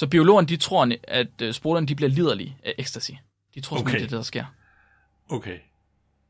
Så 0.00 0.06
biologerne, 0.06 0.48
de 0.48 0.56
tror, 0.56 0.92
at 1.08 1.26
øh, 1.42 1.52
spruterne, 1.54 1.86
de 1.86 1.94
bliver 1.94 2.08
liderlige 2.08 2.56
af 2.64 2.74
ecstasy. 2.78 3.10
De 3.54 3.60
tror 3.60 3.78
Okay. 3.78 3.92
det 3.92 3.96
er 3.96 4.00
det, 4.00 4.10
der 4.10 4.22
sker. 4.22 4.44
Okay. 5.28 5.58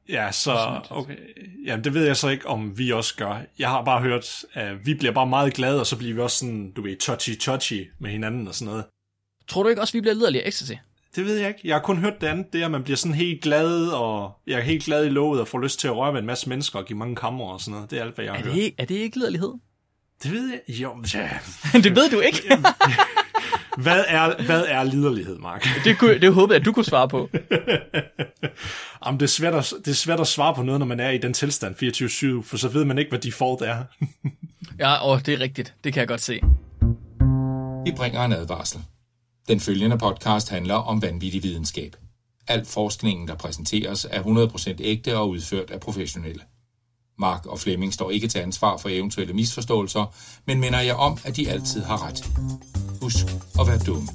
Ja, 0.08 0.32
så... 0.32 0.80
Okay. 0.90 1.16
Jamen, 1.66 1.84
det 1.84 1.94
ved 1.94 2.06
jeg 2.06 2.16
så 2.16 2.28
ikke, 2.28 2.46
om 2.48 2.78
vi 2.78 2.92
også 2.92 3.16
gør. 3.16 3.40
Jeg 3.58 3.68
har 3.68 3.84
bare 3.84 4.00
hørt, 4.00 4.44
at 4.52 4.86
vi 4.86 4.94
bliver 4.94 5.12
bare 5.12 5.26
meget 5.26 5.54
glade, 5.54 5.80
og 5.80 5.86
så 5.86 5.96
bliver 5.96 6.14
vi 6.14 6.20
også 6.20 6.36
sådan, 6.38 6.72
du 6.72 6.82
ved, 6.82 6.96
touchy-touchy 7.02 7.90
med 7.98 8.10
hinanden 8.10 8.48
og 8.48 8.54
sådan 8.54 8.70
noget. 8.70 8.84
Tror 9.48 9.62
du 9.62 9.68
ikke 9.68 9.80
også, 9.82 9.92
vi 9.92 10.00
bliver 10.00 10.14
liderlige 10.14 10.42
af 10.44 10.48
ecstasy? 10.48 10.72
Det 11.16 11.24
ved 11.24 11.36
jeg 11.38 11.48
ikke. 11.48 11.60
Jeg 11.64 11.74
har 11.74 11.82
kun 11.82 11.98
hørt 11.98 12.20
det 12.20 12.26
andet. 12.26 12.52
Det 12.52 12.60
er, 12.60 12.64
at 12.64 12.70
man 12.70 12.82
bliver 12.82 12.96
sådan 12.96 13.14
helt 13.14 13.42
glad, 13.42 13.88
og 13.88 14.32
jeg 14.46 14.58
er 14.58 14.62
helt 14.62 14.84
glad 14.84 15.06
i 15.06 15.08
låget 15.08 15.40
og 15.40 15.48
får 15.48 15.58
lyst 15.58 15.80
til 15.80 15.88
at 15.88 15.96
røre 15.96 16.12
ved 16.12 16.20
en 16.20 16.26
masse 16.26 16.48
mennesker 16.48 16.78
og 16.78 16.86
give 16.86 16.98
mange 16.98 17.16
kammer 17.16 17.44
og 17.44 17.60
sådan 17.60 17.74
noget. 17.74 17.90
Det 17.90 17.98
er 17.98 18.02
alt, 18.02 18.14
hvad 18.14 18.24
jeg 18.24 18.32
har 18.34 18.40
Er 18.40 18.44
hørt. 18.44 18.54
det, 18.54 18.62
ikke, 18.62 18.74
er 18.78 18.84
det 18.84 18.94
ikke 18.94 19.16
liderlighed? 19.16 19.52
Det 20.22 20.32
ved 20.32 20.50
jeg. 20.50 20.60
Jo, 20.68 21.04
ja. 21.14 21.30
det 21.84 21.96
ved 21.96 22.10
du 22.10 22.20
ikke. 22.20 22.38
Hvad 23.82 24.04
er, 24.08 24.42
hvad 24.46 24.64
er 24.68 24.84
liderlighed, 24.84 25.38
Mark? 25.38 25.66
det, 25.84 25.98
kunne, 25.98 26.20
det 26.20 26.34
håbede 26.34 26.54
jeg, 26.54 26.60
at 26.60 26.66
du 26.66 26.72
kunne 26.72 26.84
svare 26.84 27.08
på. 27.08 27.28
Jamen, 29.06 29.20
det, 29.20 29.26
er 29.26 29.30
svært 29.30 29.54
at, 29.54 29.72
det 29.84 29.90
er 29.90 29.94
svært 29.94 30.20
at 30.20 30.26
svare 30.26 30.54
på 30.54 30.62
noget, 30.62 30.78
når 30.78 30.86
man 30.86 31.00
er 31.00 31.10
i 31.10 31.18
den 31.18 31.32
tilstand 31.32 31.74
24-7, 32.42 32.48
for 32.48 32.56
så 32.56 32.68
ved 32.68 32.84
man 32.84 32.98
ikke, 32.98 33.08
hvad 33.08 33.18
default 33.18 33.62
er. 33.62 33.84
Ja, 34.78 34.94
og 34.94 35.26
det 35.26 35.34
er 35.34 35.40
rigtigt. 35.40 35.74
Det 35.84 35.92
kan 35.92 36.00
jeg 36.00 36.08
godt 36.08 36.20
se. 36.20 36.40
Vi 37.84 37.92
bringer 37.96 38.24
en 38.24 38.32
advarsel. 38.32 38.80
Den 39.48 39.60
følgende 39.60 39.98
podcast 39.98 40.48
handler 40.48 40.74
om 40.74 41.02
vanvittig 41.02 41.42
videnskab. 41.42 41.96
Al 42.48 42.66
forskningen, 42.66 43.28
der 43.28 43.34
præsenteres, 43.34 44.06
er 44.10 44.22
100% 44.22 44.76
ægte 44.80 45.16
og 45.16 45.28
udført 45.28 45.70
af 45.70 45.80
professionelle. 45.80 46.40
Mark 47.20 47.46
og 47.46 47.58
Flemming 47.58 47.94
står 47.94 48.10
ikke 48.10 48.28
til 48.28 48.38
ansvar 48.38 48.76
for 48.76 48.88
eventuelle 48.88 49.32
misforståelser, 49.32 50.14
men 50.46 50.60
minder 50.60 50.80
jer 50.80 50.94
om, 50.94 51.18
at 51.24 51.36
de 51.36 51.50
altid 51.50 51.82
har 51.82 52.06
ret. 52.06 52.24
Husk 53.02 53.26
at 53.60 53.66
være 53.66 53.78
dumme. 53.78 54.08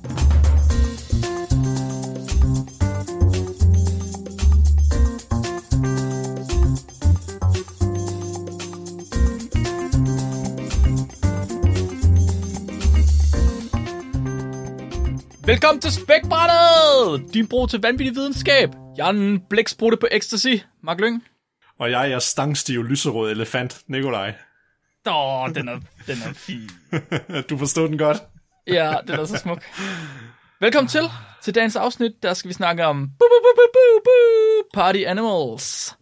Velkommen 15.45 15.81
til 15.81 15.92
Spækbrættet! 15.92 17.33
Din 17.33 17.48
bro 17.48 17.66
til 17.66 17.81
vanvittig 17.81 18.16
videnskab. 18.16 18.70
Jeg 18.98 19.08
er 19.08 19.11
en 19.11 19.39
blæksprutte 19.50 19.98
på 19.98 20.08
ecstasy. 20.11 20.56
Mark 20.83 21.00
Lyng. 21.00 21.23
Og 21.80 21.92
jeg 21.92 22.12
er 22.12 22.20
stangstiv 22.20 22.84
lyserød 22.84 23.31
elefant, 23.31 23.81
Nikolaj. 23.88 24.34
Åh, 25.08 25.50
den 25.56 25.68
er, 25.68 25.80
den 26.08 26.17
er 26.26 26.34
fin. 26.34 26.70
du 27.50 27.58
forstod 27.58 27.90
den 27.90 27.98
godt? 27.98 28.17
Ja, 28.67 28.95
den 29.08 29.20
er 29.20 29.26
så 29.26 29.38
smuk. 29.38 29.64
Velkommen 30.59 30.88
til. 30.88 31.04
Til 31.44 31.56
dagens 31.56 31.76
afsnit, 31.76 32.23
der 32.23 32.34
skal 32.34 32.50
vi 32.50 32.54
snakke 32.54 32.86
om 32.86 33.02
bu, 33.02 33.26
bu, 33.32 33.48
bu, 33.56 33.62
bu, 33.73 34.02
bu, 34.06 34.70
party 34.73 35.00
animals. 35.08 35.95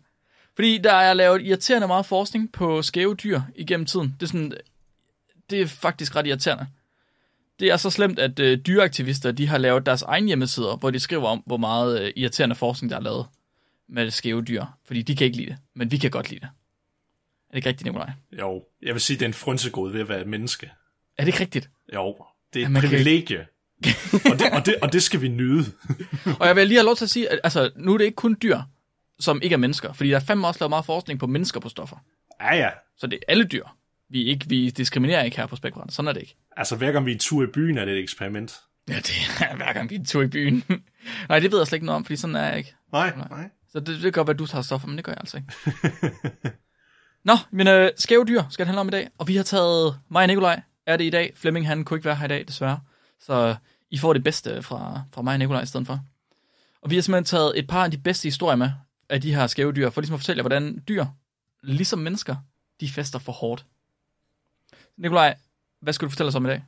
Fordi 0.55 0.77
der 0.77 0.93
er 0.93 1.13
lavet 1.13 1.41
irriterende 1.41 1.87
meget 1.87 2.05
forskning 2.05 2.51
på 2.51 2.81
skæve 2.81 3.15
dyr 3.15 3.41
igennem 3.55 3.85
tiden. 3.85 4.15
Det 4.19 4.23
er, 4.23 4.27
sådan, 4.27 4.53
det 5.49 5.61
er 5.61 5.67
faktisk 5.67 6.15
ret 6.15 6.27
irriterende. 6.27 6.67
Det 7.59 7.71
er 7.71 7.77
så 7.77 7.89
slemt, 7.89 8.19
at 8.19 8.39
øh, 8.39 8.57
dyreaktivister 8.57 9.31
de 9.31 9.47
har 9.47 9.57
lavet 9.57 9.85
deres 9.85 10.01
egen 10.01 10.25
hjemmesider, 10.25 10.75
hvor 10.75 10.91
de 10.91 10.99
skriver 10.99 11.27
om, 11.27 11.43
hvor 11.45 11.57
meget 11.57 12.01
øh, 12.01 12.11
irriterende 12.15 12.55
forskning, 12.55 12.91
der 12.91 12.97
er 12.97 13.01
lavet 13.01 13.25
med 13.89 14.11
skæve 14.11 14.41
dyr. 14.41 14.65
Fordi 14.85 15.01
de 15.01 15.15
kan 15.15 15.25
ikke 15.25 15.37
lide 15.37 15.49
det, 15.49 15.57
men 15.75 15.91
vi 15.91 15.97
kan 15.97 16.11
godt 16.11 16.29
lide 16.29 16.39
det. 16.39 16.45
Er 17.49 17.51
det 17.51 17.55
ikke 17.57 17.69
rigtigt, 17.69 17.85
Nikolaj? 17.85 18.09
Jo, 18.39 18.63
jeg 18.81 18.93
vil 18.93 19.01
sige, 19.01 19.17
det 19.17 19.21
er 19.25 19.27
en 19.29 19.33
frynsegod 19.33 19.91
ved 19.91 20.01
at 20.01 20.09
være 20.09 20.21
et 20.21 20.27
menneske. 20.27 20.65
Er 21.17 21.23
det 21.23 21.27
ikke 21.27 21.39
rigtigt? 21.39 21.69
Jo, 21.93 22.15
det 22.53 22.59
er 22.59 22.61
Ja, 22.61 22.65
et 22.65 22.71
man 22.71 22.81
kan- 22.81 22.89
privilegie. 22.89 23.47
og, 24.31 24.39
det, 24.39 24.51
og, 24.53 24.65
det, 24.65 24.75
og 24.81 24.93
det 24.93 25.03
skal 25.03 25.21
vi 25.21 25.27
nyde. 25.27 25.65
Og 26.39 26.47
jeg 26.47 26.55
vil 26.55 26.67
lige 26.67 26.77
have 26.77 26.85
lov 26.85 26.95
til 26.95 27.05
at 27.05 27.09
sige, 27.09 27.29
at 27.31 27.39
altså, 27.43 27.71
nu 27.75 27.93
er 27.93 27.97
det 27.97 28.05
ikke 28.05 28.15
kun 28.15 28.37
dyr, 28.41 28.59
som 29.19 29.41
ikke 29.41 29.53
er 29.53 29.57
mennesker. 29.57 29.93
Fordi 29.93 30.09
der 30.09 30.15
er 30.15 30.19
fandme 30.19 30.47
også 30.47 30.59
lavet 30.59 30.69
meget 30.69 30.85
forskning 30.85 31.19
på 31.19 31.27
mennesker 31.27 31.59
på 31.59 31.69
stoffer. 31.69 31.97
Ja, 32.41 32.55
ja. 32.55 32.69
Så 32.97 33.07
det 33.07 33.13
er 33.15 33.31
alle 33.31 33.43
dyr. 33.45 33.63
Vi, 34.09 34.23
ikke, 34.23 34.49
vi 34.49 34.69
diskriminerer 34.69 35.23
ikke 35.23 35.37
her 35.37 35.45
på 35.45 35.55
Spækbrænd. 35.55 35.89
Sådan 35.89 36.07
er 36.09 36.13
det 36.13 36.21
ikke. 36.21 36.35
Altså, 36.57 36.75
hver 36.75 36.91
gang 36.91 37.05
vi 37.05 37.11
er 37.11 37.15
en 37.15 37.19
tur 37.19 37.43
i 37.43 37.47
byen, 37.47 37.77
er 37.77 37.85
det 37.85 37.93
et 37.93 37.99
eksperiment. 37.99 38.59
Ja, 38.89 38.95
det 38.95 39.11
er 39.41 39.55
hver 39.63 39.73
gang 39.73 39.89
vi 39.89 39.95
er 39.95 39.99
en 39.99 40.05
tur 40.05 40.21
i 40.21 40.27
byen. 40.27 40.63
Nej, 41.29 41.39
det 41.39 41.51
ved 41.51 41.59
jeg 41.59 41.67
slet 41.67 41.75
ikke 41.77 41.85
noget 41.85 41.95
om, 41.95 42.05
fordi 42.05 42.15
sådan 42.15 42.35
er 42.35 42.47
jeg 42.47 42.57
ikke. 42.57 42.73
Nej, 42.91 43.13
nej. 43.29 43.49
Så 43.73 43.79
det, 43.79 43.87
det 43.87 44.01
kan 44.01 44.11
godt 44.11 44.27
være, 44.27 44.33
at 44.33 44.39
du 44.39 44.45
tager 44.45 44.61
stoffer, 44.61 44.87
men 44.87 44.97
det 44.97 45.05
gør 45.05 45.11
jeg 45.11 45.19
altså 45.19 45.37
ikke. 45.37 46.57
Nå, 47.29 47.33
men 47.51 47.67
øh, 47.67 47.91
skæve 47.97 48.25
dyr 48.25 48.43
skal 48.49 48.63
det 48.63 48.67
handle 48.67 48.81
om 48.81 48.87
i 48.87 48.91
dag. 48.91 49.09
Og 49.17 49.27
vi 49.27 49.35
har 49.35 49.43
taget, 49.43 49.99
mig 50.09 50.21
og 50.21 50.27
Nikolaj 50.27 50.61
er 50.85 50.97
det 50.97 51.03
i 51.03 51.09
dag. 51.09 51.33
Flemming, 51.35 51.67
han 51.67 51.85
kunne 51.85 51.97
ikke 51.97 52.05
være 52.05 52.15
her 52.15 52.25
i 52.25 52.27
dag, 52.27 52.47
desværre. 52.47 52.79
Så 53.19 53.33
øh, 53.33 53.55
I 53.91 53.97
får 53.97 54.13
det 54.13 54.23
bedste 54.23 54.63
fra, 54.63 55.01
fra 55.13 55.21
mig 55.21 55.33
og 55.33 55.39
Nikolaj 55.39 55.61
i 55.61 55.65
stedet 55.65 55.87
for. 55.87 55.99
Og 56.81 56.89
vi 56.89 56.95
har 56.95 57.01
simpelthen 57.01 57.25
taget 57.25 57.59
et 57.59 57.67
par 57.67 57.83
af 57.83 57.91
de 57.91 57.97
bedste 57.97 58.23
historier 58.23 58.55
med 58.55 58.71
af 59.09 59.21
de 59.21 59.35
her 59.35 59.47
skæve 59.47 59.71
dyr, 59.71 59.89
for 59.89 60.01
ligesom 60.01 60.13
at 60.13 60.19
fortælle 60.19 60.37
jer, 60.37 60.43
hvordan 60.43 60.83
dyr, 60.87 61.05
ligesom 61.63 61.99
mennesker, 61.99 62.35
de 62.79 62.89
fester 62.89 63.19
for 63.19 63.31
hårdt. 63.31 63.65
Nikolaj, 64.97 65.35
hvad 65.81 65.93
skal 65.93 66.05
du 66.05 66.09
fortælle 66.09 66.27
os 66.27 66.35
om 66.35 66.45
i 66.45 66.49
dag? 66.49 66.63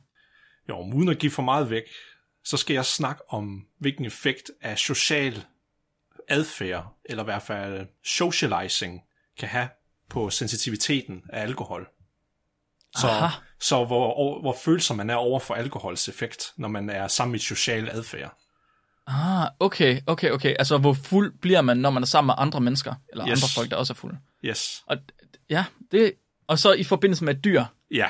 Jo, 0.68 0.78
uden 0.94 1.08
at 1.08 1.18
give 1.18 1.32
for 1.32 1.42
meget 1.42 1.70
væk, 1.70 1.84
så 2.44 2.56
skal 2.56 2.74
jeg 2.74 2.84
snakke 2.84 3.22
om, 3.32 3.66
hvilken 3.78 4.04
effekt 4.04 4.50
af 4.60 4.78
social 4.78 5.44
adfærd, 6.28 6.96
eller 7.04 7.22
i 7.22 7.24
hvert 7.24 7.42
fald 7.42 7.86
socializing, 8.04 9.00
kan 9.38 9.48
have 9.48 9.68
på 10.10 10.30
sensitiviteten 10.30 11.22
af 11.32 11.42
alkohol. 11.42 11.88
Så, 12.96 13.08
Aha. 13.08 13.26
så 13.60 13.84
hvor, 13.84 14.40
hvor 14.40 14.56
følsom 14.64 14.96
man 14.96 15.10
er 15.10 15.14
over 15.14 15.40
for 15.40 15.54
alkohols 15.54 16.08
effekt, 16.08 16.52
når 16.56 16.68
man 16.68 16.90
er 16.90 17.08
sammen 17.08 17.34
i 17.34 17.38
social 17.38 17.88
adfærd. 17.90 18.36
Ah, 19.06 19.48
okay, 19.60 20.00
okay, 20.06 20.30
okay. 20.30 20.54
Altså, 20.58 20.78
hvor 20.78 20.92
fuld 20.92 21.38
bliver 21.40 21.60
man, 21.60 21.76
når 21.76 21.90
man 21.90 22.02
er 22.02 22.06
sammen 22.06 22.26
med 22.26 22.34
andre 22.38 22.60
mennesker, 22.60 22.94
eller 23.12 23.28
Yes. 23.28 23.42
andre 23.42 23.48
folk, 23.54 23.70
der 23.70 23.76
også 23.76 23.92
er 23.92 23.94
fulde? 23.94 24.18
Yes. 24.44 24.82
Og 24.86 24.96
ja, 25.50 25.64
det, 25.92 26.12
og 26.46 26.58
så 26.58 26.72
i 26.72 26.84
forbindelse 26.84 27.24
med 27.24 27.34
et 27.36 27.44
dyr, 27.44 27.64
Ja, 27.90 28.06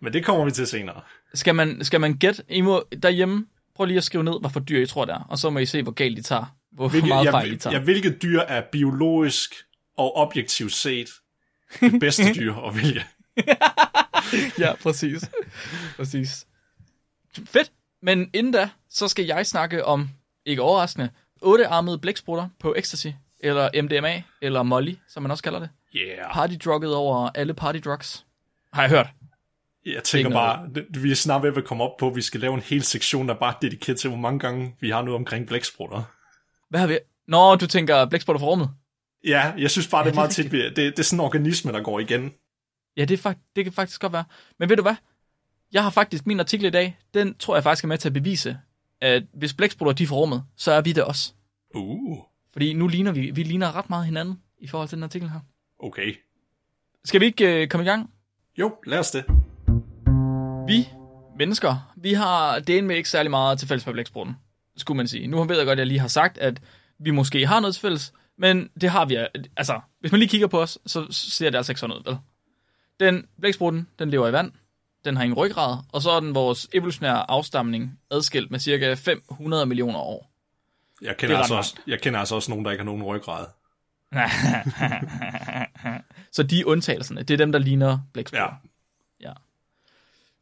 men 0.00 0.12
det 0.12 0.24
kommer 0.24 0.44
vi 0.44 0.50
til 0.50 0.66
senere. 0.66 1.00
skal 1.34 1.54
man, 1.54 1.84
skal 1.84 2.00
man 2.00 2.14
gætte, 2.16 2.42
I 2.48 2.60
må 2.60 2.84
derhjemme, 3.02 3.46
prøv 3.74 3.84
lige 3.86 3.96
at 3.98 4.04
skrive 4.04 4.24
ned, 4.24 4.40
hvad 4.40 4.50
for 4.50 4.60
dyr 4.60 4.82
I 4.82 4.86
tror 4.86 5.04
det 5.04 5.14
er, 5.14 5.20
og 5.28 5.38
så 5.38 5.50
må 5.50 5.58
I 5.58 5.66
se, 5.66 5.82
hvor 5.82 5.92
galt 5.92 6.16
de 6.16 6.22
tager, 6.22 6.56
hvor 6.72 6.88
Hvilke, 6.88 7.08
meget 7.08 7.24
ja, 7.24 7.30
fejl 7.30 7.52
I 7.52 7.56
tager. 7.56 7.76
ja, 7.76 7.82
hvilket 7.82 8.22
dyr 8.22 8.40
er 8.40 8.62
biologisk 8.72 9.54
og 9.96 10.16
objektivt 10.16 10.72
set 10.72 11.08
det 11.80 12.00
bedste 12.00 12.34
dyr 12.40 12.54
at 12.54 12.76
vælge? 12.76 13.04
ja, 14.66 14.74
præcis. 14.82 15.30
præcis. 15.96 16.46
Fedt. 17.46 17.72
Men 18.02 18.30
inden 18.32 18.52
da, 18.52 18.68
så 18.90 19.08
skal 19.08 19.24
jeg 19.24 19.46
snakke 19.46 19.84
om, 19.84 20.10
ikke 20.46 20.62
overraskende, 20.62 21.10
ottearmede 21.42 21.98
blæksprutter 21.98 22.48
på 22.60 22.74
ecstasy, 22.76 23.06
eller 23.40 23.82
MDMA, 23.82 24.22
eller 24.42 24.62
Molly, 24.62 24.94
som 25.08 25.22
man 25.22 25.30
også 25.30 25.42
kalder 25.42 25.58
det. 25.58 25.68
Yeah. 25.96 26.32
Partydrugget 26.32 26.94
over 26.94 27.30
alle 27.34 27.54
partydrugs. 27.54 28.26
Har 28.72 28.82
jeg 28.82 28.90
hørt. 28.90 29.06
Jeg 29.86 30.02
tænker 30.04 30.30
bare, 30.30 30.68
vi 30.90 31.10
er 31.10 31.14
snart 31.14 31.42
ved 31.42 31.56
at 31.56 31.64
komme 31.64 31.84
op 31.84 31.96
på, 31.98 32.08
at 32.08 32.16
vi 32.16 32.22
skal 32.22 32.40
lave 32.40 32.54
en 32.54 32.60
hel 32.60 32.82
sektion, 32.82 33.28
der 33.28 33.34
bare 33.34 33.54
er 33.54 33.58
dedikeret 33.62 33.98
til, 34.00 34.10
hvor 34.10 34.18
mange 34.18 34.38
gange 34.38 34.76
vi 34.80 34.90
har 34.90 35.02
noget 35.02 35.16
omkring 35.16 35.46
blæksprutter. 35.46 36.02
Hvad 36.72 36.80
har 36.80 36.86
vi? 36.86 36.98
Nå, 37.28 37.56
du 37.56 37.66
tænker 37.66 38.04
blæksprutter 38.06 38.40
for 38.40 38.46
rummet? 38.46 38.70
Ja, 39.24 39.52
jeg 39.58 39.70
synes 39.70 39.88
bare, 39.88 40.04
det 40.04 40.08
er 40.08 40.10
det 40.10 40.18
er 40.18 40.20
meget 40.20 40.30
tit, 40.30 40.52
det, 40.52 40.76
det 40.76 40.98
er 40.98 41.02
sådan 41.02 41.20
en 41.20 41.24
organisme, 41.24 41.72
der 41.72 41.82
går 41.82 42.00
igen. 42.00 42.32
Ja, 42.96 43.04
det, 43.04 43.26
er 43.26 43.34
det 43.56 43.64
kan 43.64 43.72
faktisk 43.72 44.00
godt 44.00 44.12
være. 44.12 44.24
Men 44.58 44.68
ved 44.68 44.76
du 44.76 44.82
hvad? 44.82 44.94
Jeg 45.72 45.82
har 45.82 45.90
faktisk 45.90 46.26
min 46.26 46.40
artikel 46.40 46.66
i 46.66 46.70
dag, 46.70 46.98
den 47.14 47.34
tror 47.34 47.56
jeg 47.56 47.62
faktisk 47.62 47.84
er 47.84 47.88
med 47.88 47.98
til 47.98 48.08
at 48.08 48.12
bevise, 48.12 48.58
at 49.00 49.22
hvis 49.34 49.54
blæksprutter 49.54 49.92
de 49.92 50.02
er 50.02 50.06
for 50.06 50.16
rummet, 50.16 50.44
så 50.56 50.72
er 50.72 50.80
vi 50.80 50.92
det 50.92 51.04
også. 51.04 51.32
Uh, 51.74 52.18
Fordi 52.52 52.72
nu 52.72 52.86
ligner 52.88 53.12
vi, 53.12 53.30
vi 53.30 53.42
ligner 53.42 53.76
ret 53.76 53.90
meget 53.90 54.04
hinanden 54.04 54.40
i 54.58 54.66
forhold 54.66 54.88
til 54.88 54.96
den 54.96 55.04
artikel 55.04 55.30
her. 55.30 55.40
okay. 55.78 56.14
Skal 57.04 57.20
vi 57.20 57.26
ikke 57.26 57.62
øh, 57.62 57.68
komme 57.68 57.84
i 57.84 57.88
gang? 57.88 58.10
Jo, 58.58 58.76
lad 58.86 58.98
os 58.98 59.10
det. 59.10 59.24
Vi 60.66 60.88
mennesker, 61.38 61.92
vi 61.96 62.12
har 62.12 62.58
det 62.58 62.84
med 62.84 62.96
ikke 62.96 63.08
særlig 63.08 63.30
meget 63.30 63.58
til 63.58 63.68
fælles 63.68 63.86
med 63.86 63.92
blæksprutten, 63.94 64.36
skulle 64.76 64.96
man 64.96 65.08
sige. 65.08 65.26
Nu 65.26 65.44
ved 65.44 65.56
jeg 65.56 65.66
godt, 65.66 65.72
at 65.72 65.78
jeg 65.78 65.86
lige 65.86 66.00
har 66.00 66.08
sagt, 66.08 66.38
at 66.38 66.60
vi 66.98 67.10
måske 67.10 67.46
har 67.46 67.60
noget 67.60 67.78
fælles, 67.78 68.12
men 68.38 68.70
det 68.80 68.90
har 68.90 69.04
vi. 69.04 69.16
Altså, 69.56 69.80
hvis 70.00 70.12
man 70.12 70.18
lige 70.18 70.28
kigger 70.28 70.46
på 70.46 70.62
os, 70.62 70.78
så 70.86 71.06
ser 71.10 71.50
det 71.50 71.56
altså 71.56 71.72
ikke 71.72 71.80
sådan 71.80 71.96
ud, 71.96 72.02
vel? 72.04 72.16
Den 73.00 73.26
blæksprutten, 73.40 73.88
den 73.98 74.10
lever 74.10 74.28
i 74.28 74.32
vand, 74.32 74.52
den 75.04 75.16
har 75.16 75.24
ingen 75.24 75.38
ryggrad, 75.38 75.76
og 75.92 76.02
så 76.02 76.10
er 76.10 76.20
den 76.20 76.34
vores 76.34 76.68
evolutionære 76.72 77.30
afstamning 77.30 77.98
adskilt 78.10 78.50
med 78.50 78.58
cirka 78.58 78.94
500 78.94 79.66
millioner 79.66 79.98
år. 79.98 80.32
Jeg 81.02 81.16
kender, 81.16 81.36
er 81.36 81.38
altså 81.38 81.54
også, 81.54 81.76
jeg 81.86 82.00
kender 82.00 82.20
altså 82.20 82.34
også 82.34 82.50
nogen, 82.50 82.64
der 82.64 82.70
ikke 82.70 82.80
har 82.80 82.84
nogen 82.84 83.02
ryggrad. 83.02 83.46
så 86.36 86.42
de 86.42 86.60
er 86.60 86.64
undtagelserne. 86.64 87.22
Det 87.22 87.34
er 87.34 87.38
dem, 87.38 87.52
der 87.52 87.58
ligner 87.58 87.98
blæksprutter. 88.12 88.44
Ja. 88.44 88.68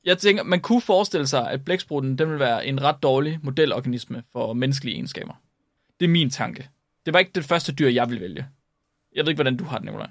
Jeg 0.04 0.18
tænker, 0.18 0.42
man 0.42 0.60
kunne 0.60 0.80
forestille 0.80 1.26
sig, 1.26 1.50
at 1.50 1.64
blæksprutten 1.64 2.18
den 2.18 2.30
vil 2.30 2.38
være 2.38 2.66
en 2.66 2.82
ret 2.82 3.02
dårlig 3.02 3.38
modelorganisme 3.42 4.22
for 4.32 4.52
menneskelige 4.52 4.94
egenskaber. 4.94 5.34
Det 6.00 6.06
er 6.06 6.10
min 6.10 6.30
tanke. 6.30 6.68
Det 7.06 7.12
var 7.12 7.18
ikke 7.18 7.32
det 7.34 7.44
første 7.44 7.72
dyr, 7.72 7.88
jeg 7.88 8.08
ville 8.08 8.22
vælge. 8.22 8.46
Jeg 9.14 9.24
ved 9.24 9.28
ikke, 9.30 9.36
hvordan 9.36 9.56
du 9.56 9.64
har 9.64 9.78
det, 9.78 9.84
Nicolaj. 9.84 10.10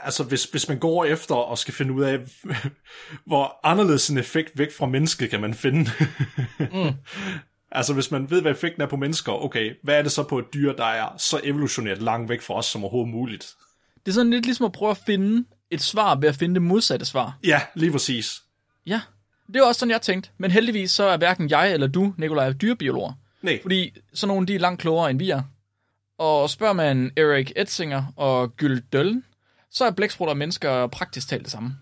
altså 0.00 0.24
hvis, 0.24 0.44
hvis 0.44 0.68
man 0.68 0.78
går 0.78 1.04
efter 1.04 1.34
og 1.34 1.58
skal 1.58 1.74
finde 1.74 1.92
ud 1.92 2.02
af, 2.02 2.18
hvor 3.26 3.66
anderledes 3.66 4.08
en 4.08 4.18
effekt 4.18 4.58
væk 4.58 4.72
fra 4.78 4.86
mennesket 4.86 5.30
kan 5.30 5.40
man 5.40 5.54
finde. 5.54 5.90
mm. 6.72 6.92
altså 7.70 7.94
hvis 7.94 8.10
man 8.10 8.30
ved, 8.30 8.40
hvad 8.40 8.52
effekten 8.52 8.82
er 8.82 8.86
på 8.86 8.96
mennesker, 8.96 9.32
okay, 9.32 9.74
hvad 9.82 9.98
er 9.98 10.02
det 10.02 10.12
så 10.12 10.22
på 10.22 10.38
et 10.38 10.54
dyr, 10.54 10.72
der 10.72 10.84
er 10.84 11.16
så 11.16 11.40
evolutionært 11.44 12.02
langt 12.02 12.28
væk 12.28 12.42
fra 12.42 12.54
os 12.54 12.66
som 12.66 12.84
overhovedet 12.84 13.12
muligt? 13.12 13.54
Det 14.06 14.12
er 14.12 14.14
sådan 14.14 14.30
lidt 14.30 14.44
ligesom 14.44 14.66
at 14.66 14.72
prøve 14.72 14.90
at 14.90 15.00
finde 15.06 15.44
et 15.70 15.82
svar 15.82 16.14
ved 16.14 16.28
at 16.28 16.36
finde 16.36 16.54
det 16.54 16.62
modsatte 16.62 17.06
svar. 17.06 17.38
Ja, 17.44 17.60
lige 17.74 17.92
præcis. 17.92 18.42
Ja, 18.86 19.00
det 19.46 19.56
er 19.56 19.64
også 19.64 19.78
sådan, 19.78 19.90
jeg 19.90 20.02
tænkte. 20.02 20.30
Men 20.38 20.50
heldigvis 20.50 20.90
så 20.90 21.04
er 21.04 21.16
hverken 21.16 21.50
jeg 21.50 21.72
eller 21.72 21.86
du, 21.86 22.14
Nikolaj, 22.16 22.52
dyrebiologer. 22.52 23.12
Nej. 23.42 23.58
Fordi 23.62 23.92
sådan 24.14 24.28
nogle, 24.28 24.46
de 24.46 24.54
er 24.54 24.58
langt 24.58 24.80
klogere 24.80 25.10
end 25.10 25.18
vi 25.18 25.30
er. 25.30 25.42
Og 26.18 26.50
spørger 26.50 26.72
man 26.72 27.10
Erik 27.16 27.52
Etzinger 27.56 28.04
og 28.16 28.56
Gyld 28.56 28.82
Døllen, 28.92 29.24
så 29.70 29.84
er 29.84 29.90
blæksprutter 29.90 30.32
og 30.32 30.36
mennesker 30.36 30.86
praktisk 30.86 31.28
talt 31.28 31.42
det 31.42 31.50
samme. 31.52 31.76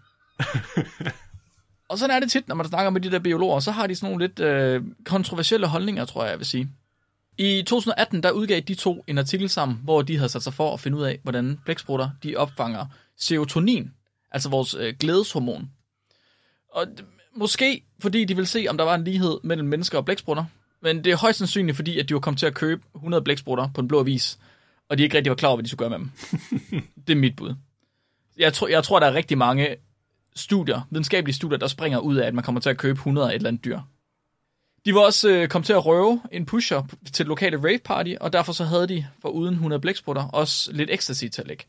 og 1.89 1.99
sådan 1.99 2.17
er 2.17 2.21
det 2.21 2.31
tit, 2.31 2.49
når 2.49 2.55
man 2.55 2.67
snakker 2.67 2.91
med 2.91 3.01
de 3.01 3.11
der 3.11 3.19
biologer, 3.19 3.61
så 3.61 3.71
har 3.71 3.87
de 3.87 3.95
sådan 3.95 4.11
nogle 4.11 4.27
lidt 4.27 4.41
øh, 4.41 4.83
kontroversielle 5.05 5.67
holdninger, 5.67 6.05
tror 6.05 6.23
jeg, 6.25 6.31
jeg 6.31 6.39
vil 6.39 6.47
sige. 6.47 6.69
I 7.39 7.63
2018, 7.67 8.23
der 8.23 8.31
udgav 8.31 8.61
de 8.61 8.75
to 8.75 9.05
en 9.07 9.19
artikel 9.19 9.49
sammen, 9.49 9.81
hvor 9.85 10.03
de 10.03 10.17
havde 10.17 10.29
sat 10.29 10.43
sig 10.43 10.55
for 10.55 10.75
at 10.75 10.81
finde 10.81 10.99
ud 10.99 11.03
af, 11.03 11.21
hvordan 11.23 11.61
blæksprutter 11.65 12.11
de 12.23 12.37
opfanger 12.37 12.87
serotonin, 13.19 13.91
altså 14.31 14.49
vores 14.49 14.75
øh, 14.75 14.95
glædeshormon. 15.01 15.71
Og 16.73 16.87
måske 17.35 17.83
fordi 17.99 18.25
de 18.25 18.37
vil 18.37 18.47
se, 18.47 18.67
om 18.69 18.77
der 18.77 18.85
var 18.85 18.95
en 18.95 19.05
lighed 19.05 19.39
mellem 19.43 19.69
mennesker 19.69 19.99
og 19.99 20.05
blæksprutter, 20.05 20.45
men 20.83 21.05
det 21.05 21.13
er 21.13 21.17
højst 21.17 21.39
sandsynligt, 21.39 21.77
fordi 21.77 21.99
at 21.99 22.09
de 22.09 22.15
var 22.15 22.21
kommet 22.21 22.39
til 22.39 22.47
at 22.47 22.55
købe 22.55 22.83
100 22.95 23.25
blæksprutter 23.25 23.69
på 23.75 23.81
en 23.81 23.89
blå 23.89 24.03
vis, 24.03 24.39
og 24.89 24.99
de 24.99 25.03
ikke 25.03 25.17
rigtig 25.17 25.31
var 25.31 25.37
klar 25.37 25.49
over, 25.49 25.57
hvad 25.57 25.65
de 25.65 25.69
skulle 25.69 25.91
gøre 25.91 25.99
med 25.99 25.99
dem. 25.99 26.11
det 27.07 27.13
er 27.13 27.21
mit 27.21 27.37
bud. 27.37 27.55
Jeg 28.39 28.53
tror, 28.53 28.69
jeg 28.69 28.85
tror, 28.85 29.01
der 29.01 29.07
er 29.07 29.15
rigtig 29.15 29.39
mange 29.39 29.77
studier, 30.37 30.81
videnskabelige 30.91 31.35
studier, 31.35 31.59
der 31.59 31.67
springer 31.67 31.99
ud 31.99 32.17
af, 32.17 32.27
at 32.27 32.35
man 32.35 32.45
kommer 32.45 32.61
til 32.61 32.71
at 32.71 32.77
købe 32.77 32.97
100 32.97 33.27
af 33.27 33.31
et 33.31 33.37
eller 33.37 33.49
andet 33.49 33.65
dyr. 33.65 33.81
De 34.85 34.95
var 34.95 35.01
også 35.01 35.31
øh, 35.31 35.49
kommet 35.49 35.67
til 35.67 35.73
at 35.73 35.87
røve 35.87 36.23
en 36.33 36.47
pusher 36.47 36.83
til 37.13 37.25
det 37.25 37.27
lokale 37.27 37.65
rave 37.65 37.79
party, 37.79 38.15
og 38.21 38.33
derfor 38.33 38.53
så 38.53 38.65
havde 38.65 38.89
de, 38.89 39.07
for 39.23 39.29
uden 39.29 39.55
100 39.55 39.81
blæksprutter, 39.81 40.29
også 40.29 40.73
lidt 40.73 40.91
ecstasy 40.91 41.25
til 41.27 41.43
at 41.43 41.49
lægge. 41.49 41.65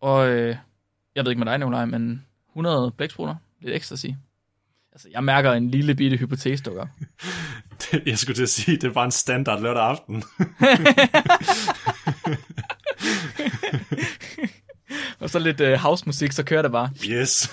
Og 0.00 0.28
øh, 0.28 0.56
jeg 1.14 1.24
ved 1.24 1.30
ikke 1.30 1.44
med 1.44 1.52
dig, 1.52 1.58
Nicolaj, 1.58 1.84
men 1.84 2.26
100 2.50 2.90
blæksprutter, 2.90 3.34
lidt 3.60 3.76
ecstasy. 3.76 4.06
Altså, 4.92 5.08
jeg 5.10 5.24
mærker 5.24 5.52
en 5.52 5.70
lille 5.70 5.94
bitte 5.94 6.16
hypotese, 6.16 6.64
dukker. 6.64 6.86
jeg 8.06 8.18
skulle 8.18 8.36
til 8.36 8.42
at 8.42 8.48
sige, 8.48 8.76
det 8.76 8.94
var 8.94 9.04
en 9.04 9.10
standard 9.10 9.62
lørdag 9.62 9.82
aften. 9.82 10.24
og 15.20 15.30
så 15.30 15.38
lidt 15.38 15.60
uh, 15.60 15.72
housemusik, 15.72 16.32
så 16.32 16.42
kører 16.44 16.62
det 16.62 16.72
bare. 16.72 16.90
Yes. 17.08 17.50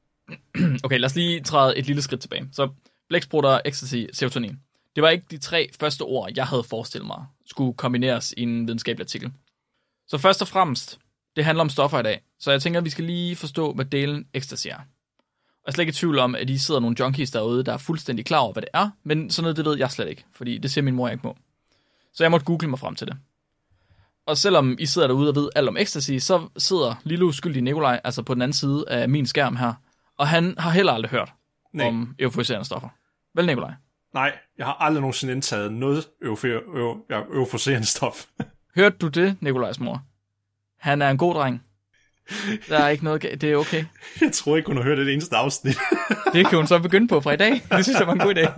okay, 0.84 0.98
lad 0.98 1.04
os 1.04 1.14
lige 1.14 1.40
træde 1.40 1.78
et 1.78 1.86
lille 1.86 2.02
skridt 2.02 2.20
tilbage. 2.20 2.48
Så 2.52 2.68
blæksprutter, 3.08 3.60
ecstasy, 3.64 4.04
serotonin. 4.12 4.60
Det 4.94 5.02
var 5.02 5.08
ikke 5.08 5.26
de 5.30 5.38
tre 5.38 5.70
første 5.80 6.02
ord, 6.02 6.32
jeg 6.36 6.46
havde 6.46 6.64
forestillet 6.64 7.06
mig, 7.06 7.24
skulle 7.46 7.74
kombineres 7.74 8.34
i 8.36 8.42
en 8.42 8.66
videnskabelig 8.66 9.04
artikel. 9.04 9.32
Så 10.08 10.18
først 10.18 10.42
og 10.42 10.48
fremmest, 10.48 10.98
det 11.36 11.44
handler 11.44 11.60
om 11.60 11.68
stoffer 11.68 12.00
i 12.00 12.02
dag. 12.02 12.22
Så 12.38 12.50
jeg 12.50 12.62
tænker, 12.62 12.80
at 12.80 12.84
vi 12.84 12.90
skal 12.90 13.04
lige 13.04 13.36
forstå, 13.36 13.72
hvad 13.72 13.84
delen 13.84 14.26
ecstasy 14.34 14.68
er. 14.68 14.78
Jeg 15.66 15.70
er 15.70 15.74
slet 15.74 15.82
ikke 15.82 15.90
i 15.90 15.94
tvivl 15.94 16.18
om, 16.18 16.34
at 16.34 16.50
I 16.50 16.58
sidder 16.58 16.80
nogle 16.80 16.96
junkies 17.00 17.30
derude, 17.30 17.62
der 17.64 17.72
er 17.72 17.76
fuldstændig 17.76 18.26
klar 18.26 18.38
over, 18.38 18.52
hvad 18.52 18.62
det 18.62 18.68
er, 18.74 18.90
men 19.04 19.30
sådan 19.30 19.42
noget, 19.44 19.56
det 19.56 19.64
ved 19.64 19.78
jeg 19.78 19.90
slet 19.90 20.08
ikke, 20.08 20.24
fordi 20.32 20.58
det 20.58 20.70
siger 20.70 20.82
min 20.82 20.94
mor, 20.94 21.06
jeg 21.06 21.12
ikke 21.12 21.26
må. 21.26 21.36
Så 22.12 22.24
jeg 22.24 22.30
måtte 22.30 22.46
google 22.46 22.68
mig 22.68 22.78
frem 22.78 22.94
til 22.94 23.06
det. 23.06 23.16
Og 24.26 24.36
selvom 24.38 24.76
I 24.78 24.86
sidder 24.86 25.08
derude 25.08 25.28
og 25.28 25.34
ved 25.34 25.48
alt 25.56 25.68
om 25.68 25.76
ecstasy, 25.76 26.12
så 26.18 26.48
sidder 26.56 26.94
lille 27.04 27.24
uskyldige 27.24 27.62
Nikolaj, 27.62 28.00
altså 28.04 28.22
på 28.22 28.34
den 28.34 28.42
anden 28.42 28.52
side 28.52 28.84
af 28.88 29.08
min 29.08 29.26
skærm 29.26 29.56
her, 29.56 29.72
og 30.18 30.28
han 30.28 30.54
har 30.58 30.70
heller 30.70 30.92
aldrig 30.92 31.10
hørt 31.10 31.32
Nej. 31.72 31.86
om 31.86 32.14
euforiserende 32.18 32.64
stoffer. 32.64 32.88
Vel, 33.34 33.46
Nikolaj? 33.46 33.72
Nej, 34.14 34.38
jeg 34.58 34.66
har 34.66 34.72
aldrig 34.72 35.00
nogensinde 35.00 35.32
indtaget 35.32 35.72
noget 35.72 36.08
euforiserende 37.34 37.86
stof. 37.86 38.26
Hørte 38.76 38.96
du 38.96 39.08
det, 39.08 39.36
Nikolajs 39.40 39.80
mor? 39.80 40.02
Han 40.78 41.02
er 41.02 41.10
en 41.10 41.18
god 41.18 41.34
dreng. 41.34 41.62
Der 42.68 42.78
er 42.78 42.88
ikke 42.88 43.04
noget 43.04 43.22
Det 43.22 43.44
er 43.44 43.56
okay. 43.56 43.84
Jeg 44.20 44.32
tror 44.32 44.56
ikke, 44.56 44.66
hun 44.66 44.76
har 44.76 44.84
hørt 44.84 44.98
det 44.98 45.12
eneste 45.12 45.36
afsnit. 45.36 45.78
det 46.32 46.46
kan 46.46 46.58
hun 46.58 46.66
så 46.66 46.78
begynde 46.78 47.08
på 47.08 47.20
fra 47.20 47.32
i 47.32 47.36
dag. 47.36 47.52
Det 47.52 47.84
synes 47.84 47.98
jeg 47.98 48.06
var 48.06 48.12
en 48.12 48.18
god 48.18 48.34
idé. 48.34 48.52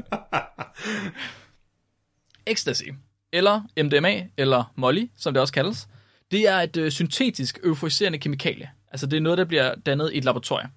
Ecstasy, 2.52 2.84
eller 3.32 3.62
MDMA, 3.82 4.22
eller 4.36 4.72
Molly, 4.76 5.06
som 5.16 5.34
det 5.34 5.40
også 5.40 5.52
kaldes, 5.52 5.88
det 6.30 6.48
er 6.48 6.56
et 6.56 6.76
øh, 6.76 6.90
syntetisk 6.90 7.58
euforiserende 7.64 8.18
kemikalie. 8.18 8.70
Altså 8.90 9.06
det 9.06 9.16
er 9.16 9.20
noget, 9.20 9.38
der 9.38 9.44
bliver 9.44 9.74
dannet 9.86 10.12
i 10.12 10.18
et 10.18 10.24
laboratorium. 10.24 10.70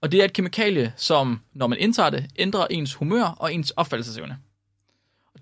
Og 0.00 0.12
det 0.12 0.20
er 0.20 0.24
et 0.24 0.32
kemikalie, 0.32 0.92
som, 0.96 1.40
når 1.52 1.66
man 1.66 1.78
indtager 1.78 2.10
det, 2.10 2.26
ændrer 2.36 2.66
ens 2.70 2.94
humør 2.94 3.24
og 3.24 3.54
ens 3.54 3.70
opfattelsesevne. 3.70 4.38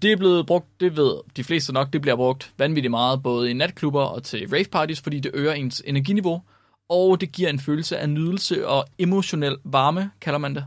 Det 0.03 0.13
er 0.13 0.17
blevet 0.17 0.47
brugt, 0.47 0.81
det 0.81 0.97
ved 0.97 1.21
de 1.37 1.45
fleste 1.45 1.73
nok, 1.73 1.93
det 1.93 2.01
bliver 2.01 2.17
brugt 2.17 2.53
vanvittigt 2.59 2.91
meget, 2.91 3.23
både 3.23 3.51
i 3.51 3.53
natklubber 3.53 4.03
og 4.03 4.23
til 4.23 4.49
rave 4.49 4.65
parties, 4.65 5.01
fordi 5.01 5.21
det 5.21 5.31
øger 5.35 5.53
ens 5.53 5.83
energiniveau, 5.87 6.43
og 6.89 7.21
det 7.21 7.33
giver 7.33 7.49
en 7.49 7.61
følelse 7.61 7.99
af 7.99 8.09
nydelse 8.09 8.69
og 8.69 8.87
emotionel 8.99 9.57
varme, 9.65 10.11
kalder 10.21 10.39
man 10.39 10.55
det. 10.55 10.67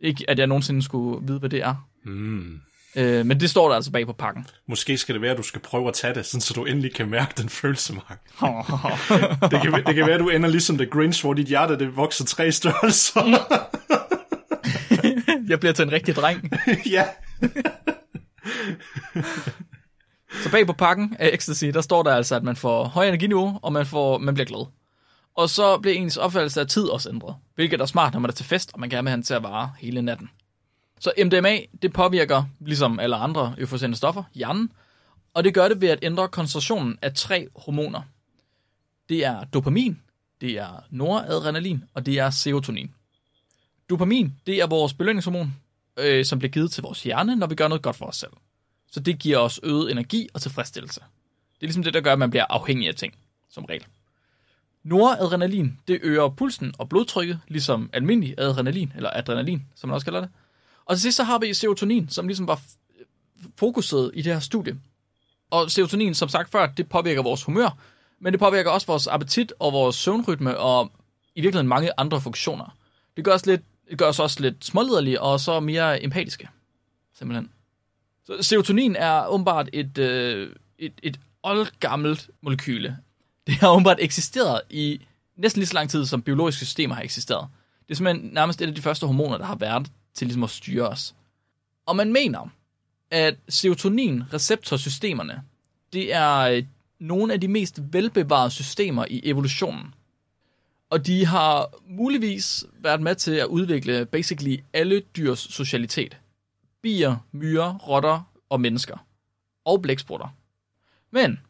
Ikke 0.00 0.24
at 0.28 0.38
jeg 0.38 0.46
nogensinde 0.46 0.82
skulle 0.82 1.26
vide, 1.26 1.38
hvad 1.38 1.50
det 1.50 1.62
er. 1.62 1.88
Mm. 2.04 2.60
Øh, 2.96 3.26
men 3.26 3.40
det 3.40 3.50
står 3.50 3.68
der 3.68 3.76
altså 3.76 3.90
bag 3.90 4.06
på 4.06 4.12
pakken. 4.12 4.46
Måske 4.68 4.98
skal 4.98 5.14
det 5.14 5.22
være, 5.22 5.30
at 5.30 5.38
du 5.38 5.42
skal 5.42 5.60
prøve 5.60 5.88
at 5.88 5.94
tage 5.94 6.14
det, 6.14 6.26
sådan, 6.26 6.40
så 6.40 6.54
du 6.54 6.64
endelig 6.64 6.94
kan 6.94 7.10
mærke 7.10 7.32
den 7.36 7.48
følelse, 7.48 7.92
Mark. 7.94 8.20
det, 9.50 9.62
kan, 9.62 9.72
det 9.86 9.94
kan 9.94 10.06
være, 10.06 10.14
at 10.14 10.20
du 10.20 10.28
ender 10.28 10.48
ligesom 10.48 10.78
The 10.78 10.86
Grinch, 10.86 11.24
hvor 11.24 11.34
dit 11.34 11.46
hjerte 11.46 11.78
det 11.78 11.96
vokser 11.96 12.24
tre 12.24 12.52
størrelser. 12.52 13.20
jeg 15.48 15.60
bliver 15.60 15.72
til 15.72 15.82
en 15.82 15.92
rigtig 15.92 16.16
dreng. 16.16 16.50
ja. 16.96 17.04
så 20.42 20.50
bag 20.50 20.66
på 20.66 20.72
pakken 20.72 21.16
af 21.18 21.30
Ecstasy, 21.32 21.64
der 21.64 21.80
står 21.80 22.02
der 22.02 22.14
altså, 22.14 22.36
at 22.36 22.42
man 22.42 22.56
får 22.56 22.84
høj 22.84 23.08
energiniveau, 23.08 23.58
og 23.62 23.72
man, 23.72 23.86
får, 23.86 24.18
man 24.18 24.34
bliver 24.34 24.46
glad. 24.46 24.66
Og 25.40 25.50
så 25.50 25.78
bliver 25.78 25.96
ens 25.96 26.16
opfattelse 26.16 26.60
af 26.60 26.66
tid 26.66 26.84
også 26.84 27.08
ændret, 27.08 27.36
hvilket 27.54 27.80
er 27.80 27.86
smart, 27.86 28.12
når 28.12 28.20
man 28.20 28.30
er 28.30 28.34
til 28.34 28.44
fest, 28.46 28.70
og 28.74 28.80
man 28.80 28.90
gerne 28.90 29.02
vil 29.02 29.08
have 29.10 29.16
den 29.16 29.22
til 29.22 29.34
at 29.34 29.42
vare 29.42 29.72
hele 29.78 30.02
natten. 30.02 30.30
Så 30.98 31.12
MDMA, 31.24 31.58
det 31.82 31.92
påvirker, 31.92 32.44
ligesom 32.60 33.00
alle 33.00 33.16
andre 33.16 33.54
euforiserende 33.58 33.96
stoffer, 33.96 34.22
hjernen, 34.34 34.72
og 35.34 35.44
det 35.44 35.54
gør 35.54 35.68
det 35.68 35.80
ved 35.80 35.88
at 35.88 35.98
ændre 36.02 36.28
koncentrationen 36.28 36.98
af 37.02 37.14
tre 37.14 37.48
hormoner. 37.56 38.02
Det 39.08 39.24
er 39.24 39.44
dopamin, 39.44 40.00
det 40.40 40.58
er 40.58 40.84
noradrenalin, 40.90 41.84
og 41.94 42.06
det 42.06 42.18
er 42.18 42.30
serotonin. 42.30 42.94
Dopamin, 43.90 44.34
det 44.46 44.60
er 44.60 44.66
vores 44.66 44.94
belønningshormon, 44.94 45.54
øh, 45.96 46.24
som 46.24 46.38
bliver 46.38 46.52
givet 46.52 46.70
til 46.70 46.82
vores 46.82 47.02
hjerne, 47.02 47.36
når 47.36 47.46
vi 47.46 47.54
gør 47.54 47.68
noget 47.68 47.82
godt 47.82 47.96
for 47.96 48.06
os 48.06 48.16
selv. 48.16 48.32
Så 48.90 49.00
det 49.00 49.18
giver 49.18 49.38
os 49.38 49.60
øget 49.62 49.90
energi 49.90 50.28
og 50.34 50.40
tilfredsstillelse. 50.40 51.00
Det 51.00 51.62
er 51.62 51.66
ligesom 51.66 51.82
det, 51.82 51.94
der 51.94 52.00
gør, 52.00 52.12
at 52.12 52.18
man 52.18 52.30
bliver 52.30 52.46
afhængig 52.50 52.88
af 52.88 52.94
ting, 52.94 53.14
som 53.50 53.64
regel. 53.64 53.84
Noradrenalin, 54.82 55.78
det 55.88 56.00
øger 56.02 56.28
pulsen 56.28 56.74
og 56.78 56.88
blodtrykket, 56.88 57.40
ligesom 57.48 57.90
almindelig 57.92 58.34
adrenalin, 58.38 58.92
eller 58.96 59.10
adrenalin, 59.12 59.62
som 59.74 59.88
man 59.88 59.94
også 59.94 60.04
kalder 60.04 60.20
det. 60.20 60.30
Og 60.84 60.96
til 60.96 61.02
sidst 61.02 61.16
så 61.16 61.24
har 61.24 61.38
vi 61.38 61.54
serotonin, 61.54 62.08
som 62.08 62.26
ligesom 62.26 62.46
var 62.46 62.60
fokuset 63.56 64.10
i 64.14 64.22
det 64.22 64.32
her 64.32 64.40
studie. 64.40 64.80
Og 65.50 65.70
serotonin, 65.70 66.14
som 66.14 66.28
sagt 66.28 66.50
før, 66.50 66.66
det 66.66 66.88
påvirker 66.88 67.22
vores 67.22 67.44
humør, 67.44 67.78
men 68.18 68.32
det 68.32 68.40
påvirker 68.40 68.70
også 68.70 68.86
vores 68.86 69.06
appetit 69.06 69.52
og 69.58 69.72
vores 69.72 69.96
søvnrytme 69.96 70.58
og 70.58 70.92
i 71.34 71.40
virkeligheden 71.40 71.68
mange 71.68 71.90
andre 71.96 72.20
funktioner. 72.20 72.76
Det 73.16 73.24
gør 73.24 73.34
os, 73.34 73.46
lidt, 73.46 73.62
det 73.90 73.98
gør 73.98 74.06
os 74.06 74.18
også 74.18 74.40
lidt 74.40 74.64
smålederlige 74.64 75.20
og 75.20 75.40
så 75.40 75.60
mere 75.60 76.04
empatiske. 76.04 76.48
Simpelthen. 77.14 77.50
Så 78.24 78.36
serotonin 78.40 78.96
er 78.96 79.26
åbenbart 79.26 79.68
et, 79.72 79.98
øh, 79.98 80.52
et, 80.78 80.92
et 81.02 81.20
oldgammelt 81.42 82.30
molekyle. 82.40 82.96
Det 83.46 83.54
har 83.54 83.70
åbenbart 83.70 83.98
eksisteret 84.00 84.60
i 84.70 85.00
næsten 85.36 85.60
lige 85.60 85.66
så 85.66 85.74
lang 85.74 85.90
tid, 85.90 86.06
som 86.06 86.22
biologiske 86.22 86.64
systemer 86.64 86.94
har 86.94 87.02
eksisteret. 87.02 87.48
Det 87.88 87.90
er 87.90 87.96
simpelthen 87.96 88.30
nærmest 88.32 88.62
et 88.62 88.66
af 88.66 88.74
de 88.74 88.82
første 88.82 89.06
hormoner, 89.06 89.38
der 89.38 89.44
har 89.44 89.54
været 89.54 89.90
til 90.14 90.26
ligesom 90.26 90.44
at 90.44 90.50
styre 90.50 90.88
os. 90.88 91.14
Og 91.86 91.96
man 91.96 92.12
mener, 92.12 92.50
at 93.10 93.36
serotonin-receptorsystemerne, 93.48 95.42
det 95.92 96.14
er 96.14 96.38
øh, 96.38 96.64
nogle 96.98 97.32
af 97.32 97.40
de 97.40 97.48
mest 97.48 97.80
velbevarede 97.92 98.50
systemer 98.50 99.04
i 99.10 99.20
evolutionen. 99.24 99.94
Og 100.90 101.06
de 101.06 101.26
har 101.26 101.74
muligvis 101.88 102.64
været 102.72 103.02
med 103.02 103.14
til 103.14 103.32
at 103.32 103.46
udvikle 103.46 104.06
basically 104.06 104.56
alle 104.72 105.00
dyrs 105.00 105.38
socialitet. 105.38 106.18
Bier, 106.82 107.16
myrer, 107.32 107.78
rotter 107.78 108.22
og 108.48 108.60
mennesker. 108.60 109.06
Og 109.64 109.82
blæksprutter. 109.82 110.28
Men 111.10 111.40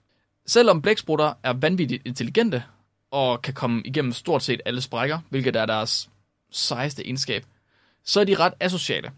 selvom 0.50 0.82
blæksprutter 0.82 1.32
er 1.42 1.52
vanvittigt 1.52 2.06
intelligente, 2.06 2.64
og 3.10 3.42
kan 3.42 3.54
komme 3.54 3.82
igennem 3.84 4.12
stort 4.12 4.42
set 4.42 4.60
alle 4.64 4.80
sprækker, 4.80 5.18
hvilket 5.28 5.56
er 5.56 5.66
deres 5.66 6.10
sejeste 6.50 7.04
egenskab, 7.04 7.46
så 8.04 8.20
er 8.20 8.24
de 8.24 8.34
ret 8.34 8.52
asociale. 8.60 9.12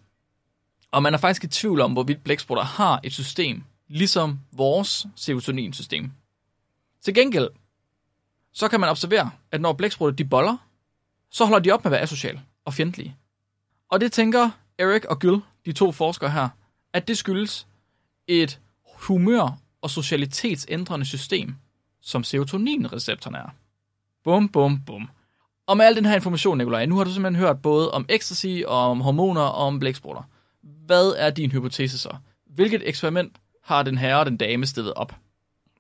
Og 0.91 1.03
man 1.03 1.15
er 1.15 1.19
faktisk 1.19 1.45
i 1.45 1.47
tvivl 1.47 1.81
om, 1.81 1.93
hvorvidt 1.93 2.25
blæksprutter 2.25 2.65
har 2.65 3.01
et 3.03 3.13
system, 3.13 3.65
ligesom 3.89 4.41
vores 4.53 5.07
serotoninsystem. 5.17 6.11
Til 7.03 7.15
gengæld, 7.15 7.49
så 8.53 8.69
kan 8.69 8.81
man 8.81 8.89
observere, 8.89 9.31
at 9.51 9.61
når 9.61 9.73
blæksprutter 9.73 10.17
de 10.17 10.25
boller, 10.25 10.57
så 11.31 11.45
holder 11.45 11.61
de 11.61 11.71
op 11.71 11.85
med 11.85 11.91
at 11.91 11.93
være 11.93 12.01
asociale 12.01 12.43
og 12.65 12.75
fjendtlige. 12.75 13.17
Og 13.89 14.01
det 14.01 14.13
tænker 14.13 14.51
Erik 14.79 15.05
og 15.05 15.19
Gyll, 15.19 15.41
de 15.67 15.73
to 15.73 15.93
forskere 15.93 16.31
her, 16.31 16.49
at 16.93 17.09
det 17.09 17.19
skyldes 17.19 17.67
et 18.27 18.61
humør- 18.85 19.62
og 19.83 19.91
socialitetsændrende 19.91 21.07
system, 21.07 21.55
som 22.01 22.25
serotoninreceptoren 22.25 23.37
er. 23.37 23.55
Bum, 24.25 24.49
bum, 24.49 24.85
bum. 24.87 25.09
Og 25.67 25.77
med 25.77 25.87
al 25.87 25.97
den 25.97 26.05
her 26.05 26.15
information, 26.15 26.59
Nikolaj, 26.59 26.87
nu 26.87 26.97
har 26.97 27.05
du 27.05 27.13
simpelthen 27.13 27.45
hørt 27.45 27.63
både 27.63 27.91
om 27.91 28.07
ecstasy, 28.09 28.63
og 28.67 28.79
om 28.91 29.01
hormoner 29.01 29.43
og 29.43 29.67
om 29.67 29.79
blæksprutter. 29.79 30.23
Hvad 30.63 31.15
er 31.19 31.31
din 31.31 31.53
hypotese 31.53 31.99
så? 31.99 32.17
Hvilket 32.47 32.89
eksperiment 32.89 33.37
har 33.65 33.83
den 33.83 33.99
herre 33.99 34.19
og 34.19 34.27
den 34.27 34.37
dame 34.37 34.67
stillet 34.67 34.95
op, 34.95 35.15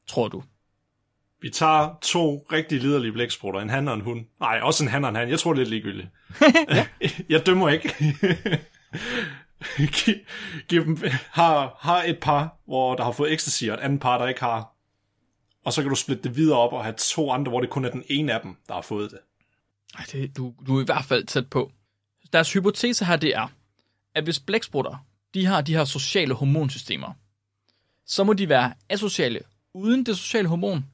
tror 0.06 0.28
du? 0.28 0.42
Vi 1.40 1.50
tager 1.50 1.98
to 2.02 2.46
rigtig 2.52 2.80
liderlige 2.80 3.12
blæksprutter, 3.12 3.60
en 3.60 3.70
han 3.70 3.88
og 3.88 3.94
en 3.94 4.00
hund. 4.00 4.24
Nej, 4.40 4.60
også 4.62 4.84
en 4.84 4.90
han 4.90 5.04
og 5.04 5.10
en 5.10 5.16
han. 5.16 5.30
Jeg 5.30 5.38
tror, 5.38 5.52
det 5.52 5.62
er 5.62 5.66
ligegyldigt. 5.66 6.08
jeg 7.28 7.46
dømmer 7.46 7.68
ikke. 7.68 7.94
Giv, 10.04 10.14
giv 10.68 10.84
dem, 10.84 10.98
har, 11.30 11.76
har 11.80 12.02
et 12.02 12.18
par, 12.20 12.60
hvor 12.66 12.94
der 12.94 13.04
har 13.04 13.12
fået 13.12 13.32
ecstasy, 13.32 13.64
og 13.64 13.74
et 13.74 13.80
andet 13.80 14.00
par, 14.00 14.18
der 14.18 14.26
ikke 14.28 14.40
har. 14.40 14.76
Og 15.64 15.72
så 15.72 15.82
kan 15.82 15.88
du 15.88 15.96
splitte 15.96 16.22
det 16.22 16.36
videre 16.36 16.58
op 16.58 16.72
og 16.72 16.84
have 16.84 16.94
to 16.98 17.30
andre, 17.30 17.50
hvor 17.50 17.60
det 17.60 17.70
kun 17.70 17.84
er 17.84 17.90
den 17.90 18.04
ene 18.08 18.32
af 18.32 18.40
dem, 18.40 18.56
der 18.68 18.74
har 18.74 18.82
fået 18.82 19.10
det. 19.10 19.18
Ej, 19.98 20.04
det, 20.12 20.36
du, 20.36 20.54
du 20.66 20.76
er 20.76 20.82
i 20.82 20.84
hvert 20.84 21.04
fald 21.04 21.24
tæt 21.26 21.50
på. 21.50 21.72
Deres 22.32 22.52
hypotese 22.52 23.04
her, 23.04 23.16
det 23.16 23.36
er, 23.36 23.48
at 24.14 24.24
hvis 24.24 24.40
blæksprutter, 24.40 25.06
de 25.34 25.46
har 25.46 25.60
de 25.60 25.74
her 25.74 25.84
sociale 25.84 26.34
hormonsystemer, 26.34 27.12
så 28.06 28.24
må 28.24 28.32
de 28.32 28.48
være 28.48 28.74
asociale 28.88 29.40
uden 29.74 30.06
det 30.06 30.18
sociale 30.18 30.48
hormon, 30.48 30.84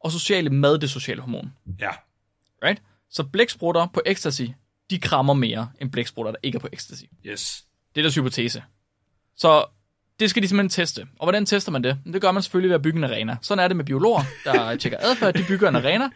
og 0.00 0.12
sociale 0.12 0.50
med 0.50 0.78
det 0.78 0.90
sociale 0.90 1.20
hormon. 1.20 1.52
Ja. 1.78 1.90
Right? 2.64 2.82
Så 3.10 3.24
blæksprutter 3.24 3.86
på 3.86 4.02
ecstasy, 4.06 4.42
de 4.90 4.98
krammer 4.98 5.34
mere 5.34 5.70
end 5.80 5.92
blæksprutter, 5.92 6.32
der 6.32 6.38
ikke 6.42 6.56
er 6.56 6.60
på 6.60 6.68
ecstasy. 6.72 7.04
Yes. 7.26 7.66
Det 7.94 8.00
er 8.00 8.02
deres 8.02 8.14
hypotese. 8.14 8.62
Så 9.36 9.64
det 10.20 10.30
skal 10.30 10.42
de 10.42 10.48
simpelthen 10.48 10.68
teste. 10.68 11.06
Og 11.18 11.24
hvordan 11.24 11.46
tester 11.46 11.72
man 11.72 11.84
det? 11.84 11.98
Det 12.12 12.20
gør 12.20 12.32
man 12.32 12.42
selvfølgelig 12.42 12.68
ved 12.68 12.74
at 12.74 12.82
bygge 12.82 12.98
en 12.98 13.04
arena. 13.04 13.36
Sådan 13.42 13.64
er 13.64 13.68
det 13.68 13.76
med 13.76 13.84
biologer, 13.84 14.22
der 14.44 14.76
tjekker 14.80 14.98
adfærd. 15.00 15.34
De 15.34 15.44
bygger 15.48 15.68
en 15.68 15.76
arena. 15.76 16.10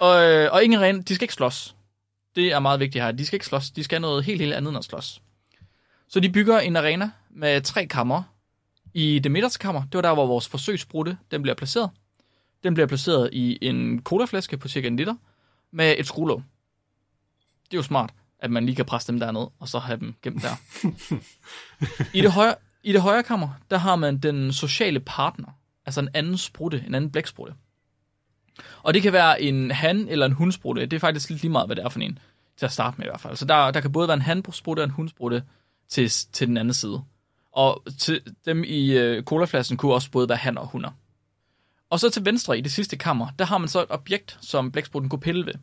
Og, 0.00 0.22
øh, 0.22 0.52
og 0.52 0.64
ingen 0.64 0.80
arena, 0.80 1.02
de 1.02 1.14
skal 1.14 1.24
ikke 1.24 1.34
slås. 1.34 1.76
Det 2.36 2.52
er 2.52 2.58
meget 2.58 2.80
vigtigt 2.80 3.04
her. 3.04 3.12
De 3.12 3.26
skal 3.26 3.36
ikke 3.36 3.46
slås. 3.46 3.70
De 3.70 3.84
skal 3.84 4.00
noget 4.00 4.24
helt, 4.24 4.40
helt 4.40 4.54
andet 4.54 4.68
end 4.68 4.78
at 4.78 4.84
slås. 4.84 5.22
Så 6.08 6.20
de 6.20 6.32
bygger 6.32 6.58
en 6.58 6.76
arena 6.76 7.10
med 7.30 7.60
tre 7.60 7.86
kammer. 7.86 8.22
I 8.94 9.18
det 9.18 9.32
midterste 9.32 9.58
kammer, 9.58 9.82
det 9.82 9.94
var 9.94 10.02
der, 10.02 10.14
hvor 10.14 10.26
vores 10.26 10.48
forsøgsbrutte, 10.48 11.18
den 11.30 11.42
bliver 11.42 11.54
placeret. 11.54 11.90
Den 12.64 12.74
bliver 12.74 12.86
placeret 12.86 13.30
i 13.32 13.58
en 13.62 14.02
colaflaske 14.02 14.56
på 14.56 14.68
cirka 14.68 14.86
en 14.86 14.96
liter 14.96 15.14
med 15.70 15.94
et 15.98 16.06
skruelåg. 16.06 16.42
Det 17.64 17.74
er 17.74 17.78
jo 17.78 17.82
smart, 17.82 18.10
at 18.38 18.50
man 18.50 18.66
lige 18.66 18.76
kan 18.76 18.84
presse 18.84 19.12
dem 19.12 19.20
derned, 19.20 19.46
og 19.58 19.68
så 19.68 19.78
have 19.78 20.00
dem 20.00 20.14
gemt 20.22 20.42
der. 20.42 20.56
I 22.18 22.20
det 22.20 22.32
højre, 22.32 22.54
i 22.82 22.92
det 22.92 23.00
højre 23.00 23.22
kammer, 23.22 23.48
der 23.70 23.78
har 23.78 23.96
man 23.96 24.18
den 24.18 24.52
sociale 24.52 25.00
partner, 25.00 25.48
altså 25.86 26.00
en 26.00 26.08
anden 26.14 26.38
sprutte, 26.38 26.84
en 26.86 26.94
anden 26.94 27.10
blæksprutte. 27.10 27.54
Og 28.82 28.94
det 28.94 29.02
kan 29.02 29.12
være 29.12 29.42
en 29.42 29.70
han 29.70 30.08
eller 30.08 30.26
en 30.26 30.32
hundsprutte. 30.32 30.86
Det 30.86 30.92
er 30.92 31.00
faktisk 31.00 31.30
lidt 31.30 31.42
lige 31.42 31.52
meget, 31.52 31.68
hvad 31.68 31.76
det 31.76 31.84
er 31.84 31.88
for 31.88 32.00
en, 32.00 32.18
til 32.56 32.66
at 32.66 32.72
starte 32.72 32.98
med 32.98 33.06
i 33.06 33.08
hvert 33.08 33.20
fald. 33.20 33.36
Så 33.36 33.44
der, 33.44 33.70
der 33.70 33.80
kan 33.80 33.92
både 33.92 34.08
være 34.08 34.14
en 34.14 34.22
hansprutte 34.22 34.80
og 34.80 34.84
en 34.84 34.90
hundsprutte 34.90 35.42
til, 35.88 36.08
til 36.08 36.48
den 36.48 36.56
anden 36.56 36.74
side. 36.74 37.02
Og 37.52 37.82
til 37.98 38.20
dem 38.44 38.64
i 38.64 38.90
øh, 38.90 39.22
colaflasken 39.22 39.76
kunne 39.76 39.94
også 39.94 40.10
både 40.10 40.28
være 40.28 40.38
han 40.38 40.58
og 40.58 40.66
hunder. 40.66 40.90
Og 41.90 42.00
så 42.00 42.10
til 42.10 42.24
venstre 42.24 42.58
i 42.58 42.60
det 42.60 42.72
sidste 42.72 42.96
kammer, 42.96 43.28
der 43.38 43.44
har 43.44 43.58
man 43.58 43.68
så 43.68 43.82
et 43.82 43.90
objekt, 43.90 44.38
som 44.40 44.72
blæksprutten 44.72 45.10
kunne 45.10 45.20
pille 45.20 45.46
ved. 45.46 45.54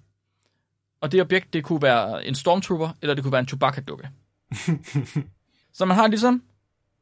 Og 1.02 1.12
det 1.12 1.22
objekt, 1.22 1.54
det 1.54 1.64
kunne 1.64 1.82
være 1.82 2.26
en 2.28 2.36
stormtrooper, 2.36 2.90
eller 3.02 3.14
det 3.14 3.24
kunne 3.24 3.32
være 3.32 3.40
en 3.40 3.48
Chewbacca-dukke. 3.48 4.10
så 5.78 5.86
man 5.86 5.98
har 5.98 6.08
ligesom 6.08 6.44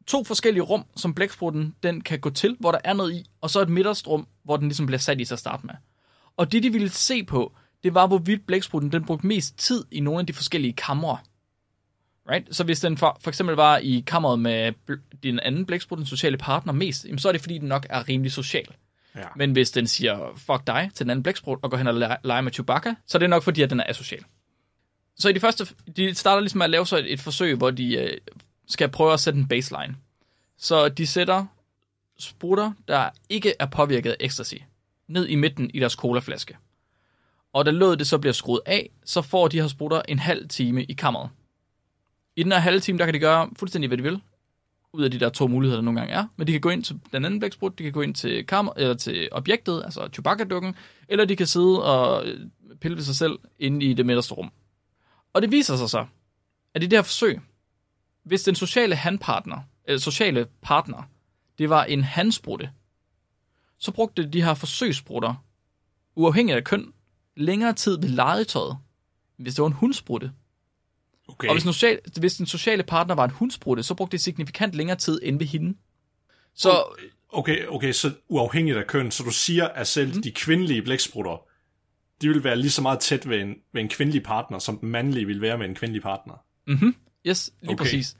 to 0.08 0.24
forskellige 0.24 0.64
rum, 0.64 0.86
som 0.96 1.14
blæksprutten 1.14 1.76
den 1.84 2.02
kan 2.02 2.20
gå 2.20 2.30
til, 2.30 2.58
hvor 2.60 2.72
der 2.72 2.80
er 2.84 2.94
noget 2.94 3.14
i, 3.14 3.30
og 3.42 3.50
så 3.50 3.62
et 3.62 3.70
midterst 3.70 4.08
rum, 4.08 4.28
hvor 4.44 4.58
den 4.58 4.68
ligesom 4.68 4.86
bliver 4.86 5.00
sat 5.00 5.22
i 5.22 5.26
til 5.26 5.34
at 5.34 5.40
starte 5.40 5.66
med. 5.66 5.76
Og 6.38 6.52
det, 6.52 6.64
de 6.64 6.72
ville 6.72 6.90
se 6.90 7.24
på, 7.24 7.54
det 7.84 7.94
var, 7.94 8.08
hvorvidt 8.08 8.48
blæksprutten 8.48 8.92
den 8.92 9.06
brugte 9.06 9.28
mest 9.28 9.58
tid 9.58 9.86
i 9.92 10.00
nogle 10.00 10.20
af 10.20 10.26
de 10.26 10.34
forskellige 10.34 10.74
kamre. 10.74 11.18
Right? 12.30 12.56
Så 12.56 12.64
hvis 12.64 12.80
den 12.80 12.98
for, 12.98 13.18
for 13.22 13.30
eksempel 13.30 13.56
var 13.56 13.78
i 13.78 14.04
kammeret 14.08 14.40
med 14.40 14.74
din 15.24 15.40
anden 15.40 15.66
blæksprut, 15.66 15.98
den 15.98 16.06
sociale 16.06 16.38
partner, 16.38 16.74
mest, 16.74 17.06
jamen, 17.06 17.20
så 17.20 17.28
er 17.28 17.32
det 17.32 17.42
fordi, 17.42 17.58
den 17.58 17.68
nok 17.68 17.88
er 17.90 18.10
rimelig 18.10 18.32
social. 18.32 18.68
Ja. 19.20 19.28
Men 19.36 19.52
hvis 19.52 19.72
den 19.72 19.88
siger, 19.88 20.34
fuck 20.38 20.68
dig, 20.68 20.92
til 20.96 21.06
den 21.06 21.10
anden 21.10 21.24
blæksprut, 21.24 21.60
og 21.62 21.72
går 21.72 21.78
hen 21.78 21.88
og 21.88 21.94
leger 22.24 22.42
med 22.42 22.52
Chewbacca, 22.52 22.96
så 23.06 23.18
er 23.18 23.20
det 23.20 23.30
nok 23.30 23.44
fordi, 23.44 23.62
at 23.62 23.70
den 23.70 23.80
er 23.80 23.84
asocial. 23.88 24.24
Så 25.18 25.30
i 25.30 25.34
de 25.34 25.40
første, 25.40 25.68
de 25.96 26.16
starter 26.16 26.42
ligesom 26.42 26.58
med 26.58 26.64
at 26.64 26.70
lave 26.70 26.88
så 26.88 26.98
et, 26.98 27.14
et 27.14 27.20
forsøg, 27.20 27.56
hvor 27.56 27.72
de 27.72 27.98
øh, 27.98 28.18
skal 28.68 28.90
prøve 28.90 29.14
at 29.14 29.20
sætte 29.20 29.40
en 29.40 29.48
baseline. 29.48 29.96
Så 30.58 30.90
de 30.90 31.08
sætter 31.08 31.46
sprutter, 32.20 32.72
der 32.88 33.10
ikke 33.30 33.54
er 33.60 33.66
påvirket 33.66 34.12
af 34.12 34.16
ecstasy, 34.20 34.56
ned 35.08 35.28
i 35.28 35.36
midten 35.36 35.72
i 35.74 35.80
deres 35.80 35.94
colaflaske. 35.94 36.58
Og 37.54 37.66
da 37.66 37.72
låget 37.72 38.00
det 38.00 38.08
så 38.08 38.18
bliver 38.18 38.34
skruet 38.34 38.62
af, 38.66 38.90
så 39.06 39.22
får 39.22 39.48
de 39.48 39.62
her 39.62 39.68
sprutter 39.68 40.02
en 40.08 40.20
halv 40.20 40.50
time 40.50 40.84
i 40.84 40.94
kammeret. 40.94 41.30
I 42.36 42.44
den 42.44 42.52
her 42.52 42.60
halve 42.60 42.80
time, 42.80 42.98
der 43.00 43.06
kan 43.06 43.14
de 43.14 43.20
gøre 43.20 43.50
fuldstændig, 43.60 43.88
hvad 43.88 43.98
de 43.98 44.04
vil, 44.04 44.22
ud 44.94 45.04
af 45.04 45.12
de 45.12 45.20
der 45.20 45.30
to 45.30 45.48
muligheder, 45.48 45.78
der 45.78 45.86
nogle 45.86 46.00
gange 46.00 46.14
er. 46.14 46.26
Men 46.36 46.48
de 46.48 46.52
kan 46.52 46.62
gå 46.62 46.70
ind 46.70 46.84
til 46.84 47.00
den 47.12 47.26
anden 47.26 47.40
blæksprut, 47.40 47.80
de 47.80 47.84
kan 47.84 47.92
gå 47.92 48.02
ind 48.02 48.16
til, 48.16 48.46
kammer, 48.46 48.74
eller 48.78 48.94
til 48.94 49.30
objektet, 49.32 49.82
altså 49.84 50.10
Chewbacca-dukken, 50.14 50.76
eller 51.08 51.26
de 51.26 51.36
kan 51.36 51.48
sidde 51.48 51.84
og 51.84 52.28
øh, 52.28 52.48
pille 52.82 52.98
ved 52.98 53.04
sig 53.04 53.16
selv 53.16 53.40
inde 53.60 53.86
i 53.86 53.94
det 53.94 54.06
midterste 54.06 54.34
rum. 54.34 54.52
Og 55.34 55.42
det 55.42 55.52
viser 55.52 55.76
sig 55.76 55.90
så, 55.90 56.06
at 56.74 56.84
i 56.84 56.86
det 56.86 56.98
her 56.98 57.04
forsøg, 57.04 57.42
hvis 58.24 58.44
den 58.44 58.56
sociale 58.56 58.96
handpartner, 58.96 59.58
eller 59.86 60.00
sociale 60.00 60.48
partner, 60.62 61.04
det 61.58 61.70
var 61.70 61.84
en 61.84 62.04
handsprutte, 62.04 62.70
så 63.78 63.92
brugte 63.92 64.30
de 64.30 64.44
her 64.44 64.54
forsøgssprutter, 64.54 65.44
uafhængigt 66.16 66.58
af 66.58 66.64
køn, 66.64 66.94
længere 67.36 67.74
tid 67.74 68.00
ved 68.00 68.10
legetøjet, 68.10 68.78
hvis 69.38 69.56
det 69.56 69.62
var 69.62 69.68
en 69.68 69.74
hundsprutte. 69.74 70.32
Okay. 71.30 71.48
Og 71.48 71.54
hvis, 71.54 71.64
den 71.64 71.74
sociale, 71.74 72.00
hvis 72.20 72.36
den 72.36 72.46
sociale 72.46 72.84
partner 72.84 73.16
var 73.16 73.26
en 73.26 73.32
hundsprutte, 73.32 73.84
så 73.84 73.94
brugte 73.94 74.12
det 74.12 74.22
signifikant 74.22 74.76
længere 74.76 74.98
tid 74.98 75.20
end 75.24 75.40
ved 75.40 75.48
hende. 75.48 75.78
Så 76.56 76.84
Okay, 77.32 77.68
okay, 77.68 77.92
så 77.92 78.12
uafhængigt 78.28 78.78
af 78.78 78.88
køn, 78.88 79.12
så 79.12 79.24
du 79.24 79.32
siger, 79.32 79.68
at 79.68 79.88
selv 79.88 80.16
mm. 80.16 80.22
de 80.22 80.32
kvindelige 80.32 80.82
blæksprutter, 80.82 81.46
de 82.22 82.28
vil 82.28 82.44
være 82.44 82.56
lige 82.56 82.72
så 82.72 82.82
meget 82.82 83.00
tæt 83.00 83.30
ved 83.30 83.42
en, 83.42 83.56
ved 83.74 83.82
en 83.82 83.90
kvindelig 83.90 84.24
partner, 84.24 84.60
som 84.60 84.78
den 84.78 84.90
mandlige 84.90 85.26
vil 85.26 85.42
være 85.42 85.58
med 85.58 85.66
en 85.66 85.76
kvindelig 85.76 86.02
partner. 86.02 86.34
yes, 87.28 87.52
lige 87.62 87.72
okay. 87.72 87.84
præcis. 87.84 88.18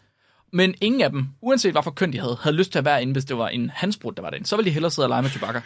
Men 0.54 0.76
ingen 0.82 1.02
af 1.02 1.10
dem, 1.10 1.28
uanset 1.42 1.72
hvad 1.72 1.84
for 1.84 1.92
køn 1.92 2.14
de 2.14 2.20
havde, 2.20 2.38
havde 2.42 2.56
lyst 2.56 2.72
til 2.72 2.80
at 2.80 2.86
være 2.86 3.02
inde, 3.02 3.14
hvis 3.14 3.26
det 3.26 3.38
var 3.38 3.48
en 3.48 3.70
handsprut, 3.74 4.18
der 4.18 4.24
var 4.24 4.30
derinde. 4.30 4.48
Så 4.48 4.56
ville 4.56 4.70
de 4.70 4.74
hellere 4.74 4.92
sidde 4.92 5.06
og 5.06 5.10
lege 5.10 5.22
med 5.22 5.30
Chewbacca. 5.30 5.62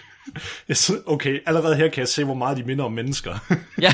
Okay, 1.14 1.40
allerede 1.46 1.76
her 1.76 1.90
kan 1.90 2.00
jeg 2.00 2.08
se, 2.08 2.24
hvor 2.24 2.34
meget 2.34 2.58
de 2.58 2.64
minder 2.64 2.86
om 2.86 2.92
mennesker. 2.92 3.40
Ja. 3.82 3.94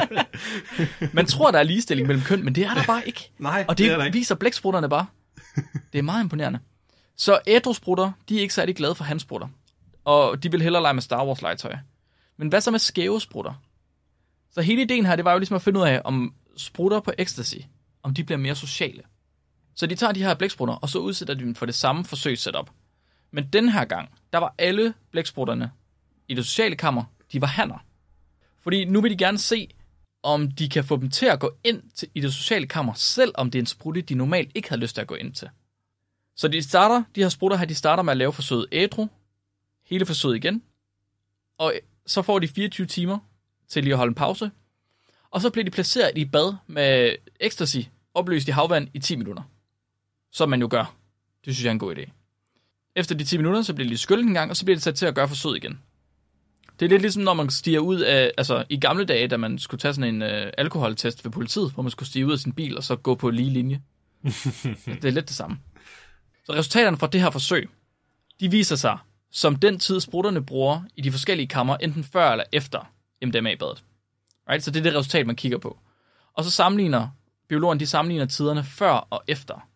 Man 1.12 1.26
tror, 1.26 1.50
der 1.50 1.58
er 1.58 1.62
ligestilling 1.62 2.08
mellem 2.08 2.24
køn, 2.24 2.44
men 2.44 2.54
det 2.54 2.64
er 2.64 2.74
der 2.74 2.84
bare 2.86 3.06
ikke. 3.06 3.30
Nej, 3.38 3.64
Og 3.68 3.78
det 3.78 3.84
det, 3.84 3.92
er 3.92 3.96
der 3.96 4.04
ikke. 4.04 4.18
viser 4.18 4.34
blæksprutterne 4.34 4.88
bare. 4.88 5.06
Det 5.92 5.98
er 5.98 6.02
meget 6.02 6.22
imponerende. 6.22 6.58
Så 7.16 7.38
ædrusprutter, 7.46 8.12
de 8.28 8.36
er 8.36 8.40
ikke 8.40 8.54
særlig 8.54 8.76
glade 8.76 8.94
for 8.94 9.04
handsprutter. 9.04 9.48
Og 10.04 10.42
de 10.42 10.50
vil 10.50 10.62
hellere 10.62 10.82
lege 10.82 10.94
med 10.94 11.02
Star 11.02 11.26
Wars 11.26 11.42
legetøj. 11.42 11.74
Men 12.36 12.48
hvad 12.48 12.60
så 12.60 12.70
med 12.70 12.78
skæve 12.78 13.20
sprutter? 13.20 13.52
Så 14.52 14.62
hele 14.62 14.82
ideen 14.82 15.06
her, 15.06 15.16
det 15.16 15.24
var 15.24 15.32
jo 15.32 15.38
ligesom 15.38 15.56
at 15.56 15.62
finde 15.62 15.80
ud 15.80 15.84
af, 15.86 16.00
om 16.04 16.34
sprutter 16.56 17.00
på 17.00 17.12
ecstasy, 17.18 17.56
om 18.02 18.14
de 18.14 18.24
bliver 18.24 18.38
mere 18.38 18.54
sociale. 18.54 19.02
Så 19.74 19.86
de 19.86 19.94
tager 19.94 20.12
de 20.12 20.22
her 20.22 20.34
blæksprutter, 20.34 20.74
og 20.74 20.88
så 20.88 20.98
udsætter 20.98 21.34
de 21.34 21.40
dem 21.40 21.54
for 21.54 21.66
det 21.66 21.74
samme 21.74 22.04
forsøgssetup. 22.04 22.70
Men 23.30 23.48
den 23.52 23.68
her 23.68 23.84
gang, 23.84 24.10
der 24.32 24.38
var 24.38 24.54
alle 24.58 24.94
blæksprutterne 25.10 25.70
i 26.28 26.34
det 26.34 26.46
sociale 26.46 26.76
kammer, 26.76 27.04
de 27.32 27.40
var 27.40 27.46
hanner. 27.46 27.78
Fordi 28.60 28.84
nu 28.84 29.00
vil 29.00 29.10
de 29.10 29.16
gerne 29.16 29.38
se, 29.38 29.68
om 30.22 30.50
de 30.50 30.68
kan 30.68 30.84
få 30.84 30.96
dem 30.96 31.10
til 31.10 31.26
at 31.26 31.40
gå 31.40 31.56
ind 31.64 31.82
til, 31.94 32.08
i 32.14 32.20
det 32.20 32.34
sociale 32.34 32.66
kammer, 32.66 32.94
selv 32.94 33.32
om 33.34 33.50
det 33.50 33.58
er 33.58 33.62
en 33.62 33.66
sprutte, 33.66 34.00
de 34.00 34.14
normalt 34.14 34.52
ikke 34.54 34.68
havde 34.68 34.80
lyst 34.80 34.94
til 34.94 35.00
at 35.00 35.06
gå 35.06 35.14
ind 35.14 35.34
til. 35.34 35.48
Så 36.36 36.48
de 36.48 36.62
starter, 36.62 37.02
de 37.14 37.22
her 37.22 37.28
sprutter 37.28 37.56
her, 37.56 37.64
de 37.64 37.74
starter 37.74 38.02
med 38.02 38.10
at 38.10 38.16
lave 38.16 38.32
forsøget 38.32 38.66
ædru, 38.72 39.06
hele 39.86 40.06
forsøget 40.06 40.36
igen, 40.36 40.62
og 41.58 41.74
så 42.06 42.22
får 42.22 42.38
de 42.38 42.48
24 42.48 42.86
timer 42.86 43.18
til 43.68 43.82
lige 43.82 43.92
at 43.92 43.98
holde 43.98 44.10
en 44.10 44.14
pause, 44.14 44.50
og 45.30 45.40
så 45.40 45.50
bliver 45.50 45.64
de 45.64 45.70
placeret 45.70 46.18
i 46.18 46.24
bad 46.24 46.54
med 46.66 47.14
ecstasy 47.40 47.78
opløst 48.14 48.48
i 48.48 48.50
havvand 48.50 48.88
i 48.94 48.98
10 48.98 49.16
minutter. 49.16 49.42
Som 50.34 50.48
man 50.48 50.60
jo 50.60 50.68
gør. 50.70 50.94
Det 51.44 51.54
synes 51.54 51.64
jeg 51.64 51.70
er 51.70 51.72
en 51.72 51.78
god 51.78 51.96
idé. 51.96 52.10
Efter 52.96 53.14
de 53.14 53.24
10 53.24 53.36
minutter, 53.36 53.62
så 53.62 53.74
bliver 53.74 53.88
de 53.88 53.98
skyllet 53.98 54.26
en 54.26 54.34
gang, 54.34 54.50
og 54.50 54.56
så 54.56 54.64
bliver 54.64 54.76
de 54.76 54.82
sat 54.82 54.94
til 54.94 55.06
at 55.06 55.14
gøre 55.14 55.28
forsøget 55.28 55.56
igen. 55.56 55.80
Det 56.80 56.86
er 56.86 56.90
lidt 56.90 57.02
ligesom, 57.02 57.22
når 57.22 57.34
man 57.34 57.50
stiger 57.50 57.80
ud 57.80 58.00
af, 58.00 58.32
altså 58.38 58.64
i 58.68 58.80
gamle 58.80 59.04
dage, 59.04 59.28
da 59.28 59.36
man 59.36 59.58
skulle 59.58 59.78
tage 59.78 59.94
sådan 59.94 60.14
en 60.14 60.22
øh, 60.22 60.52
alkoholtest 60.58 61.24
ved 61.24 61.32
politiet, 61.32 61.72
hvor 61.72 61.82
man 61.82 61.90
skulle 61.90 62.08
stige 62.08 62.26
ud 62.26 62.32
af 62.32 62.38
sin 62.38 62.52
bil 62.52 62.76
og 62.76 62.84
så 62.84 62.96
gå 62.96 63.14
på 63.14 63.30
lige 63.30 63.50
linje. 63.50 63.82
det 65.02 65.04
er 65.04 65.10
lidt 65.10 65.28
det 65.28 65.36
samme. 65.36 65.58
Så 66.44 66.52
resultaterne 66.52 66.96
fra 66.96 67.06
det 67.06 67.20
her 67.20 67.30
forsøg, 67.30 67.68
de 68.40 68.50
viser 68.50 68.76
sig 68.76 68.98
som 69.34 69.56
den 69.56 69.78
tid, 69.78 70.00
sprutterne 70.00 70.44
bruger 70.44 70.82
i 70.96 71.00
de 71.00 71.10
forskellige 71.10 71.46
kammer, 71.46 71.76
enten 71.76 72.04
før 72.04 72.30
eller 72.30 72.44
efter 72.52 72.92
MDMA-badet. 73.22 73.84
Right? 74.50 74.64
Så 74.64 74.70
det 74.70 74.80
er 74.80 74.82
det 74.82 74.94
resultat, 74.94 75.26
man 75.26 75.36
kigger 75.36 75.58
på. 75.58 75.78
Og 76.34 76.44
så 76.44 76.50
sammenligner 76.50 77.08
biologerne, 77.48 77.80
de 77.80 77.86
sammenligner 77.86 78.26
tiderne 78.26 78.64
før 78.64 78.92
og 78.92 79.22
efter. 79.26 79.68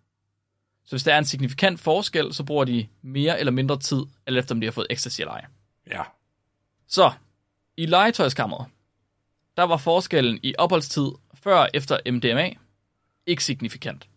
Så 0.88 0.92
hvis 0.96 1.02
der 1.02 1.14
er 1.14 1.18
en 1.18 1.24
signifikant 1.24 1.80
forskel, 1.80 2.34
så 2.34 2.44
bruger 2.44 2.64
de 2.64 2.88
mere 3.02 3.38
eller 3.38 3.50
mindre 3.50 3.78
tid, 3.78 4.02
eller 4.26 4.40
efter 4.40 4.54
om 4.54 4.60
de 4.60 4.66
har 4.66 4.72
fået 4.72 4.86
ecstasy 4.90 5.20
eller 5.20 5.32
ej. 5.32 5.44
Ja. 5.86 6.02
Så, 6.86 7.12
i 7.76 7.86
legetøjskammeret, 7.86 8.66
der 9.56 9.62
var 9.62 9.76
forskellen 9.76 10.40
i 10.42 10.54
opholdstid 10.58 11.10
før 11.34 11.58
og 11.58 11.70
efter 11.74 12.12
MDMA 12.12 12.50
ikke 13.26 13.44
signifikant. 13.44 14.08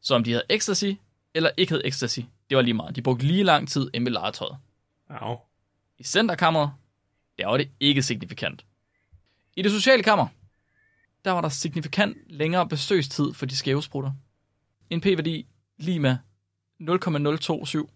Så 0.00 0.14
om 0.14 0.24
de 0.24 0.30
havde 0.30 0.44
ecstasy 0.48 0.92
eller 1.34 1.50
ikke 1.56 1.72
havde 1.72 1.86
ecstasy, 1.86 2.20
det 2.50 2.56
var 2.56 2.62
lige 2.62 2.74
meget. 2.74 2.96
De 2.96 3.02
brugte 3.02 3.26
lige 3.26 3.44
lang 3.44 3.68
tid 3.68 3.90
inde 3.94 4.04
ved 4.04 4.12
legetøjet. 4.12 4.56
Ja. 5.10 5.34
I 5.98 6.02
centerkammeret, 6.02 6.70
der 7.38 7.46
var 7.46 7.56
det 7.56 7.70
ikke 7.80 8.02
signifikant. 8.02 8.64
I 9.56 9.62
det 9.62 9.72
sociale 9.72 10.02
kammer, 10.02 10.26
der 11.24 11.30
var 11.30 11.40
der 11.40 11.48
signifikant 11.48 12.16
længere 12.26 12.68
besøgstid 12.68 13.32
for 13.32 13.46
de 13.46 13.56
skæve 13.56 13.82
sprutter. 13.82 14.12
En 14.90 15.00
p-værdi 15.00 15.46
lige 15.78 16.00
med 16.00 16.16
0,027. 16.80 17.86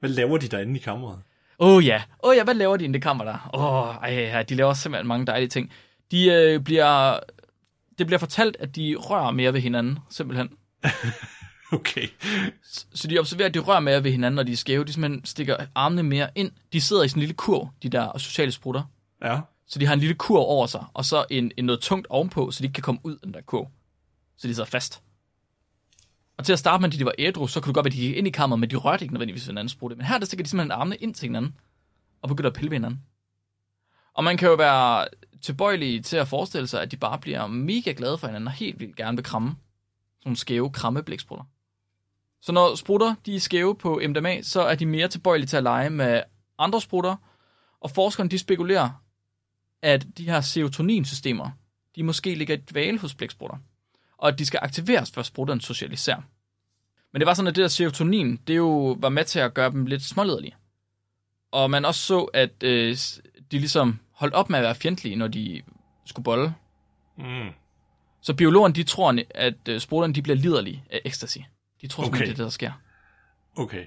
Hvad 0.00 0.10
laver 0.10 0.38
de 0.38 0.48
derinde 0.48 0.76
i 0.76 0.82
kammeret? 0.82 1.22
Åh 1.58 1.76
oh, 1.76 1.86
ja, 1.86 2.02
åh 2.22 2.30
oh, 2.30 2.36
ja, 2.36 2.44
hvad 2.44 2.54
laver 2.54 2.76
de 2.76 2.84
i 2.84 2.88
det 2.92 3.02
kammer 3.02 3.24
der? 3.24 3.50
Åh, 3.54 3.64
oh, 3.88 3.94
ej, 4.02 4.10
ja, 4.14 4.42
de 4.42 4.54
laver 4.54 4.74
simpelthen 4.74 5.06
mange 5.08 5.26
dejlige 5.26 5.48
ting. 5.48 5.70
De 6.10 6.26
øh, 6.28 6.60
bliver, 6.60 7.18
det 7.98 8.06
bliver 8.06 8.18
fortalt, 8.18 8.56
at 8.60 8.76
de 8.76 8.94
rører 8.98 9.30
mere 9.30 9.52
ved 9.54 9.60
hinanden, 9.60 9.98
simpelthen. 10.10 10.48
Okay. 11.72 12.06
Så- 12.62 12.86
Så 12.94 13.08
de 13.08 13.18
observerer, 13.18 13.48
at 13.48 13.54
de 13.54 13.58
rører 13.58 13.80
mere 13.80 14.04
ved 14.04 14.10
hinanden, 14.10 14.36
når 14.36 14.42
de 14.42 14.52
er 14.52 14.56
skæve. 14.56 14.84
De 14.84 14.92
simpelthen 14.92 15.24
stikker 15.24 15.56
armene 15.74 16.02
mere 16.02 16.28
ind. 16.34 16.50
De 16.72 16.80
sidder 16.80 17.02
i 17.02 17.08
sådan 17.08 17.18
en 17.18 17.20
lille 17.20 17.34
kurv, 17.34 17.68
de 17.82 17.88
der 17.88 18.18
sociale 18.18 18.52
sprutter. 18.52 18.82
Ja. 19.24 19.40
Så 19.66 19.78
de 19.78 19.86
har 19.86 19.94
en 19.94 20.00
lille 20.00 20.14
kurv 20.14 20.40
over 20.48 20.66
sig, 20.66 20.84
og 20.94 21.04
så 21.04 21.24
en, 21.30 21.52
en 21.56 21.64
noget 21.64 21.80
tungt 21.80 22.06
ovenpå, 22.10 22.50
så 22.50 22.58
de 22.60 22.64
ikke 22.64 22.74
kan 22.74 22.82
komme 22.82 23.00
ud 23.04 23.12
af 23.12 23.18
den 23.24 23.34
der 23.34 23.40
kurv. 23.40 23.68
Så 24.36 24.48
de 24.48 24.54
sidder 24.54 24.68
fast. 24.68 25.02
Og 26.40 26.46
til 26.46 26.52
at 26.52 26.58
starte 26.58 26.80
med, 26.80 26.90
da 26.90 26.96
de 26.96 27.04
var 27.04 27.14
ædru, 27.18 27.46
så 27.46 27.60
kunne 27.60 27.70
det 27.70 27.74
godt 27.74 27.84
være, 27.84 27.90
at 27.90 27.96
de 27.96 28.00
gik 28.00 28.16
ind 28.16 28.26
i 28.26 28.30
kammeret, 28.30 28.60
men 28.60 28.70
de 28.70 28.76
rørte 28.76 29.04
ikke 29.04 29.14
nødvendigvis 29.14 29.46
ved 29.46 29.52
hinanden 29.52 29.68
sprutte. 29.68 29.96
Men 29.96 30.06
her 30.06 30.18
der 30.18 30.26
stikker 30.26 30.42
de 30.42 30.50
simpelthen 30.50 30.70
armene 30.70 30.96
ind 30.96 31.14
til 31.14 31.26
hinanden, 31.26 31.56
og 32.22 32.28
begynder 32.28 32.50
at 32.50 32.54
pille 32.56 32.70
ved 32.70 32.76
hinanden. 32.76 33.00
Og 34.14 34.24
man 34.24 34.36
kan 34.36 34.48
jo 34.48 34.54
være 34.54 35.08
tilbøjelig 35.42 36.04
til 36.04 36.16
at 36.16 36.28
forestille 36.28 36.66
sig, 36.66 36.82
at 36.82 36.90
de 36.90 36.96
bare 36.96 37.18
bliver 37.18 37.46
mega 37.46 37.92
glade 37.96 38.18
for 38.18 38.26
hinanden, 38.26 38.46
og 38.46 38.52
helt 38.52 38.80
vildt 38.80 38.96
gerne 38.96 39.16
vil 39.16 39.24
kramme. 39.24 39.48
Sådan 39.48 40.28
nogle 40.28 40.36
skæve 40.36 40.70
krammeblæksprutter. 40.70 41.44
Så 42.42 42.52
når 42.52 42.74
sprutter 42.74 43.14
de 43.26 43.34
er 43.34 43.40
skæve 43.40 43.76
på 43.76 44.00
MDMA, 44.08 44.42
så 44.42 44.62
er 44.62 44.74
de 44.74 44.86
mere 44.86 45.08
tilbøjelige 45.08 45.46
til 45.46 45.56
at 45.56 45.62
lege 45.62 45.90
med 45.90 46.22
andre 46.58 46.80
sprutter, 46.80 47.16
og 47.80 47.90
forskerne 47.90 48.30
de 48.30 48.38
spekulerer, 48.38 48.90
at 49.82 50.06
de 50.18 50.24
her 50.24 50.40
serotoninsystemer, 50.40 51.50
de 51.96 52.02
måske 52.02 52.34
ligger 52.34 52.54
i 52.54 52.60
dvale 52.70 52.98
hos 52.98 53.14
blæksprutter, 53.14 53.56
og 54.20 54.28
at 54.28 54.38
de 54.38 54.46
skal 54.46 54.60
aktiveres, 54.62 55.10
før 55.10 55.22
sprutterne 55.22 55.60
socialiserer. 55.60 56.22
Men 57.12 57.20
det 57.20 57.26
var 57.26 57.34
sådan, 57.34 57.46
at 57.48 57.56
det 57.56 57.62
der 57.62 57.68
serotonin, 57.68 58.36
det 58.46 58.56
jo 58.56 58.96
var 59.00 59.08
med 59.08 59.24
til 59.24 59.38
at 59.38 59.54
gøre 59.54 59.70
dem 59.70 59.86
lidt 59.86 60.02
smålederlige. 60.02 60.56
Og 61.52 61.70
man 61.70 61.84
også 61.84 62.00
så, 62.00 62.20
at 62.20 62.62
øh, 62.62 62.96
de 63.50 63.58
ligesom 63.58 63.98
holdt 64.12 64.34
op 64.34 64.50
med 64.50 64.58
at 64.58 64.62
være 64.62 64.74
fjendtlige, 64.74 65.16
når 65.16 65.28
de 65.28 65.62
skulle 66.06 66.24
bolle. 66.24 66.54
Mm. 67.18 67.48
Så 68.22 68.34
biologerne, 68.34 68.74
de 68.74 68.82
tror, 68.82 69.18
at 69.34 69.68
øh, 69.68 69.80
sprutterne 69.80 70.14
de 70.14 70.22
bliver 70.22 70.36
liderlige 70.36 70.84
af 70.90 71.00
ecstasy. 71.04 71.38
De 71.82 71.86
tror 71.86 72.04
simpelthen, 72.04 72.22
Okay. 72.22 72.26
det 72.26 72.32
er 72.32 72.36
det, 72.36 72.44
der 72.44 72.50
sker. 72.50 72.72
Okay. 73.56 73.84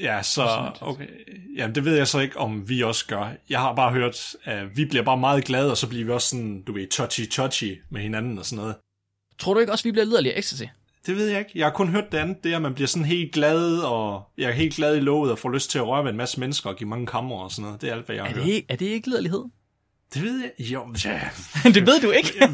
Ja, 0.00 0.22
så... 0.22 0.72
Okay. 0.80 1.08
Jamen, 1.56 1.74
det 1.74 1.84
ved 1.84 1.96
jeg 1.96 2.08
så 2.08 2.18
ikke, 2.18 2.38
om 2.38 2.68
vi 2.68 2.82
også 2.82 3.06
gør. 3.06 3.32
Jeg 3.48 3.60
har 3.60 3.74
bare 3.74 3.92
hørt, 3.92 4.36
at 4.44 4.76
vi 4.76 4.84
bliver 4.84 5.04
bare 5.04 5.16
meget 5.16 5.44
glade, 5.44 5.70
og 5.70 5.76
så 5.76 5.88
bliver 5.88 6.04
vi 6.04 6.10
også 6.10 6.28
sådan, 6.28 6.62
du 6.62 6.72
ved, 6.72 6.88
touchy-touchy 6.94 7.82
med 7.90 8.00
hinanden 8.00 8.38
og 8.38 8.44
sådan 8.44 8.62
noget. 8.62 8.76
Tror 9.38 9.54
du 9.54 9.60
ikke 9.60 9.72
også, 9.72 9.84
vi 9.84 9.92
bliver 9.92 10.04
liderlige 10.04 10.34
af 10.34 10.38
ecstasy? 10.38 10.62
Det 11.06 11.16
ved 11.16 11.28
jeg 11.28 11.38
ikke. 11.38 11.50
Jeg 11.54 11.66
har 11.66 11.72
kun 11.72 11.88
hørt 11.88 12.12
det 12.12 12.18
andet, 12.18 12.44
det 12.44 12.52
er, 12.52 12.56
at 12.56 12.62
man 12.62 12.74
bliver 12.74 12.88
sådan 12.88 13.04
helt 13.04 13.32
glad, 13.32 13.78
og 13.78 14.22
jeg 14.38 14.48
er 14.48 14.52
helt 14.54 14.74
glad 14.74 14.96
i 14.96 15.00
låget 15.00 15.32
og 15.32 15.38
får 15.38 15.50
lyst 15.50 15.70
til 15.70 15.78
at 15.78 15.86
røre 15.86 16.04
ved 16.04 16.10
en 16.10 16.16
masse 16.16 16.40
mennesker 16.40 16.70
og 16.70 16.76
give 16.76 16.88
mange 16.88 17.06
kammer 17.06 17.36
og 17.36 17.50
sådan 17.50 17.62
noget. 17.64 17.80
Det 17.80 17.88
er 17.88 17.94
alt, 17.94 18.06
hvad 18.06 18.16
jeg 18.16 18.24
har 18.24 18.30
Er 18.30 18.34
hørt. 18.34 18.44
det, 18.46 18.52
ikke- 18.52 18.66
er 18.68 18.76
det 18.76 18.86
ikke 18.86 19.08
liderlighed? 19.08 19.44
Det 20.14 20.22
ved 20.22 20.40
jeg. 20.40 20.50
Jo, 20.72 20.94
ja. 21.04 21.20
det 21.74 21.86
ved 21.86 22.00
du 22.00 22.10
ikke. 22.10 22.32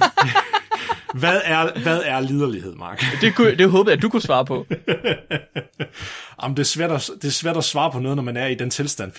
Hvad 1.14 1.40
er, 1.44 1.80
hvad 1.82 2.02
er 2.04 2.20
liderlighed, 2.20 2.74
Mark? 2.74 3.02
det, 3.20 3.34
kunne, 3.34 3.56
det 3.56 3.70
håbede 3.70 3.90
jeg, 3.92 3.96
at 3.96 4.02
du 4.02 4.08
kunne 4.08 4.22
svare 4.22 4.44
på. 4.44 4.66
Jamen, 6.42 6.56
det 6.56 6.62
er, 6.62 6.64
svært 6.66 6.90
at, 6.90 7.10
det 7.22 7.24
er 7.28 7.32
svært 7.32 7.56
at 7.56 7.64
svare 7.64 7.92
på 7.92 7.98
noget, 8.00 8.16
når 8.16 8.22
man 8.22 8.36
er 8.36 8.46
i 8.46 8.54
den 8.54 8.70
tilstand 8.70 9.12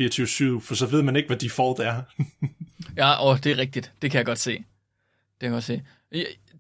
24-7, 0.62 0.66
for 0.68 0.76
så 0.76 0.86
ved 0.86 1.02
man 1.02 1.16
ikke, 1.16 1.28
hvad 1.28 1.38
default 1.38 1.80
er. 1.80 2.02
Ja, 2.98 3.26
åh, 3.30 3.38
det 3.44 3.52
er 3.52 3.58
rigtigt. 3.58 3.92
Det 4.02 4.12
kan 4.12 4.18
jeg 4.18 4.26
godt 4.26 4.40
se. 4.40 4.52
Det 4.52 4.64
kan 5.40 5.46
jeg 5.46 5.52
godt 5.52 5.64
se. 5.64 5.82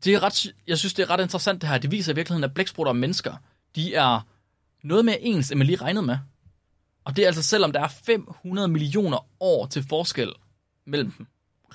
Det 0.03 0.13
er 0.13 0.23
ret, 0.23 0.53
jeg 0.67 0.77
synes, 0.77 0.93
det 0.93 1.03
er 1.03 1.09
ret 1.09 1.21
interessant 1.21 1.61
det 1.61 1.69
her. 1.69 1.77
Det 1.77 1.91
viser 1.91 2.11
i 2.11 2.15
virkeligheden, 2.15 2.43
at 2.43 2.53
blæksprutter 2.53 2.89
og 2.89 2.95
mennesker, 2.95 3.35
de 3.75 3.95
er 3.95 4.27
noget 4.83 5.05
mere 5.05 5.21
ens, 5.21 5.51
end 5.51 5.57
man 5.57 5.67
lige 5.67 5.75
regnede 5.75 6.05
med. 6.05 6.17
Og 7.03 7.15
det 7.15 7.21
er 7.21 7.27
altså 7.27 7.43
selvom 7.43 7.71
der 7.71 7.81
er 7.81 7.87
500 7.87 8.67
millioner 8.67 9.27
år 9.39 9.67
til 9.67 9.83
forskel 9.89 10.33
mellem 10.85 11.11
dem, 11.11 11.27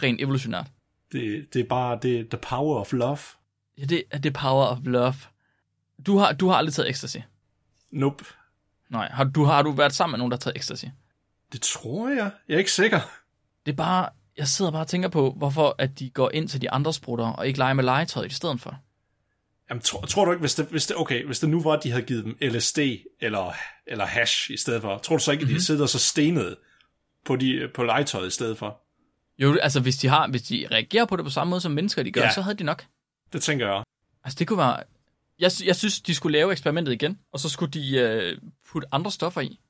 rent 0.03 0.21
evolutionært. 0.21 0.67
Det, 1.13 1.55
det 1.55 1.61
er 1.61 1.65
bare 1.65 1.99
det 2.03 2.29
the 2.29 2.39
power 2.39 2.81
of 2.81 2.93
love. 2.93 3.19
Ja, 3.79 3.85
det 3.85 4.05
er 4.11 4.19
det 4.19 4.33
power 4.33 4.67
of 4.67 4.79
love. 4.85 5.15
Du 6.07 6.19
har, 6.19 6.33
du 6.33 6.49
har 6.49 6.55
aldrig 6.57 6.75
taget 6.75 6.91
ecstasy. 6.91 7.17
Nope. 7.91 8.25
Nej, 8.89 9.09
har 9.13 9.25
du, 9.25 9.45
har 9.45 9.63
du 9.63 9.71
været 9.71 9.95
sammen 9.95 10.13
med 10.13 10.19
nogen, 10.19 10.31
der 10.31 10.37
har 10.37 10.41
taget 10.41 10.57
ecstasy? 10.57 10.85
Det 11.53 11.63
tror 11.63 12.09
jeg. 12.09 12.31
Jeg 12.49 12.55
er 12.55 12.59
ikke 12.59 12.73
sikker. 12.73 13.01
Det 13.67 13.73
er 13.73 13.77
bare, 13.77 14.09
jeg 14.39 14.49
sidder 14.49 14.71
bare 14.71 14.81
og 14.81 14.89
tænker 14.89 15.09
på, 15.09 15.35
hvorfor 15.37 15.75
at 15.79 15.99
de 15.99 16.11
går 16.11 16.31
ind 16.35 16.49
til 16.49 16.61
de 16.63 16.71
andre 16.71 16.93
sprutter, 16.93 17.27
og 17.27 17.47
ikke 17.47 17.59
leger 17.59 17.75
med 17.75 17.85
legetøjet 17.85 18.33
i 18.33 18.35
stedet 18.35 18.61
for. 18.61 18.77
Jamen, 19.71 19.81
tror, 19.83 20.01
tror 20.01 20.25
du 20.25 20.31
ikke, 20.33 20.41
hvis 20.41 20.55
det, 20.55 20.67
hvis 20.67 20.87
det, 20.87 20.97
okay, 20.97 21.25
hvis 21.27 21.39
det 21.39 21.49
nu 21.49 21.63
var, 21.63 21.71
at 21.73 21.83
de 21.85 21.91
havde 21.91 22.03
givet 22.05 22.25
dem 22.25 22.37
LSD 22.41 22.79
eller, 23.21 23.53
eller 23.87 24.07
hash 24.07 24.51
i 24.51 24.57
stedet 24.57 24.83
for, 24.83 24.99
tror 24.99 25.17
du 25.17 25.23
så 25.23 25.33
ikke, 25.33 25.43
at 25.43 25.49
de 25.49 25.65
sidder 25.65 25.87
så 25.87 25.99
stenet 25.99 26.57
på, 27.25 27.37
de, 27.37 27.69
på 27.75 27.83
legetøjet 27.85 28.27
i 28.27 28.31
stedet 28.31 28.59
for? 28.59 28.81
Jo, 29.39 29.57
altså 29.63 29.81
hvis 29.81 29.97
de, 29.97 30.09
har, 30.09 30.29
hvis 30.29 30.43
de 30.43 30.67
reagerer 30.71 31.05
på 31.05 31.17
det 31.17 31.25
på 31.25 31.31
samme 31.31 31.51
måde, 31.51 31.61
som 31.61 31.73
mennesker 31.73 32.03
de 32.03 32.13
gør, 32.13 32.23
Ja. 32.23 32.33
så 32.33 32.41
havde 32.43 32.59
de 32.59 32.65
nok. 32.65 32.85
Det 33.33 33.43
tænker 33.43 33.67
jeg. 33.67 33.83
Altså 34.25 34.37
det 34.39 34.49
kunne 34.49 34.59
være... 34.59 34.83
Jeg, 35.39 35.51
jeg 35.65 35.77
synes, 35.77 36.01
de 36.01 36.15
skulle 36.15 36.39
lave 36.39 36.53
eksperimentet 36.53 36.93
igen, 36.93 37.19
og 37.33 37.41
så 37.41 37.49
skulle 37.49 37.71
de 37.73 37.97
øh, 37.99 38.39
putte 38.73 38.89
andre 38.93 39.11
stoffer 39.11 39.41
i. 39.41 39.61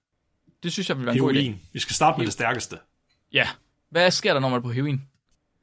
Det 0.63 0.73
synes 0.73 0.89
jeg 0.89 0.97
ville 0.97 1.07
være 1.07 1.15
en 1.17 1.21
god 1.23 1.33
idé. 1.33 1.37
Heroin. 1.37 1.61
Vi 1.73 1.79
skal 1.79 1.95
starte 1.95 2.19
med 2.19 2.27
det 2.27 2.33
stærkeste. 2.33 2.79
Ja. 3.33 3.49
Hvad 3.91 4.11
sker 4.11 4.33
der, 4.33 4.41
når 4.41 4.49
man 4.49 4.59
er 4.59 4.63
på 4.63 4.73
heroin? 4.73 5.03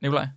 Nikolaj? 0.01 0.27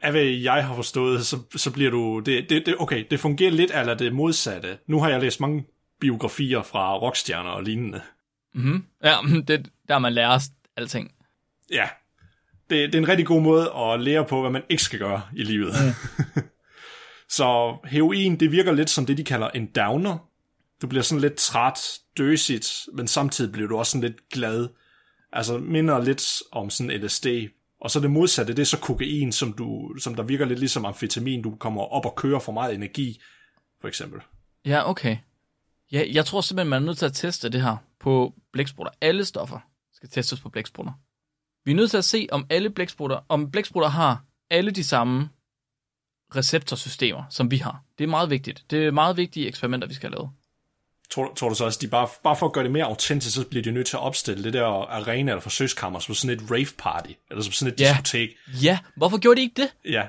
Af 0.00 0.10
hvad 0.10 0.22
jeg 0.22 0.66
har 0.66 0.74
forstået, 0.74 1.26
så, 1.26 1.38
så 1.56 1.72
bliver 1.72 1.90
du... 1.90 2.20
Det, 2.20 2.50
det, 2.50 2.66
det, 2.66 2.74
okay, 2.78 3.04
det 3.10 3.20
fungerer 3.20 3.50
lidt 3.50 3.70
eller 3.74 3.94
det 3.94 4.14
modsatte. 4.14 4.78
Nu 4.86 5.00
har 5.00 5.08
jeg 5.08 5.20
læst 5.20 5.40
mange 5.40 5.64
biografier 6.00 6.62
fra 6.62 6.98
rockstjerner 6.98 7.50
og 7.50 7.62
lignende. 7.62 8.00
Mhm. 8.54 8.84
Ja, 9.04 9.16
det, 9.48 9.70
der 9.88 9.98
man 9.98 10.12
lærer 10.12 10.48
alting. 10.76 11.12
Ja, 11.70 11.88
det, 12.70 12.92
det 12.92 12.94
er 12.94 13.02
en 13.02 13.08
rigtig 13.08 13.26
god 13.26 13.42
måde 13.42 13.72
at 13.76 14.00
lære 14.00 14.24
på, 14.24 14.40
hvad 14.40 14.50
man 14.50 14.62
ikke 14.68 14.82
skal 14.82 14.98
gøre 14.98 15.22
i 15.36 15.42
livet. 15.42 15.74
så 17.36 17.76
heroin, 17.84 18.40
det 18.40 18.52
virker 18.52 18.72
lidt 18.72 18.90
som 18.90 19.06
det, 19.06 19.18
de 19.18 19.24
kalder 19.24 19.48
en 19.48 19.66
downer. 19.66 20.18
Du 20.82 20.86
bliver 20.86 21.02
sådan 21.02 21.20
lidt 21.20 21.34
træt, 21.34 21.98
døsigt, 22.18 22.86
men 22.92 23.08
samtidig 23.08 23.52
bliver 23.52 23.68
du 23.68 23.78
også 23.78 23.90
sådan 23.92 24.08
lidt 24.08 24.28
glad. 24.28 24.68
Altså 25.34 25.58
minder 25.58 26.00
lidt 26.00 26.42
om 26.52 26.70
sådan 26.70 27.00
LSD. 27.00 27.26
Og 27.80 27.90
så 27.90 28.00
det 28.00 28.10
modsatte, 28.10 28.52
det 28.54 28.62
er 28.62 28.66
så 28.66 28.78
kokain, 28.78 29.32
som, 29.32 29.52
du, 29.52 29.94
som 29.98 30.14
der 30.14 30.22
virker 30.22 30.44
lidt 30.44 30.58
ligesom 30.58 30.84
amfetamin. 30.84 31.42
Du 31.42 31.56
kommer 31.56 31.82
op 31.82 32.06
og 32.06 32.14
kører 32.16 32.38
for 32.38 32.52
meget 32.52 32.74
energi, 32.74 33.20
for 33.80 33.88
eksempel. 33.88 34.20
Ja, 34.64 34.90
okay. 34.90 35.16
Ja, 35.92 36.04
jeg 36.12 36.26
tror 36.26 36.40
simpelthen, 36.40 36.70
man 36.70 36.82
er 36.82 36.86
nødt 36.86 36.98
til 36.98 37.06
at 37.06 37.12
teste 37.12 37.48
det 37.48 37.62
her 37.62 37.76
på 38.00 38.34
blæksprutter. 38.52 38.92
Alle 39.00 39.24
stoffer 39.24 39.58
skal 39.92 40.08
testes 40.08 40.40
på 40.40 40.48
blæksprutter. 40.48 40.92
Vi 41.64 41.70
er 41.70 41.76
nødt 41.76 41.90
til 41.90 41.98
at 41.98 42.04
se, 42.04 42.28
om 42.32 42.46
alle 42.50 42.70
blæksprutter, 42.70 43.20
om 43.28 43.50
blæksprutter 43.50 43.88
har 43.88 44.24
alle 44.50 44.70
de 44.70 44.84
samme 44.84 45.28
receptorsystemer, 46.36 47.24
som 47.30 47.50
vi 47.50 47.56
har. 47.56 47.84
Det 47.98 48.04
er 48.04 48.08
meget 48.08 48.30
vigtigt. 48.30 48.64
Det 48.70 48.86
er 48.86 48.90
meget 48.90 49.16
vigtige 49.16 49.48
eksperimenter, 49.48 49.88
vi 49.88 49.94
skal 49.94 50.10
have 50.10 50.18
lavet. 50.18 50.30
Tror, 51.14 51.34
tror 51.34 51.48
du 51.48 51.54
så 51.54 51.64
også, 51.64 51.78
de 51.82 51.88
bare, 51.88 52.08
bare 52.24 52.36
for 52.36 52.46
at 52.46 52.52
gøre 52.52 52.64
det 52.64 52.72
mere 52.72 52.84
autentisk, 52.84 53.34
så 53.34 53.44
bliver 53.44 53.62
de 53.62 53.70
nødt 53.70 53.86
til 53.86 53.96
at 53.96 54.00
opstille 54.00 54.44
det 54.44 54.52
der 54.52 54.64
arena 54.90 55.32
eller 55.32 55.40
forsøgskammer 55.40 55.98
som 55.98 56.14
sådan 56.14 56.36
et 56.38 56.50
rave 56.50 56.66
party, 56.78 57.10
eller 57.30 57.42
som 57.42 57.52
sådan 57.52 57.74
et 57.74 57.80
Ja. 57.80 57.88
diskotek. 57.88 58.28
Ja, 58.62 58.78
hvorfor 58.96 59.18
gjorde 59.18 59.36
de 59.36 59.42
ikke 59.42 59.62
det? 59.62 59.68
Ja. 59.92 60.02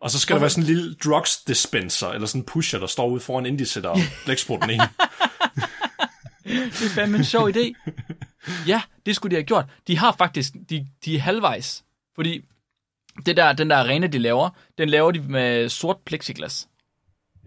Og 0.00 0.10
så 0.10 0.18
skal 0.18 0.34
der 0.34 0.40
være 0.40 0.50
sådan 0.50 0.62
en 0.64 0.66
lille 0.74 0.94
drugs 0.94 1.36
dispenser, 1.36 2.08
eller 2.08 2.26
sådan 2.26 2.40
en 2.40 2.44
pusher, 2.46 2.78
der 2.80 2.86
står 2.86 3.06
ude 3.06 3.20
foran, 3.20 3.46
inden 3.46 3.58
de 3.58 3.66
sætter 3.66 3.94
blæksprutten 4.24 4.70
ind. 4.70 4.80
Det 6.44 6.84
er 6.86 6.90
fandme 6.94 7.18
en 7.18 7.24
sjov 7.24 7.48
idé. 7.50 7.72
Ja, 8.66 8.82
det 9.06 9.16
skulle 9.16 9.30
de 9.30 9.36
have 9.36 9.44
gjort. 9.46 9.64
De 9.86 9.98
har 9.98 10.12
faktisk, 10.18 10.52
de, 10.70 10.86
de 11.04 11.16
er 11.16 11.20
halvvejs. 11.20 11.84
Fordi 12.14 12.44
det 13.26 13.36
der, 13.36 13.52
den 13.52 13.70
der 13.70 13.76
arena, 13.76 14.06
de 14.06 14.18
laver, 14.18 14.50
den 14.78 14.88
laver 14.88 15.10
de 15.10 15.20
med 15.20 15.68
sort 15.68 15.96
plexiglas. 16.06 16.68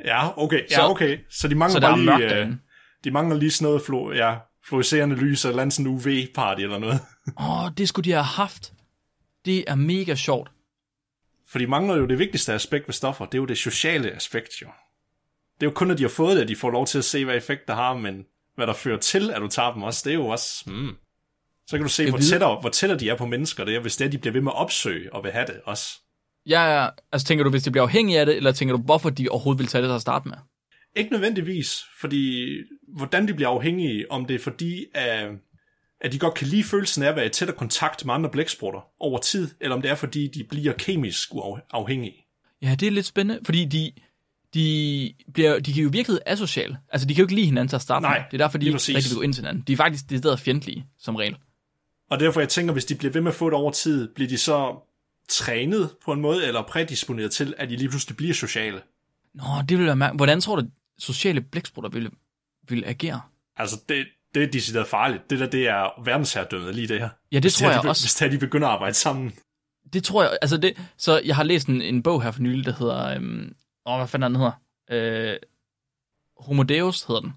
Ja, 0.06 0.40
okay. 0.44 0.62
Ja, 0.72 0.90
okay. 0.90 1.18
Så 1.30 1.48
de 1.48 1.56
mangler 1.56 1.74
Så 1.74 1.82
bare 1.82 1.98
mørkt 1.98 2.20
lige, 2.20 2.32
øh, 2.32 2.38
derinde. 2.38 2.58
De 3.06 3.12
mangler 3.12 3.36
lige 3.38 3.52
sådan 3.52 3.66
noget 3.66 3.82
flu, 3.82 4.12
ja, 4.14 4.36
fluorescerende 4.68 5.16
lys 5.16 5.46
eller 5.46 5.70
sådan 5.70 5.86
en 5.92 5.98
UV-party 5.98 6.62
eller 6.62 6.78
noget. 6.80 7.00
Åh, 7.50 7.72
det 7.78 7.90
skulle 7.90 8.06
de 8.06 8.12
have 8.12 8.24
haft. 8.24 8.74
Det 9.46 9.64
er 9.68 9.76
mega 9.76 10.16
sjovt. 10.16 10.52
For 11.48 11.60
de 11.60 11.68
mangler 11.68 11.96
jo 11.96 12.06
det 12.06 12.20
vigtigste 12.20 12.54
aspekt 12.54 12.88
ved 12.88 12.94
stoffer, 12.94 13.26
det 13.26 13.34
er 13.34 13.38
jo 13.38 13.46
det 13.46 13.58
sociale 13.58 14.12
aspekt 14.12 14.50
jo. 14.62 14.68
Det 15.60 15.66
er 15.66 15.70
jo 15.70 15.74
kun, 15.76 15.92
at 15.92 15.98
de 15.98 16.04
har 16.04 16.10
fået 16.10 16.36
det, 16.36 16.42
at 16.42 16.48
de 16.48 16.56
får 16.56 16.70
lov 16.70 16.86
til 16.88 16.98
at 16.98 17.06
se, 17.06 17.26
hvad 17.26 17.36
effekt 17.38 17.68
der 17.68 17.76
har, 17.76 17.94
men 17.94 18.26
hvad 18.56 18.68
der 18.68 18.74
fører 18.74 19.00
til, 19.00 19.32
at 19.32 19.42
du 19.42 19.48
tager 19.48 19.74
dem 19.74 19.84
også, 19.84 20.02
det 20.06 20.12
er 20.12 20.16
jo 20.16 20.28
også... 20.28 20.64
Hmm. 20.66 20.96
Så 21.68 21.78
kan 21.78 21.84
du 21.84 21.90
se, 21.90 22.04
Jeg 22.04 22.12
hvor 22.12 22.18
ved- 22.20 22.26
tættere, 22.30 22.60
hvor 22.62 22.70
tættere 22.70 23.00
de 23.00 23.10
er 23.10 23.16
på 23.18 23.26
mennesker, 23.26 23.64
det 23.66 23.76
er, 23.76 23.80
hvis 23.80 23.98
det 23.98 24.06
er, 24.06 24.10
de 24.10 24.18
bliver 24.18 24.34
ved 24.34 24.42
med 24.42 24.52
at 24.52 24.56
opsøge 24.58 25.14
og 25.14 25.24
vil 25.24 25.32
have 25.32 25.46
det 25.46 25.62
også. 25.66 26.00
Ja, 26.46 26.82
ja, 26.84 26.90
altså 27.12 27.28
tænker 27.28 27.44
du, 27.44 27.50
hvis 27.50 27.64
de 27.64 27.72
bliver 27.72 27.84
afhængige 27.84 28.20
af 28.20 28.26
det, 28.26 28.38
eller 28.38 28.52
tænker 28.52 28.76
du, 28.76 28.82
hvorfor 28.84 29.10
de 29.10 29.30
overhovedet 29.30 29.60
vil 29.60 29.68
tage 29.68 29.82
det 29.82 29.90
til 29.90 29.96
at 29.96 30.02
starte 30.02 30.28
med? 30.30 30.38
Ikke 30.96 31.12
nødvendigvis, 31.12 31.82
fordi 32.02 32.48
hvordan 32.88 33.28
de 33.28 33.34
bliver 33.34 33.50
afhængige, 33.50 34.12
om 34.12 34.26
det 34.26 34.36
er 34.36 34.40
fordi, 34.40 34.86
at, 34.94 35.30
at 36.02 36.12
de 36.12 36.20
godt 36.20 36.34
kan 36.34 36.48
lide 36.48 36.64
følelsen 36.64 37.04
af 37.04 37.08
at 37.08 37.16
være 37.16 37.26
i 37.26 37.30
tættere 37.30 37.58
kontakt 37.58 38.06
med 38.06 38.14
andre 38.14 38.30
blæksprutter 38.30 38.88
over 39.00 39.20
tid, 39.20 39.50
eller 39.62 39.76
om 39.76 39.82
det 39.82 39.92
er 39.92 39.96
fordi, 39.96 40.28
de 40.28 40.44
bliver 40.44 40.74
kemisk 40.74 41.30
afhængige. 41.72 42.26
Ja, 42.62 42.76
det 42.80 42.88
er 42.88 42.92
lidt 42.92 43.06
spændende, 43.06 43.46
fordi 43.46 43.66
de, 43.66 43.92
de, 44.54 45.14
bliver, 45.34 45.60
de 45.60 45.74
kan 45.74 45.84
jo 45.84 45.90
virke 45.92 46.20
asociale. 46.26 46.78
Altså, 46.90 47.08
de 47.08 47.14
kan 47.14 47.22
jo 47.22 47.26
ikke 47.26 47.36
lide 47.36 47.46
hinanden 47.46 47.68
til 47.68 47.76
at 47.76 47.82
starte 47.82 48.02
Nej, 48.02 48.18
med. 48.18 48.26
Det 48.32 48.42
er 48.42 48.46
derfor, 48.46 48.58
de 48.58 48.66
ikke 48.66 48.78
rigtig 48.78 49.12
vil 49.12 49.16
gå 49.16 49.22
ind 49.22 49.34
til 49.34 49.42
hinanden. 49.42 49.64
De 49.68 49.74
er 49.74 49.78
faktisk 49.78 50.10
det 50.10 50.20
stedet 50.20 50.40
fjendtlige, 50.40 50.86
som 51.00 51.16
regel. 51.16 51.38
Og 52.10 52.20
derfor 52.20 52.40
jeg 52.40 52.50
tænker, 52.50 52.74
hvis 52.74 52.86
de 52.86 52.96
bliver 52.96 53.12
ved 53.12 53.22
med 53.22 53.32
at 53.32 53.36
få 53.36 53.46
det 53.46 53.54
over 53.54 53.72
tid, 53.72 54.14
bliver 54.14 54.30
de 54.30 54.38
så 54.38 54.76
trænet 55.30 55.90
på 56.06 56.12
en 56.12 56.22
måde, 56.22 56.48
eller 56.48 56.62
prædisponeret 56.62 57.32
til, 57.32 57.54
at 57.58 57.70
de 57.70 57.76
lige 57.76 57.90
pludselig 57.90 58.18
bliver 58.18 58.34
sociale. 58.34 58.82
Nå, 59.34 59.44
det 59.70 59.78
vil 59.78 59.86
være 59.86 59.96
mærkeligt. 59.96 60.20
Hvordan 60.20 60.42
tror 60.42 60.56
du, 60.56 60.68
sociale 61.00 61.42
blæksprutter 61.42 61.90
ville, 61.90 62.10
ville 62.70 62.88
agere? 62.88 63.22
Altså, 63.58 63.82
det, 63.90 64.06
det 64.36 64.44
er 64.44 64.48
decideret 64.48 64.88
farligt. 64.88 65.30
Det 65.30 65.40
der, 65.40 65.50
det 65.50 65.68
er 65.68 66.04
verdensherredømmet 66.04 66.76
lige 66.76 66.88
det 66.88 67.00
her. 67.00 67.10
Ja, 67.32 67.36
det 67.36 67.44
Hvis 67.44 67.56
tror 67.56 67.72
jeg 67.72 67.84
de, 67.84 67.90
også. 67.90 68.04
Hvis 68.04 68.16
det 68.16 68.26
er, 68.26 68.30
de 68.30 68.38
begynder 68.38 68.68
at 68.68 68.74
arbejde 68.74 68.94
sammen. 68.94 69.34
Det 69.94 70.04
tror 70.04 70.24
jeg, 70.24 70.38
altså 70.42 70.58
det, 70.58 70.78
så 70.98 71.22
jeg 71.26 71.36
har 71.36 71.44
læst 71.44 71.68
en, 71.68 71.82
en 71.82 72.04
bog 72.04 72.24
her 72.24 72.32
for 72.32 72.42
nylig, 72.42 72.66
der 72.66 72.74
hedder, 72.74 73.16
øhm, 73.16 73.56
åh, 73.86 73.98
hvad 73.98 74.08
fanden 74.08 74.24
er 74.24 74.28
den 74.28 74.36
hedder? 74.38 75.32
Øh, 75.32 75.38
Homo 76.40 76.64
Deus 76.64 77.04
hedder 77.04 77.22
den. 77.22 77.34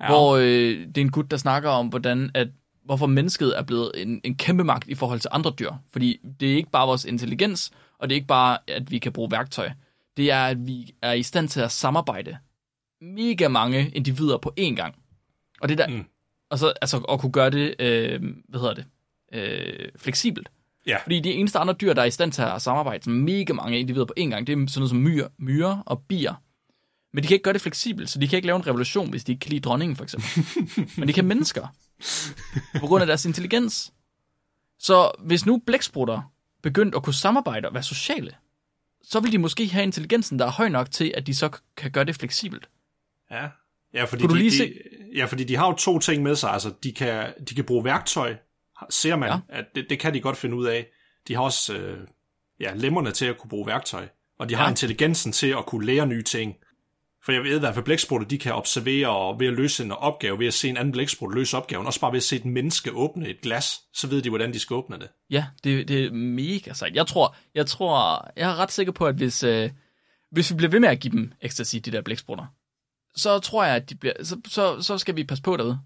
Ja. 0.00 0.06
Hvor 0.06 0.36
øh, 0.36 0.86
det 0.86 0.98
er 0.98 1.00
en 1.00 1.10
gut, 1.10 1.30
der 1.30 1.36
snakker 1.36 1.70
om, 1.70 1.86
hvordan 1.88 2.30
at, 2.34 2.48
hvorfor 2.84 3.06
mennesket 3.06 3.58
er 3.58 3.62
blevet 3.62 3.92
en, 3.96 4.20
en 4.24 4.34
kæmpe 4.34 4.64
magt 4.64 4.88
i 4.88 4.94
forhold 4.94 5.20
til 5.20 5.30
andre 5.32 5.52
dyr. 5.58 5.72
Fordi 5.92 6.20
det 6.40 6.52
er 6.52 6.56
ikke 6.56 6.70
bare 6.70 6.86
vores 6.86 7.04
intelligens, 7.04 7.70
og 7.98 8.08
det 8.08 8.14
er 8.14 8.16
ikke 8.16 8.26
bare, 8.26 8.58
at 8.68 8.90
vi 8.90 8.98
kan 8.98 9.12
bruge 9.12 9.30
værktøj. 9.30 9.70
Det 10.16 10.30
er, 10.30 10.46
at 10.46 10.66
vi 10.66 10.94
er 11.02 11.12
i 11.12 11.22
stand 11.22 11.48
til 11.48 11.60
at 11.60 11.72
samarbejde 11.72 12.38
mega 13.00 13.48
mange 13.48 13.90
individer 13.90 14.38
på 14.38 14.52
én 14.60 14.74
gang. 14.74 14.94
Og 15.60 15.68
det 15.68 15.78
der, 15.78 15.88
Mm. 15.88 16.04
og 16.50 16.58
så 16.58 16.72
altså 16.82 16.96
at 16.98 17.20
kunne 17.20 17.32
gøre 17.32 17.50
det, 17.50 17.74
øh, 17.78 18.22
hvad 18.48 18.60
hedder 18.60 18.74
det, 18.74 18.84
øh, 19.32 19.88
fleksibelt. 19.96 20.48
Ja, 20.86 20.96
Fordi 21.02 21.20
de 21.20 21.32
eneste 21.32 21.58
andre 21.58 21.74
dyr, 21.74 21.92
der 21.92 22.02
er 22.02 22.06
i 22.06 22.10
stand 22.10 22.32
til 22.32 22.42
at 22.42 22.62
samarbejde 22.62 23.10
med 23.10 23.22
mega 23.34 23.52
mange 23.52 23.78
individer 23.80 24.04
på 24.04 24.14
én 24.20 24.22
gang, 24.24 24.46
det 24.46 24.52
er 24.52 24.56
sådan 24.56 24.80
noget 24.80 24.90
som 24.90 24.98
myr, 24.98 25.28
myrer 25.38 25.78
og 25.86 26.02
bier. 26.08 26.34
Men 27.12 27.22
de 27.22 27.28
kan 27.28 27.34
ikke 27.34 27.42
gøre 27.42 27.52
det 27.54 27.60
fleksibelt, 27.62 28.10
så 28.10 28.18
de 28.18 28.28
kan 28.28 28.36
ikke 28.36 28.46
lave 28.46 28.56
en 28.56 28.66
revolution, 28.66 29.10
hvis 29.10 29.24
de 29.24 29.32
ikke 29.32 29.40
kan 29.40 29.50
lide 29.50 29.60
dronningen, 29.60 29.96
for 29.96 30.04
eksempel. 30.04 30.28
Men 30.98 31.08
de 31.08 31.12
kan 31.12 31.24
mennesker. 31.24 31.66
På 32.80 32.86
grund 32.86 33.00
af 33.02 33.06
deres 33.06 33.24
intelligens. 33.24 33.92
Så 34.78 35.10
hvis 35.18 35.46
nu 35.46 35.62
blæksprutter 35.66 36.32
begyndte 36.62 36.96
at 36.96 37.02
kunne 37.02 37.14
samarbejde 37.14 37.68
og 37.68 37.74
være 37.74 37.82
sociale, 37.82 38.30
så 39.02 39.20
vil 39.20 39.32
de 39.32 39.38
måske 39.38 39.68
have 39.68 39.82
intelligensen, 39.82 40.38
der 40.38 40.46
er 40.46 40.50
høj 40.50 40.68
nok 40.68 40.90
til, 40.90 41.12
at 41.16 41.26
de 41.26 41.34
så 41.34 41.50
kan 41.76 41.90
gøre 41.90 42.04
det 42.04 42.16
fleksibelt. 42.16 42.68
Ja. 43.30 43.48
Ja, 43.94 44.04
fordi, 44.04 44.22
Kunne 44.22 44.34
de, 44.34 44.38
lige 44.38 44.50
de, 44.50 44.56
se- 44.56 44.74
ja, 45.16 45.24
fordi 45.24 45.44
de 45.44 45.56
har 45.56 45.66
jo 45.66 45.72
to 45.72 45.98
ting 45.98 46.22
med 46.22 46.36
sig. 46.36 46.50
Altså, 46.50 46.72
de 46.82 46.92
kan, 46.92 47.32
de 47.48 47.54
kan 47.54 47.64
bruge 47.64 47.84
værktøj, 47.84 48.36
ser 48.90 49.16
man, 49.16 49.28
Ja. 49.28 49.38
at 49.48 49.64
det, 49.74 49.86
det 49.90 49.98
kan 49.98 50.14
de 50.14 50.20
godt 50.20 50.36
finde 50.36 50.56
ud 50.56 50.66
af. 50.66 50.86
De 51.28 51.34
har 51.34 51.42
også 51.42 51.74
øh, 51.76 51.98
ja, 52.60 52.72
lemmerne 52.74 53.10
til 53.10 53.24
at 53.26 53.38
kunne 53.38 53.48
bruge 53.48 53.66
værktøj. 53.66 54.08
Og 54.38 54.48
de 54.48 54.54
har 54.54 54.64
Ja. 54.64 54.70
intelligensen 54.70 55.32
til 55.32 55.46
at 55.46 55.66
kunne 55.66 55.86
lære 55.86 56.06
nye 56.06 56.22
ting. 56.22 56.54
For 57.24 57.32
jeg 57.32 57.42
ved 57.42 57.56
i 57.56 57.58
hvert 57.58 57.74
fald, 57.74 57.84
blæksprutter, 57.84 58.28
de 58.28 58.38
kan 58.38 58.52
observere 58.54 59.08
og 59.08 59.40
ved 59.40 59.46
at 59.46 59.52
løse 59.52 59.84
en 59.84 59.92
opgave, 59.92 60.38
ved 60.38 60.46
at 60.46 60.54
se 60.54 60.68
en 60.68 60.76
anden 60.76 60.92
blæksprut 60.92 61.34
løse 61.34 61.56
opgaven, 61.56 61.86
også 61.86 62.00
bare 62.00 62.12
ved 62.12 62.16
at 62.16 62.22
se 62.22 62.36
et 62.36 62.44
menneske 62.44 62.92
åbne 62.92 63.28
et 63.28 63.40
glas, 63.40 63.74
så 63.94 64.06
ved 64.06 64.22
de, 64.22 64.28
hvordan 64.28 64.52
de 64.52 64.58
skal 64.58 64.74
åbne 64.74 64.98
det. 64.98 65.08
Ja, 65.30 65.46
det, 65.64 65.88
det 65.88 66.04
er 66.04 66.10
mega 66.12 66.72
sejt. 66.72 66.94
Jeg 66.94 67.06
tror, 67.06 67.36
jeg 67.54 67.66
tror, 67.66 68.26
jeg 68.36 68.50
er 68.50 68.56
ret 68.56 68.72
sikker 68.72 68.92
på, 68.92 69.06
at 69.06 69.14
hvis, 69.14 69.42
øh, 69.42 69.70
hvis 70.30 70.50
vi 70.50 70.56
bliver 70.56 70.70
ved 70.70 70.80
med 70.80 70.88
at 70.88 71.00
give 71.00 71.12
dem 71.12 71.32
ecstasy, 71.40 71.76
de 71.76 71.90
der 71.92 72.00
blæksprutter, 72.02 72.46
så 73.16 73.38
tror 73.38 73.64
jeg, 73.64 73.76
at 73.76 73.90
de 73.90 73.94
bliver, 73.94 74.14
så, 74.22 74.36
så, 74.48 74.82
så 74.82 74.98
skal 74.98 75.16
vi 75.16 75.24
passe 75.24 75.42
på 75.42 75.56
derude. 75.56 75.78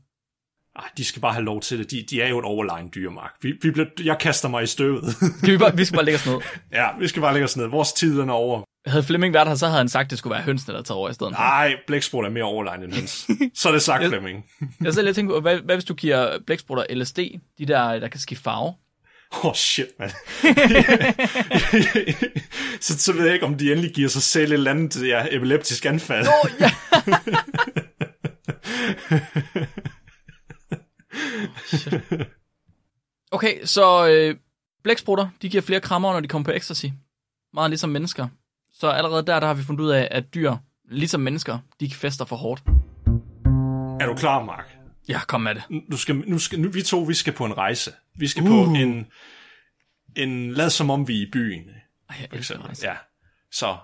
Ej, 0.77 0.85
de 0.97 1.05
skal 1.05 1.23
bare 1.23 1.33
have 1.33 1.45
lov 1.45 1.61
til 1.61 1.79
det. 1.79 1.91
De, 1.91 2.05
de 2.11 2.23
er 2.23 2.29
jo 2.29 2.39
et 2.39 2.45
overlegen 2.45 2.91
dyr, 2.95 3.11
Mark. 3.11 3.35
Vi, 3.43 3.53
vi 3.63 3.71
bliver, 3.71 3.87
jeg 4.05 4.19
kaster 4.21 4.49
mig 4.49 4.63
i 4.63 4.67
støvet. 4.67 5.05
Skal 5.39 5.53
vi, 5.53 5.59
bare, 5.59 5.77
vi 5.77 5.85
skal 5.85 5.97
bare 5.97 6.05
lægge 6.05 6.17
os 6.17 6.27
ned. 6.27 6.41
ja, 6.81 6.87
vi 6.99 7.09
skal 7.09 7.23
bare 7.23 7.33
lægge 7.33 7.45
os 7.45 7.57
ned. 7.57 7.67
Vores 7.67 7.93
tid 7.93 8.21
er 8.21 8.31
over. 8.31 8.63
Havde 8.87 9.03
Flemming 9.03 9.35
været 9.35 9.49
her, 9.49 9.55
så 9.55 9.67
havde 9.67 9.79
han 9.79 9.89
sagt, 9.89 10.07
at 10.07 10.11
det 10.11 10.19
skulle 10.19 10.35
være 10.35 10.43
hønsene, 10.43 10.75
der 10.75 10.83
tager 10.83 10.99
over 10.99 11.09
i 11.09 11.15
stedet. 11.15 11.33
Nej, 11.33 11.75
blæksprut 11.87 12.25
er 12.25 12.31
mere 12.31 12.45
overlegen 12.45 12.83
end 12.83 12.93
høns. 12.93 13.27
Så 13.55 13.69
er 13.69 13.73
det 13.73 13.83
sagt, 13.83 14.05
Flemming. 14.05 14.45
Jeg 14.81 15.05
jeg 15.05 15.15
tænker 15.15 15.35
på, 15.35 15.41
hvad, 15.41 15.59
hvad 15.59 15.77
hvis 15.77 15.85
du 15.85 15.95
giver 15.95 16.39
blæksprutter 16.47 16.95
LSD, 16.95 17.19
de 17.59 17.67
der, 17.67 17.99
der 17.99 18.09
kan 18.09 18.21
skifte 18.21 18.45
farve? 18.45 18.75
Åh, 19.35 19.47
oh, 19.47 19.55
shit, 19.55 19.87
mand. 19.99 20.11
så, 22.81 22.99
så 22.99 23.13
ved 23.13 23.25
jeg 23.25 23.35
ikke, 23.35 23.47
om 23.47 23.59
de 23.59 23.73
endelig 23.73 23.95
giver 23.95 24.09
sig 24.09 24.23
selv 24.23 24.51
et 24.51 24.53
eller 24.53 24.71
andet 24.71 25.09
ja, 25.09 25.27
epileptisk 25.31 25.85
anfald. 25.85 26.27
Åh, 26.27 26.51
ja. 26.61 26.71
Shit. 31.67 31.95
okay, 33.37 33.65
så 33.65 34.09
øh, 34.09 34.37
blæksprutter, 34.83 35.29
de 35.43 35.49
giver 35.49 35.63
flere 35.63 35.81
krammer, 35.81 36.13
når 36.13 36.21
de 36.21 36.29
kommer 36.29 36.45
på 36.45 36.53
ecstasy. 36.53 36.87
Meget 37.55 37.71
ligesom 37.71 37.91
mennesker. 37.91 38.29
Så 38.73 38.89
allerede 38.89 39.27
der, 39.27 39.41
der 39.41 39.47
har 39.47 39.55
vi 39.55 39.63
fundet 39.63 39.85
ud 39.85 39.91
af, 39.91 40.09
at 40.11 40.35
dyr, 40.35 40.57
ligesom 40.91 41.21
mennesker, 41.21 41.59
de 41.81 41.95
fester 41.95 42.25
for 42.25 42.37
hårdt. 42.37 42.63
Er 44.01 44.07
du 44.07 44.15
klar, 44.15 44.45
Mark? 44.45 44.77
Ja, 45.09 45.21
kom 45.25 45.41
med 45.41 45.55
det. 45.55 45.63
Nu 45.91 45.97
skal, 45.97 46.17
nu 46.17 46.39
skal, 46.39 46.61
nu, 46.61 46.69
vi 46.69 46.83
to, 46.83 46.99
vi 46.99 47.15
skal 47.15 47.33
på 47.33 47.45
en 47.45 47.57
rejse. 47.57 47.93
Vi 48.15 48.29
skal 48.29 48.43
uh. 48.43 48.49
på 48.49 48.55
en, 48.55 49.07
en, 50.17 50.53
lad 50.53 50.71
som 50.71 50.91
om 50.91 51.09
vi 51.09 51.19
er 51.19 51.27
i 51.27 51.31
byen. 51.33 51.65
Ej, 52.11 52.17
jeg 52.21 52.29
for 52.31 52.37
eksempel. 52.37 52.79
Ja. 52.83 52.97
Så 53.51 53.77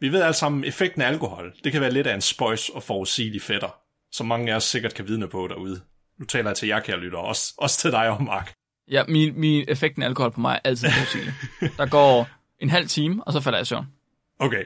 vi 0.00 0.08
ved 0.12 0.22
alle 0.22 0.34
sammen, 0.34 0.64
effekten 0.64 1.02
af 1.02 1.08
alkohol, 1.08 1.54
det 1.64 1.72
kan 1.72 1.80
være 1.80 1.92
lidt 1.92 2.06
af 2.06 2.14
en 2.14 2.20
spøjs 2.20 2.68
og 2.68 2.82
forudsigelig 2.82 3.42
fætter, 3.42 3.78
som 4.12 4.26
mange 4.26 4.52
af 4.52 4.56
os 4.56 4.64
sikkert 4.64 4.94
kan 4.94 5.08
vidne 5.08 5.28
på 5.28 5.48
derude. 5.48 5.80
Nu 6.18 6.24
taler 6.24 6.50
jeg 6.50 6.56
til 6.56 6.68
jer, 6.68 6.80
kære 6.80 7.00
lytter, 7.00 7.18
også, 7.18 7.54
også 7.58 7.78
til 7.78 7.90
dig 7.90 8.08
og 8.08 8.22
Mark. 8.22 8.52
Ja, 8.90 9.04
min, 9.08 9.40
min 9.40 9.64
effekten 9.68 10.02
af 10.02 10.06
alkohol 10.06 10.30
på 10.30 10.40
mig 10.40 10.54
er 10.64 10.68
altid 10.68 10.88
positiv. 10.98 11.32
Der 11.76 11.86
går 11.86 12.28
en 12.58 12.70
halv 12.70 12.88
time, 12.88 13.24
og 13.24 13.32
så 13.32 13.40
falder 13.40 13.58
jeg 13.58 13.62
i 13.62 13.66
søvn. 13.66 13.86
Okay. 14.38 14.64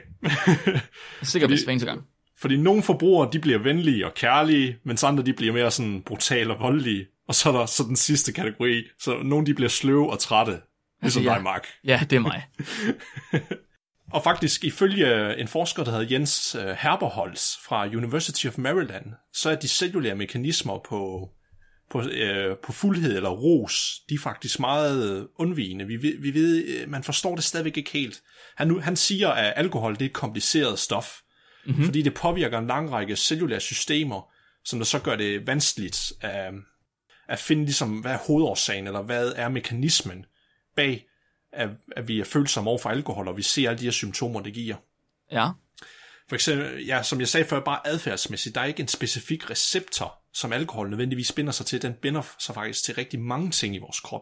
Sikkert 1.23 1.49
hvis 1.49 1.63
hver 1.63 1.71
eneste 1.71 1.87
gang. 1.87 2.07
Fordi 2.37 2.57
nogle 2.57 2.83
forbrugere, 2.83 3.29
de 3.33 3.39
bliver 3.39 3.57
venlige 3.57 4.05
og 4.05 4.13
kærlige, 4.13 4.77
mens 4.83 5.03
andre, 5.03 5.23
de 5.23 5.33
bliver 5.33 5.53
mere 5.53 5.71
sådan 5.71 6.01
brutale 6.01 6.53
og 6.53 6.59
voldelige. 6.59 7.07
Og 7.27 7.35
så 7.35 7.49
er 7.49 7.53
der 7.57 7.65
så 7.65 7.83
den 7.83 7.95
sidste 7.95 8.33
kategori. 8.33 8.83
Så 8.99 9.17
nogle, 9.23 9.45
de 9.45 9.53
bliver 9.53 9.69
sløve 9.69 10.11
og 10.11 10.19
trætte. 10.19 10.61
Ligesom 11.01 11.23
ja. 11.23 11.33
dig, 11.33 11.43
Mark. 11.43 11.67
Ja, 11.83 12.01
det 12.09 12.15
er 12.15 12.19
mig. 12.19 12.45
Og 14.13 14.23
faktisk, 14.23 14.63
ifølge 14.63 15.37
en 15.37 15.47
forsker, 15.47 15.83
der 15.83 15.91
hedder 15.91 16.07
Jens 16.11 16.55
øh, 16.55 16.75
Herberholz 16.79 17.57
fra 17.65 17.87
University 17.87 18.47
of 18.47 18.57
Maryland, 18.57 19.05
så 19.33 19.49
er 19.49 19.55
de 19.55 19.67
cellulære 19.67 20.15
mekanismer 20.15 20.79
på, 20.89 21.29
på, 21.91 22.01
øh, 22.01 22.57
på 22.63 22.71
fuldhed 22.71 23.15
eller 23.15 23.29
ros, 23.29 24.01
de 24.09 24.13
er 24.13 24.19
faktisk 24.19 24.59
meget 24.59 25.17
øh, 25.17 25.25
undvigende. 25.35 25.85
Vi, 25.85 25.97
vi 25.97 26.33
ved, 26.33 26.65
øh, 26.65 26.89
man 26.89 27.03
forstår 27.03 27.35
det 27.35 27.43
stadigvæk 27.43 27.77
ikke 27.77 27.91
helt. 27.91 28.21
Han, 28.55 28.79
han 28.79 28.95
siger, 28.95 29.29
at 29.29 29.53
alkohol 29.55 29.93
det 29.93 30.01
er 30.01 30.05
et 30.05 30.13
kompliceret 30.13 30.79
stof, 30.79 31.19
mm-hmm. 31.65 31.85
fordi 31.85 32.01
det 32.01 32.13
påvirker 32.13 32.57
en 32.57 32.67
lang 32.67 32.91
række 32.91 33.15
cellulære 33.15 33.59
systemer, 33.59 34.33
som 34.65 34.79
der 34.79 34.85
så 34.85 34.99
gør 34.99 35.15
det 35.15 35.47
vanskeligt 35.47 36.13
at, 36.21 36.53
at 37.27 37.39
finde, 37.39 37.63
ligesom, 37.63 37.99
hvad 37.99 38.11
er 38.11 38.17
hovedårsagen, 38.17 38.87
eller 38.87 39.01
hvad 39.01 39.33
er 39.35 39.49
mekanismen 39.49 40.25
bag, 40.75 41.05
at, 41.51 41.69
at 41.95 42.07
vi 42.07 42.19
er 42.19 42.25
følsomme 42.25 42.69
over 42.69 42.79
for 42.79 42.89
alkohol, 42.89 43.27
og 43.27 43.37
vi 43.37 43.41
ser 43.41 43.69
alle 43.69 43.79
de 43.79 43.83
her 43.83 43.91
symptomer, 43.91 44.41
det 44.41 44.53
giver. 44.53 44.75
Ja. 45.31 45.49
For 46.29 46.35
eksempel, 46.35 46.85
ja, 46.85 47.03
som 47.03 47.19
jeg 47.19 47.27
sagde 47.27 47.45
før, 47.45 47.59
bare 47.59 47.87
adfærdsmæssigt, 47.87 48.55
der 48.55 48.61
er 48.61 48.65
ikke 48.65 48.81
en 48.81 48.87
specifik 48.87 49.49
receptor, 49.49 50.19
som 50.33 50.53
alkohol 50.53 50.89
nødvendigvis 50.89 51.31
binder 51.31 51.51
sig 51.51 51.65
til. 51.65 51.81
Den 51.81 51.93
binder 51.93 52.21
sig 52.39 52.55
faktisk 52.55 52.83
til 52.83 52.95
rigtig 52.95 53.19
mange 53.19 53.51
ting 53.51 53.75
i 53.75 53.77
vores 53.77 53.99
krop. 53.99 54.21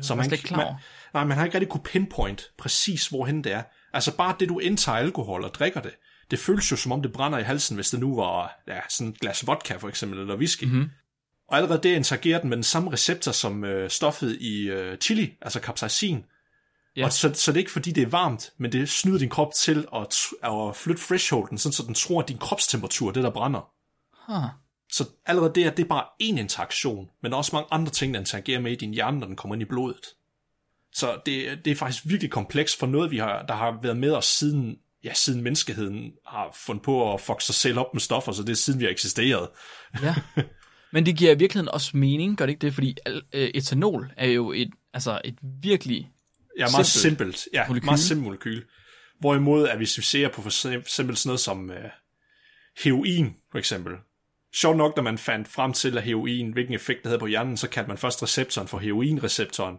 Så 0.00 0.14
jeg 0.14 0.24
slet 0.24 0.38
ikke 0.38 0.48
klar 0.48 0.64
man, 0.64 0.74
nej, 1.14 1.24
man 1.24 1.36
har 1.36 1.44
ikke 1.44 1.54
rigtig 1.54 1.70
kunne 1.70 1.82
pinpoint 1.82 2.50
præcis, 2.58 3.06
hvorhen 3.06 3.44
det 3.44 3.52
er. 3.52 3.62
Altså 3.92 4.16
bare 4.16 4.36
det, 4.40 4.48
du 4.48 4.58
indtager 4.58 4.98
alkohol 4.98 5.44
og 5.44 5.54
drikker 5.54 5.80
det, 5.80 5.94
det 6.30 6.38
føles 6.38 6.72
jo 6.72 6.76
som 6.76 6.92
om 6.92 7.02
det 7.02 7.12
brænder 7.12 7.38
i 7.38 7.42
halsen, 7.42 7.74
hvis 7.74 7.90
det 7.90 8.00
nu 8.00 8.16
var 8.16 8.62
ja, 8.68 8.80
sådan 8.88 9.12
et 9.12 9.20
glas 9.20 9.46
vodka 9.46 9.76
for 9.76 9.88
eksempel, 9.88 10.18
eller 10.18 10.36
whisky. 10.36 10.64
Mm-hmm. 10.64 10.90
Og 11.54 11.58
allerede 11.58 11.82
det 11.82 11.96
interagerer 11.96 12.40
den 12.40 12.48
med 12.48 12.56
den 12.56 12.64
samme 12.64 12.92
receptor 12.92 13.32
som 13.32 13.64
øh, 13.64 13.90
stoffet 13.90 14.36
i 14.40 14.62
øh, 14.62 14.98
chili, 14.98 15.32
altså 15.42 15.60
capsaicin. 15.60 16.24
Ja. 16.96 17.04
Og 17.04 17.12
så, 17.12 17.34
så 17.34 17.52
det 17.52 17.56
er 17.56 17.60
ikke 17.60 17.70
fordi, 17.70 17.90
det 17.90 18.02
er 18.02 18.06
varmt, 18.06 18.52
men 18.58 18.72
det 18.72 18.88
snyder 18.88 19.18
din 19.18 19.28
krop 19.28 19.54
til 19.54 19.86
at, 19.94 20.16
at 20.42 20.76
flytte 20.76 21.02
thresholden, 21.02 21.58
sådan 21.58 21.72
så 21.72 21.82
den 21.82 21.94
tror, 21.94 22.22
at 22.22 22.28
din 22.28 22.38
kropstemperatur 22.38 23.08
er 23.08 23.12
det, 23.12 23.24
der 23.24 23.30
brænder. 23.30 23.70
Huh. 24.26 24.50
Så 24.92 25.04
allerede 25.26 25.52
det, 25.54 25.64
at 25.64 25.76
det 25.76 25.82
er 25.82 25.88
bare 25.88 26.04
én 26.22 26.38
interaktion, 26.38 27.08
men 27.22 27.30
der 27.30 27.36
er 27.36 27.38
også 27.38 27.56
mange 27.56 27.68
andre 27.70 27.92
ting, 27.92 28.14
der 28.14 28.20
interagerer 28.20 28.60
med 28.60 28.72
i 28.72 28.76
din 28.76 28.94
hjerne, 28.94 29.18
når 29.18 29.26
den 29.26 29.36
kommer 29.36 29.54
ind 29.54 29.62
i 29.62 29.66
blodet. 29.66 30.06
Så 30.92 31.20
det, 31.26 31.64
det 31.64 31.70
er 31.70 31.76
faktisk 31.76 32.04
virkelig 32.06 32.30
komplekst 32.30 32.78
for 32.78 32.86
noget, 32.86 33.10
vi 33.10 33.18
har, 33.18 33.42
der 33.42 33.54
har 33.54 33.78
været 33.82 33.96
med 33.96 34.12
os 34.12 34.26
siden, 34.26 34.78
ja, 35.04 35.14
siden 35.14 35.42
menneskeheden 35.42 36.12
har 36.26 36.50
fundet 36.52 36.84
på 36.84 37.14
at 37.14 37.20
fuck 37.20 37.40
sig 37.40 37.54
selv 37.54 37.78
op 37.78 37.94
med 37.94 38.00
stoffer, 38.00 38.32
så 38.32 38.42
det 38.42 38.50
er 38.50 38.56
siden 38.56 38.80
vi 38.80 38.84
har 38.84 38.92
eksisteret. 38.92 39.48
Ja. 40.02 40.14
Men 40.94 41.06
det 41.06 41.16
giver 41.16 41.30
i 41.32 41.38
virkeligheden 41.38 41.68
også 41.68 41.96
mening, 41.96 42.36
gør 42.36 42.46
det 42.46 42.52
ikke 42.52 42.66
det? 42.66 42.74
Fordi 42.74 42.96
øh, 43.06 43.50
etanol 43.54 44.12
er 44.16 44.28
jo 44.28 44.52
et, 44.52 44.70
altså 44.94 45.20
et 45.24 45.34
virkelig 45.62 46.10
Ja, 46.58 46.66
meget 46.72 46.86
Simpelt 46.86 47.38
simpelt. 47.38 47.48
Ja, 47.52 47.68
molekyl. 47.68 47.84
meget 47.84 48.00
simpelt 48.00 48.24
molekyl. 48.24 48.62
Hvorimod, 49.20 49.68
at 49.68 49.76
hvis 49.76 49.98
vi 49.98 50.02
ser 50.02 50.28
på 50.28 50.42
for 50.42 50.74
eksempel 50.78 51.16
sådan 51.16 51.28
noget 51.28 51.40
som 51.40 51.70
uh, 51.70 51.76
heroin, 52.84 53.34
for 53.50 53.58
eksempel. 53.58 53.92
Sjovt 54.54 54.76
nok, 54.76 54.96
når 54.96 55.02
man 55.02 55.18
fandt 55.18 55.48
frem 55.48 55.72
til, 55.72 55.98
at 55.98 56.04
heroin, 56.04 56.52
hvilken 56.52 56.74
effekt 56.74 57.02
det 57.02 57.06
havde 57.06 57.18
på 57.18 57.26
hjernen, 57.26 57.56
så 57.56 57.68
kaldte 57.68 57.88
man 57.88 57.98
først 57.98 58.22
receptoren 58.22 58.68
for 58.68 58.78
heroinreceptoren. 58.78 59.76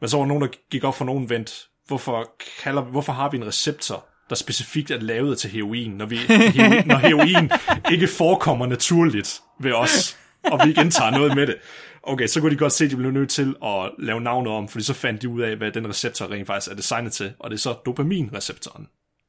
Men 0.00 0.08
så 0.08 0.16
var 0.18 0.26
nogen, 0.26 0.42
der 0.42 0.48
gik 0.70 0.84
op 0.84 0.94
for 0.94 1.04
nogen 1.04 1.30
vent. 1.30 1.68
Hvorfor, 1.86 2.30
kalder, 2.62 2.82
hvorfor 2.82 3.12
har 3.12 3.30
vi 3.30 3.36
en 3.36 3.46
receptor, 3.46 4.06
der 4.30 4.34
specifikt 4.34 4.90
er 4.90 5.00
lavet 5.00 5.38
til 5.38 5.50
heroin, 5.50 5.90
når, 5.90 6.06
vi, 6.06 6.16
heroin, 6.16 6.86
når 6.86 6.96
heroin 6.96 7.50
ikke 7.92 8.08
forekommer 8.08 8.66
naturligt 8.66 9.40
ved 9.60 9.72
os, 9.72 10.16
og 10.44 10.60
vi 10.64 10.68
ikke 10.68 10.80
indtager 10.80 11.10
noget 11.10 11.34
med 11.36 11.46
det? 11.46 11.54
Okay, 12.02 12.26
så 12.26 12.40
kunne 12.40 12.50
de 12.50 12.56
godt 12.56 12.72
se, 12.72 12.84
at 12.84 12.90
de 12.90 12.96
blev 12.96 13.10
nødt 13.10 13.30
til 13.30 13.54
at 13.64 13.90
lave 13.98 14.20
navnet 14.20 14.52
om, 14.52 14.68
fordi 14.68 14.84
så 14.84 14.94
fandt 14.94 15.22
de 15.22 15.28
ud 15.28 15.40
af, 15.40 15.56
hvad 15.56 15.70
den 15.72 15.88
receptor 15.88 16.30
rent 16.30 16.46
faktisk 16.46 16.70
er 16.72 16.76
designet 16.76 17.12
til, 17.12 17.32
og 17.38 17.50
det 17.50 17.56
er 17.56 17.60
så 17.60 17.72
dopaminreceptoren. 17.86 18.86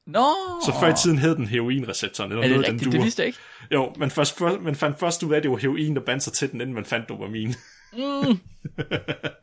Nå, 0.08 0.26
Så 0.66 0.74
før 0.80 0.88
i 0.90 0.94
tiden 0.96 1.18
hed 1.18 1.36
den 1.36 1.48
heroinreceptoren, 1.48 2.32
eller 2.32 2.44
er 2.44 2.48
det 2.48 2.56
noget 2.56 2.68
rigtigt? 2.68 2.84
den 2.84 2.92
Det 2.92 2.98
duer. 2.98 3.04
vidste 3.04 3.20
jeg 3.22 3.28
ikke. 3.28 3.40
Jo, 3.72 3.94
man, 3.98 4.12
først, 4.12 4.42
man 4.62 4.76
fandt 4.76 5.00
først 5.00 5.24
ud 5.24 5.32
af, 5.34 5.38
at 5.38 5.44
det 5.44 5.52
var 5.52 5.58
heroin, 5.58 5.96
der 5.96 6.02
bandt 6.02 6.24
sig 6.24 6.34
til 6.34 6.52
den, 6.52 6.62
inden 6.62 6.76
man 6.76 6.86
fandt 6.86 7.10
dopamin. 7.10 7.54
Åh, 8.00 8.36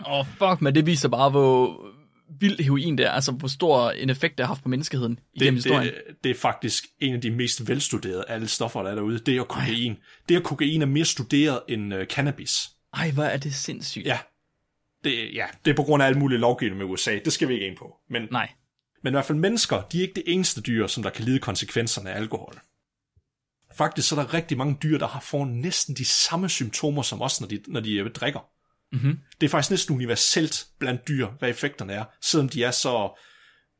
oh, 0.06 0.26
fuck, 0.38 0.61
men 0.61 0.74
det 0.74 0.87
viser 0.87 1.09
bare, 1.09 1.30
hvor 1.30 1.80
vild 2.38 2.61
heroin 2.62 2.99
det 2.99 3.07
er, 3.07 3.11
altså 3.11 3.33
hvor 3.33 3.49
stor 3.49 3.90
en 3.90 4.11
effekt 4.11 4.38
det 4.38 4.47
har 4.47 4.49
haft 4.49 4.62
på 4.62 4.69
menneskeheden 4.69 5.19
igennem 5.35 5.55
Det, 5.55 5.64
historien. 5.64 5.85
det, 5.85 6.25
det 6.25 6.31
er 6.31 6.35
faktisk 6.35 6.87
en 7.01 7.14
af 7.14 7.21
de 7.21 7.31
mest 7.31 7.69
velstuderede 7.69 8.25
af 8.29 8.35
alle 8.35 8.49
stoffer, 8.49 8.83
der 8.83 8.90
er 8.90 8.95
derude. 8.95 9.19
Det 9.19 9.37
er 9.37 9.45
kokain. 9.45 9.97
Det 10.29 10.37
er 10.37 10.40
kokain 10.40 10.83
er 10.83 10.87
mere 10.87 11.05
studeret 11.05 11.61
end 11.69 11.95
uh, 11.95 12.05
cannabis. 12.05 12.71
Ej, 12.95 13.11
hvor 13.11 13.23
er 13.23 13.37
det 13.37 13.55
sindssygt. 13.55 14.07
Ja. 14.07 14.19
Det, 15.05 15.35
ja, 15.35 15.47
det 15.64 15.71
er 15.71 15.75
på 15.75 15.83
grund 15.83 16.03
af 16.03 16.07
alle 16.07 16.19
mulige 16.19 16.38
lovgivning 16.38 16.79
med 16.79 16.87
USA. 16.87 17.19
Det 17.25 17.33
skal 17.33 17.49
vi 17.49 17.55
ikke 17.55 17.66
ind 17.66 17.77
på. 17.77 17.97
Men, 18.11 18.29
Nej. 18.31 18.51
men 19.03 19.11
i 19.11 19.14
hvert 19.14 19.25
fald 19.25 19.38
mennesker, 19.38 19.83
de 19.83 19.99
er 19.99 20.03
ikke 20.03 20.14
det 20.14 20.25
eneste 20.27 20.61
dyr, 20.61 20.87
som 20.87 21.03
der 21.03 21.11
kan 21.11 21.25
lide 21.25 21.38
konsekvenserne 21.38 22.11
af 22.11 22.16
alkohol. 22.16 22.61
Faktisk 23.75 24.09
så 24.09 24.14
er 24.16 24.21
der 24.21 24.35
rigtig 24.35 24.59
mange 24.59 24.79
dyr, 24.83 24.99
der 24.99 25.07
har 25.07 25.21
får 25.21 25.45
næsten 25.45 25.95
de 25.95 26.05
samme 26.05 26.49
symptomer 26.49 27.03
som 27.03 27.23
os, 27.23 27.40
når 27.40 27.49
de, 27.49 27.61
når 27.69 27.81
de 27.81 27.97
øh, 27.97 28.11
drikker. 28.11 28.40
Mm-hmm. 28.92 29.18
Det 29.40 29.46
er 29.46 29.50
faktisk 29.50 29.70
næsten 29.70 29.94
universelt 29.94 30.66
blandt 30.79 31.09
dyr, 31.09 31.26
hvad 31.26 31.50
effekterne 31.50 31.92
er. 31.92 32.05
Selvom 32.20 32.48
de 32.48 32.64
er 32.64 32.70
så 32.70 33.20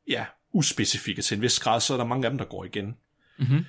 ja, 0.07 0.25
uspecifikke 0.53 1.21
til 1.21 1.35
en 1.35 1.41
vis 1.41 1.59
grad, 1.59 1.81
så 1.81 1.93
er 1.93 1.97
der 1.97 2.05
mange 2.05 2.25
af 2.25 2.31
dem, 2.31 2.37
der 2.37 2.45
går 2.45 2.65
igen. 2.65 2.97
Mhm. 3.39 3.65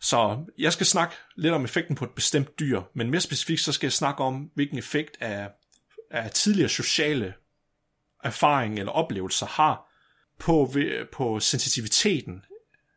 Så 0.00 0.44
jeg 0.58 0.72
skal 0.72 0.86
snakke 0.86 1.14
lidt 1.36 1.54
om 1.54 1.64
effekten 1.64 1.96
på 1.96 2.04
et 2.04 2.10
bestemt 2.10 2.58
dyr, 2.58 2.82
men 2.94 3.10
mere 3.10 3.20
specifikt 3.20 3.60
så 3.60 3.72
skal 3.72 3.86
jeg 3.86 3.92
snakke 3.92 4.22
om, 4.24 4.50
hvilken 4.54 4.78
effekt 4.78 5.16
af, 5.20 5.50
af 6.10 6.30
tidligere 6.30 6.68
sociale 6.68 7.34
erfaring 8.24 8.78
eller 8.78 8.92
oplevelser 8.92 9.46
har 9.46 9.90
på, 10.38 10.74
på 11.12 11.40
sensitiviteten 11.40 12.42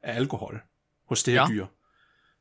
af 0.04 0.16
alkohol 0.16 0.62
hos 1.10 1.24
det 1.24 1.34
her 1.34 1.42
Ja. 1.42 1.48
dyr. 1.48 1.66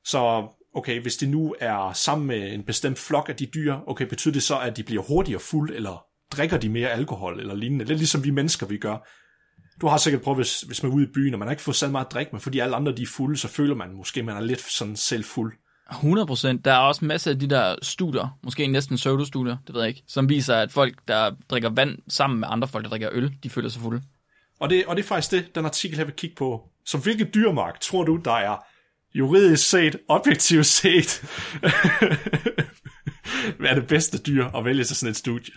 Så 0.05 0.49
okay, 0.77 1.01
hvis 1.03 1.17
det 1.17 1.29
nu 1.29 1.55
er 1.61 1.93
sammen 1.93 2.27
med 2.27 2.53
en 2.53 2.63
bestemt 2.63 2.99
flok 2.99 3.29
af 3.29 3.37
de 3.37 3.47
dyr, 3.47 3.77
okay, 3.87 4.07
betyder 4.07 4.33
det 4.33 4.43
så, 4.43 4.59
at 4.59 4.77
de 4.77 4.83
bliver 4.83 5.03
hurtigere 5.03 5.41
fuld, 5.41 5.71
eller 5.75 6.05
drikker 6.33 6.59
de 6.59 6.69
mere 6.69 6.89
alkohol, 6.89 7.41
eller 7.41 7.55
lignende? 7.55 7.85
Lidt 7.85 7.99
ligesom 7.99 8.25
vi 8.25 8.31
mennesker, 8.31 8.67
vi 8.67 8.79
gør. 8.79 9.09
Du 9.81 9.87
har 9.87 9.97
sikkert 9.97 10.23
prøvet, 10.23 10.39
hvis, 10.39 10.61
hvis 10.61 10.83
man 10.83 10.93
er 10.93 10.97
ude 10.97 11.05
i 11.05 11.13
byen, 11.15 11.35
og 11.35 11.39
man 11.39 11.49
har 11.49 11.53
ikke 11.53 11.63
fået 11.63 11.77
så 11.77 11.89
meget 11.89 12.05
at 12.05 12.13
drikke, 12.13 12.33
men 12.33 12.41
fordi 12.41 12.59
alle 12.59 12.77
andre 12.77 12.93
de 12.93 13.03
er 13.03 13.07
fulde, 13.07 13.37
så 13.37 13.49
føler 13.49 13.75
man 13.75 13.93
måske, 13.97 14.23
man 14.23 14.37
er 14.37 14.41
lidt 14.41 14.61
sådan 14.61 14.97
selv 14.97 15.25
fuld. 15.25 15.53
100 15.91 16.27
procent. 16.27 16.65
Der 16.65 16.73
er 16.73 16.79
også 16.79 17.05
masser 17.05 17.31
af 17.31 17.39
de 17.39 17.51
der 17.51 17.75
studier, 17.83 18.39
måske 18.43 18.67
næsten 18.67 18.97
pseudostudier, 18.97 19.57
det 19.67 19.75
ved 19.75 19.83
jeg 19.83 19.89
ikke, 19.89 20.03
som 20.07 20.29
viser, 20.29 20.57
at 20.57 20.73
folk, 20.73 20.95
der 21.09 21.31
drikker 21.51 21.71
vand 21.71 21.99
sammen 22.09 22.41
med 22.41 22.49
andre 22.51 22.69
folk, 22.69 22.85
der 22.85 22.91
drikker 22.91 23.09
øl, 23.13 23.33
de 23.43 23.51
føler 23.51 23.69
sig 23.69 23.83
fulde. 23.83 24.03
Og 24.61 24.71
det, 24.71 24.87
og 24.87 24.97
det 24.97 25.03
er 25.03 25.07
faktisk 25.07 25.31
det, 25.31 25.55
den 25.55 25.65
artikel 25.65 25.99
her 25.99 26.05
vil 26.05 26.15
kigge 26.15 26.37
på. 26.37 26.69
Så 26.87 26.99
hvilket 26.99 27.35
dyrmark 27.35 27.81
tror 27.81 28.05
du, 28.05 28.17
der 28.17 28.33
er 28.33 28.57
juridisk 29.19 29.71
set, 29.71 29.97
objektivt 30.09 30.67
set, 30.67 31.21
hvad 33.59 33.71
er 33.71 33.75
det 33.75 33.87
bedste 33.87 34.19
dyr 34.19 34.47
at 34.47 34.65
vælge 34.65 34.85
til 34.85 34.97
sådan 34.97 35.11
et 35.11 35.17
studie? 35.17 35.55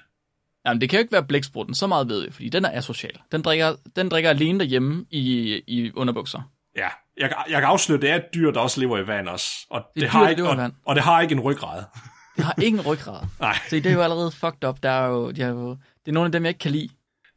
Jamen, 0.65 0.81
det 0.81 0.89
kan 0.89 0.97
jo 0.97 1.01
ikke 1.01 1.11
være 1.11 1.23
blæksprutten, 1.23 1.75
så 1.75 1.87
meget 1.87 2.09
ved 2.09 2.25
vi, 2.25 2.31
fordi 2.31 2.49
den 2.49 2.65
er 2.65 2.71
asocial. 2.77 3.19
Den 3.31 3.41
drikker, 3.41 3.75
den 3.95 4.09
drikker 4.09 4.29
alene 4.29 4.59
derhjemme 4.59 5.05
i, 5.11 5.53
i 5.67 5.91
underbukser. 5.95 6.51
Ja, 6.77 6.87
jeg, 7.17 7.33
jeg 7.49 7.59
kan 7.59 7.69
afsløre, 7.69 8.01
det 8.01 8.09
er 8.09 8.15
et 8.15 8.25
dyr, 8.33 8.51
der 8.51 8.59
også 8.59 8.79
lever 8.79 8.97
i 8.97 9.07
vand 9.07 9.27
også. 9.29 9.47
Og 9.69 9.83
det, 9.95 10.01
er 10.01 10.05
et 10.05 10.11
har 10.11 10.23
dyr, 10.23 10.29
ikke, 10.29 10.49
og, 10.49 10.57
vand. 10.57 10.73
og 10.85 10.95
det 10.95 11.03
har 11.03 11.21
ikke 11.21 11.33
en 11.33 11.39
ryggrad. 11.39 11.83
Det 12.37 12.45
har 12.45 12.55
ingen 12.61 12.81
ryggrad. 12.81 13.27
Nej, 13.39 13.57
Så 13.69 13.75
det 13.75 13.85
er 13.85 13.91
jo 13.91 14.01
allerede 14.01 14.31
fucked 14.31 14.63
up. 14.69 14.83
Der 14.83 14.89
er 14.89 15.07
jo, 15.07 15.31
de 15.31 15.41
er 15.41 15.47
jo, 15.47 15.69
det 15.69 16.07
er 16.07 16.11
nogle 16.11 16.25
af 16.25 16.31
dem, 16.31 16.43
jeg 16.43 16.49
ikke 16.49 16.59
kan 16.59 16.71
lide. 16.71 16.89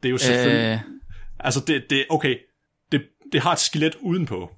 det 0.03 0.09
er 0.09 0.11
jo 0.11 0.17
selvfølgelig... 0.17 0.73
Øh... 0.73 0.79
Altså, 1.39 1.59
det, 1.67 1.83
det, 1.89 2.05
okay, 2.09 2.37
det, 2.91 3.01
det 3.31 3.41
har 3.41 3.51
et 3.51 3.59
skelet 3.59 3.95
udenpå. 4.01 4.51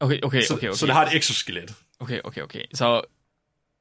Okay, 0.00 0.18
okay, 0.22 0.42
Så, 0.42 0.54
okay, 0.54 0.68
okay. 0.68 0.76
så 0.76 0.86
det 0.86 0.94
har 0.94 1.06
et 1.06 1.16
exoskelet. 1.16 1.74
Okay, 2.00 2.20
okay, 2.24 2.42
okay. 2.42 2.62
Så 2.74 3.02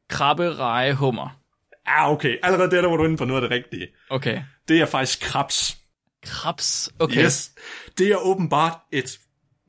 krabbe, 0.09 0.55
reje, 0.55 0.93
hummer. 0.93 1.39
Ja, 1.87 2.11
okay. 2.11 2.37
Allerede 2.43 2.71
der, 2.71 2.81
der 2.81 2.89
var 2.89 2.97
du 2.97 3.05
inde 3.05 3.17
på 3.17 3.25
noget 3.25 3.43
af 3.43 3.49
det 3.49 3.57
rigtige. 3.57 3.87
Okay. 4.09 4.41
Det 4.67 4.81
er 4.81 4.85
faktisk 4.85 5.19
krebs. 5.21 5.77
Krebs. 6.23 6.89
Okay. 6.99 7.23
Yes. 7.23 7.51
Det 7.97 8.11
er 8.11 8.15
åbenbart 8.17 8.77
et 8.91 9.19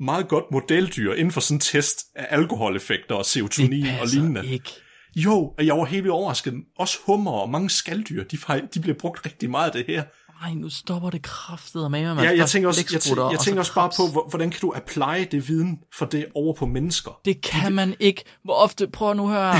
meget 0.00 0.28
godt 0.28 0.44
modeldyr 0.52 1.12
inden 1.12 1.32
for 1.32 1.40
sådan 1.40 1.56
en 1.56 1.60
test 1.60 2.06
af 2.14 2.26
alkoholeffekter 2.30 3.14
og 3.14 3.26
serotonin 3.26 3.84
det 3.84 4.00
og 4.00 4.06
lignende. 4.06 4.46
ikke. 4.46 4.70
Jo, 5.16 5.54
og 5.58 5.66
jeg 5.66 5.76
var 5.76 5.84
helt 5.84 6.08
overrasket. 6.08 6.54
Også 6.78 6.98
hummer 7.06 7.30
og 7.32 7.50
mange 7.50 7.70
skalddyr, 7.70 8.24
de, 8.24 8.38
de 8.74 8.80
bliver 8.80 8.96
brugt 8.98 9.26
rigtig 9.26 9.50
meget 9.50 9.66
af 9.66 9.72
det 9.72 9.84
her. 9.86 10.04
Ej, 10.44 10.54
nu 10.54 10.68
stopper 10.70 11.10
det 11.10 11.22
kraftet 11.22 11.90
med, 11.90 12.14
man. 12.14 12.24
Ja, 12.24 12.36
jeg 12.36 12.48
tænker 12.48 12.68
også, 12.68 12.84
jeg, 12.92 13.00
tænker, 13.00 13.30
jeg 13.30 13.38
tænker 13.40 13.62
så 13.62 13.70
også 13.70 13.74
bare 13.74 13.90
på, 13.96 14.12
hvor- 14.12 14.28
hvordan 14.28 14.50
kan 14.50 14.60
du 14.60 14.72
apply 14.76 15.26
det 15.30 15.48
viden 15.48 15.78
for 15.94 16.06
det 16.06 16.26
over 16.34 16.54
på 16.54 16.66
mennesker? 16.66 17.20
Det 17.24 17.40
kan 17.42 17.72
man 17.72 17.94
ikke. 18.00 18.24
Hvor 18.44 18.54
ofte, 18.54 18.88
prøv 18.88 19.14
nu 19.14 19.28
høre. 19.28 19.54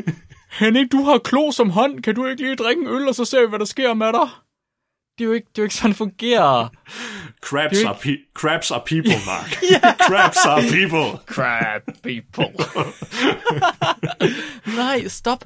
Henning, 0.60 0.92
du 0.92 1.02
har 1.02 1.18
klo 1.18 1.50
som 1.52 1.70
hånd. 1.70 2.02
Kan 2.02 2.14
du 2.14 2.26
ikke 2.26 2.42
lige 2.42 2.56
drikke 2.56 2.82
en 2.82 2.88
øl, 2.88 3.08
og 3.08 3.14
så 3.14 3.24
ser 3.24 3.40
vi, 3.40 3.46
hvad 3.48 3.58
der 3.58 3.64
sker 3.64 3.94
med 3.94 4.06
dig? 4.06 4.28
Det 5.18 5.24
er 5.24 5.28
jo 5.28 5.32
ikke, 5.32 5.46
det 5.48 5.58
er 5.58 5.62
jo 5.62 5.64
ikke 5.64 5.74
sådan, 5.74 5.90
det 5.90 5.96
fungerer. 5.96 6.68
Crabs, 7.42 7.78
Det 7.78 7.84
er 7.84 7.88
are, 7.88 7.96
pe- 7.96 8.32
crabs 8.34 8.70
are 8.70 8.82
people, 8.86 9.14
Mark. 9.32 9.50
crabs 10.08 10.36
are 10.46 10.62
people. 10.62 11.18
Crab 11.26 11.82
people. 12.02 12.54
Nej, 14.76 15.08
stop. 15.08 15.44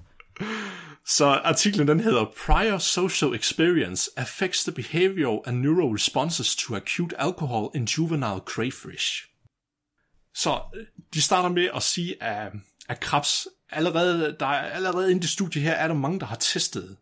Så 1.17 1.27
artiklen 1.27 1.89
den 1.89 2.01
hedder 2.01 2.25
Prior 2.47 2.79
social 2.79 3.35
experience 3.35 4.11
affects 4.17 4.65
the 4.65 4.73
behavioral 4.73 5.41
and 5.47 5.61
neural 5.61 5.93
responses 5.93 6.57
to 6.57 6.75
acute 6.75 7.21
alcohol 7.21 7.71
in 7.75 7.85
juvenile 7.85 8.41
crayfish. 8.45 9.29
Så 10.35 10.61
øh, 10.75 10.87
de 11.15 11.23
starter 11.23 11.49
med 11.49 11.69
at 11.75 11.83
sige, 11.83 12.23
at, 12.23 12.53
at 12.89 13.01
krebs, 13.01 13.47
allerede, 13.71 14.37
der 14.41 14.47
er, 14.47 14.71
allerede 14.71 15.11
inden 15.11 15.23
det 15.23 15.31
studie 15.31 15.63
her, 15.63 15.73
er 15.73 15.89
der 15.89 15.95
mange, 15.95 16.21
der 16.21 16.27
har 16.27 16.37
testet 16.37 16.97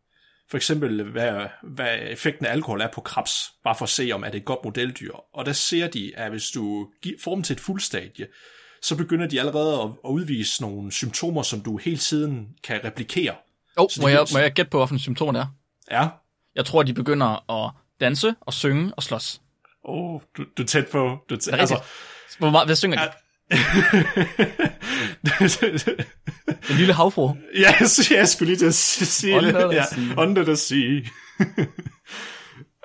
for 0.51 0.57
eksempel, 0.57 1.11
hvad, 1.11 1.46
hvad 1.62 1.98
effekten 2.01 2.46
af 2.46 2.53
alkohol 2.53 2.81
er 2.81 2.88
på 2.94 3.01
krebs, 3.01 3.53
bare 3.64 3.75
for 3.75 3.83
at 3.83 3.88
se, 3.88 4.11
om 4.12 4.22
er 4.25 4.29
det 4.31 4.38
et 4.38 4.44
godt 4.44 4.64
modeldyr. 4.64 5.12
Og 5.35 5.46
der 5.46 5.53
ser 5.53 5.88
de, 5.88 6.16
at 6.16 6.31
hvis 6.31 6.51
du 6.51 6.88
får 7.20 7.35
dem 7.35 7.42
til 7.42 7.55
et 7.55 7.61
fuldstadie, 7.61 8.27
så 8.83 8.96
begynder 8.96 9.27
de 9.27 9.40
allerede 9.40 9.83
at, 9.83 9.90
at 10.05 10.11
udvise 10.11 10.62
nogle 10.62 10.92
symptomer, 10.92 11.42
som 11.42 11.61
du 11.61 11.77
hele 11.77 11.96
tiden 11.96 12.48
kan 12.62 12.85
replikere. 12.85 13.35
Oh, 13.76 13.87
Så 13.90 14.00
må, 14.02 14.08
det 14.08 14.14
jeg, 14.14 14.26
må 14.32 14.38
jeg 14.38 14.52
gætte 14.52 14.70
på, 14.70 14.78
hvilken 14.78 14.98
symptom 14.98 15.35
det 15.35 15.40
er? 15.40 15.46
Ja, 15.90 16.08
Jeg 16.54 16.64
tror, 16.64 16.82
de 16.82 16.94
begynder 16.94 17.50
at 17.64 17.72
danse 18.00 18.35
og 18.40 18.52
synge 18.52 18.92
og 18.96 19.02
slås. 19.02 19.40
Åh, 19.85 20.14
oh, 20.14 20.20
du, 20.37 20.44
du 20.56 20.62
er 20.62 20.66
tæt 20.66 20.87
på. 20.92 21.18
Du 21.30 21.35
er 21.35 21.38
tæt, 21.38 21.52
Er 21.52 21.56
det 21.56 21.70
rigtigt? 21.70 21.80
Hvor 22.38 22.50
meget, 22.50 22.68
hvad 22.68 22.76
synger 22.76 22.98
de? 23.04 23.11
Den 26.68 26.76
lille 26.80 26.92
havfru. 26.92 27.35
ja, 27.58 27.74
jeg, 27.80 27.88
jeg 28.18 28.28
skulle 28.28 28.46
lige 28.54 28.58
til 28.58 28.66
at 28.66 28.74
sige 28.74 29.35
det. 29.40 29.54
Under 29.54 29.72
Ja, 29.72 29.85
sea. 29.85 30.22
under 30.22 30.44
the 30.44 30.56
sea. 30.56 31.00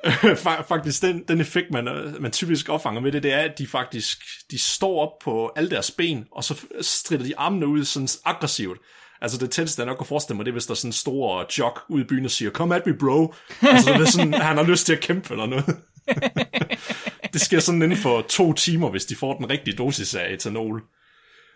Fa- 0.08 0.62
faktisk, 0.68 1.02
den, 1.02 1.24
den 1.28 1.42
effekt, 1.42 1.72
man, 1.72 1.88
øh, 1.88 2.22
man 2.22 2.32
typisk 2.32 2.70
opfanger 2.70 3.02
med 3.02 3.12
det, 3.12 3.24
det 3.24 3.34
er, 3.34 3.40
at 3.40 3.58
de 3.58 3.68
faktisk 3.68 4.18
de 4.52 4.58
står 4.60 5.02
op 5.02 5.20
på 5.24 5.52
alle 5.56 5.70
deres 5.70 5.92
ben, 5.92 6.26
og 6.32 6.44
så 6.44 6.56
strider 6.82 7.24
de 7.24 7.38
armene 7.38 7.68
ud 7.68 7.86
sådan 7.86 8.08
aggressivt. 8.26 8.78
Altså 9.22 9.38
det 9.38 9.52
tætteste, 9.52 9.80
jeg 9.80 9.86
nok 9.86 9.98
kan 9.98 10.06
forestille 10.06 10.38
mig, 10.38 10.46
det 10.46 10.52
er, 10.52 10.54
hvis 10.54 10.66
der 10.66 10.72
er 10.72 10.76
sådan 10.76 10.90
en 10.90 10.94
stor 10.94 11.46
jock 11.58 11.80
ude 11.90 12.04
i 12.04 12.08
byen 12.08 12.26
og 12.26 12.32
siger, 12.32 12.52
come 12.52 12.76
at 12.76 12.86
me, 12.86 12.98
bro. 12.98 13.34
Altså 13.62 13.94
det 13.94 14.02
er 14.02 14.06
sådan, 14.06 14.34
han 14.34 14.58
har 14.58 14.64
lyst 14.64 14.86
til 14.86 14.94
at 14.94 15.02
kæmpe 15.02 15.34
eller 15.34 15.46
noget. 15.46 15.66
det 17.34 17.42
sker 17.42 17.60
sådan 17.60 17.82
inden 17.82 17.98
for 17.98 18.22
to 18.22 18.54
timer, 18.54 18.90
hvis 18.90 19.06
de 19.06 19.16
får 19.16 19.38
den 19.38 19.50
rigtige 19.50 19.78
dosis 19.78 20.16
af 20.16 20.34
etanol. 20.34 20.84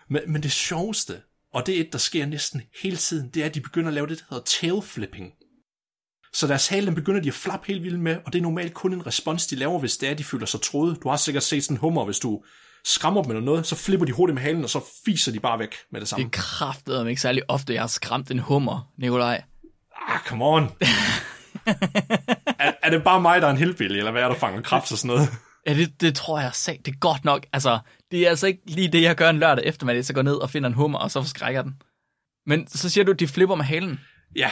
Men, 0.10 0.22
men 0.28 0.44
det 0.44 0.52
sjoveste, 0.52 1.22
Og 1.54 1.66
det 1.66 1.78
er 1.78 1.82
et, 1.82 1.92
der 1.92 1.98
sker 1.98 2.26
næsten 2.26 2.62
hele 2.82 2.98
tiden. 2.98 3.30
Det 3.34 3.42
er, 3.42 3.46
at 3.46 3.56
de 3.56 3.62
begynder 3.62 3.88
at 3.88 3.94
lave 3.94 4.08
det, 4.08 4.18
der 4.20 4.26
hedder 4.30 4.44
tail 4.44 4.82
flipping. 4.82 5.34
Så 6.34 6.48
deres 6.48 6.68
hale, 6.68 6.86
den 6.86 6.96
begynder 6.96 7.22
de 7.22 7.28
at 7.28 7.34
flappe 7.34 7.68
helt 7.68 7.84
vildt 7.84 8.00
med, 8.00 8.18
og 8.26 8.34
det 8.34 8.40
er 8.40 8.44
normalt 8.44 8.74
kun 8.74 8.94
en 8.94 9.08
respons, 9.08 9.48
de 9.48 9.56
laver, 9.56 9.80
hvis 9.80 9.98
det 9.98 10.10
er, 10.10 10.14
de 10.14 10.24
føler 10.24 10.46
sig 10.46 10.62
troet. 10.62 10.98
Du 11.04 11.10
har 11.10 11.18
sikkert 11.18 11.44
set 11.44 11.64
sådan 11.64 11.76
en 11.76 11.80
hummer, 11.80 12.06
hvis 12.06 12.20
du 12.20 12.44
skræmmer 12.86 13.22
dem 13.22 13.32
eller 13.32 13.44
noget, 13.46 13.66
så 13.68 13.76
flipper 13.76 14.06
de 14.06 14.12
hurtigt 14.12 14.34
med 14.34 14.42
halen, 14.44 14.64
og 14.64 14.70
så 14.70 14.82
fiser 15.06 15.32
de 15.32 15.40
bare 15.40 15.60
væk 15.60 15.76
med 15.92 16.00
det 16.00 16.02
Det 16.02 16.08
samme. 16.10 16.26
er 16.26 16.30
kraftet 16.32 17.10
ikke 17.10 17.22
særlig 17.22 17.44
ofte, 17.48 17.74
jeg 17.74 17.82
har 17.82 17.88
skræmt 17.88 18.32
en 18.32 18.40
hummer, 18.40 18.92
Nikolaj. 18.98 19.44
Ah, 20.08 20.20
come 20.28 20.46
on. 20.46 20.64
er, 22.60 22.72
er, 22.84 22.90
det 22.90 23.04
bare 23.04 23.22
mig, 23.22 23.42
der 23.42 23.48
er 23.48 23.52
en 23.52 23.58
hillbilly, 23.58 23.98
eller 23.98 24.12
hvad 24.12 24.24
er 24.24 24.28
der 24.28 24.36
fanger 24.36 24.62
krebs 24.62 24.92
og 24.92 24.98
sådan 24.98 25.16
noget? 25.16 25.30
Ja, 25.68 25.74
det, 25.74 26.02
det 26.02 26.16
tror 26.16 26.40
jeg 26.40 26.54
sag. 26.54 26.82
Det 26.86 26.94
er 26.94 26.98
godt 27.00 27.26
nok. 27.26 27.46
Altså, 27.54 27.80
det 28.12 28.26
er 28.26 28.30
altså 28.30 28.48
ikke 28.48 28.62
lige 28.66 28.88
det, 28.88 29.02
jeg 29.02 29.16
gør 29.16 29.30
en 29.30 29.40
lørdag 29.40 29.66
eftermiddag, 29.66 30.06
så 30.06 30.14
går 30.14 30.22
ned 30.22 30.36
og 30.36 30.50
finder 30.50 30.68
en 30.70 30.74
hummer, 30.76 31.00
og 31.00 31.12
så 31.12 31.22
forskrækker 31.22 31.62
den. 31.62 31.82
Men 32.46 32.68
så 32.68 32.90
siger 32.90 33.04
du, 33.04 33.12
at 33.12 33.20
de 33.20 33.28
flipper 33.28 33.56
med 33.56 33.66
halen. 33.66 34.00
Ja. 34.36 34.52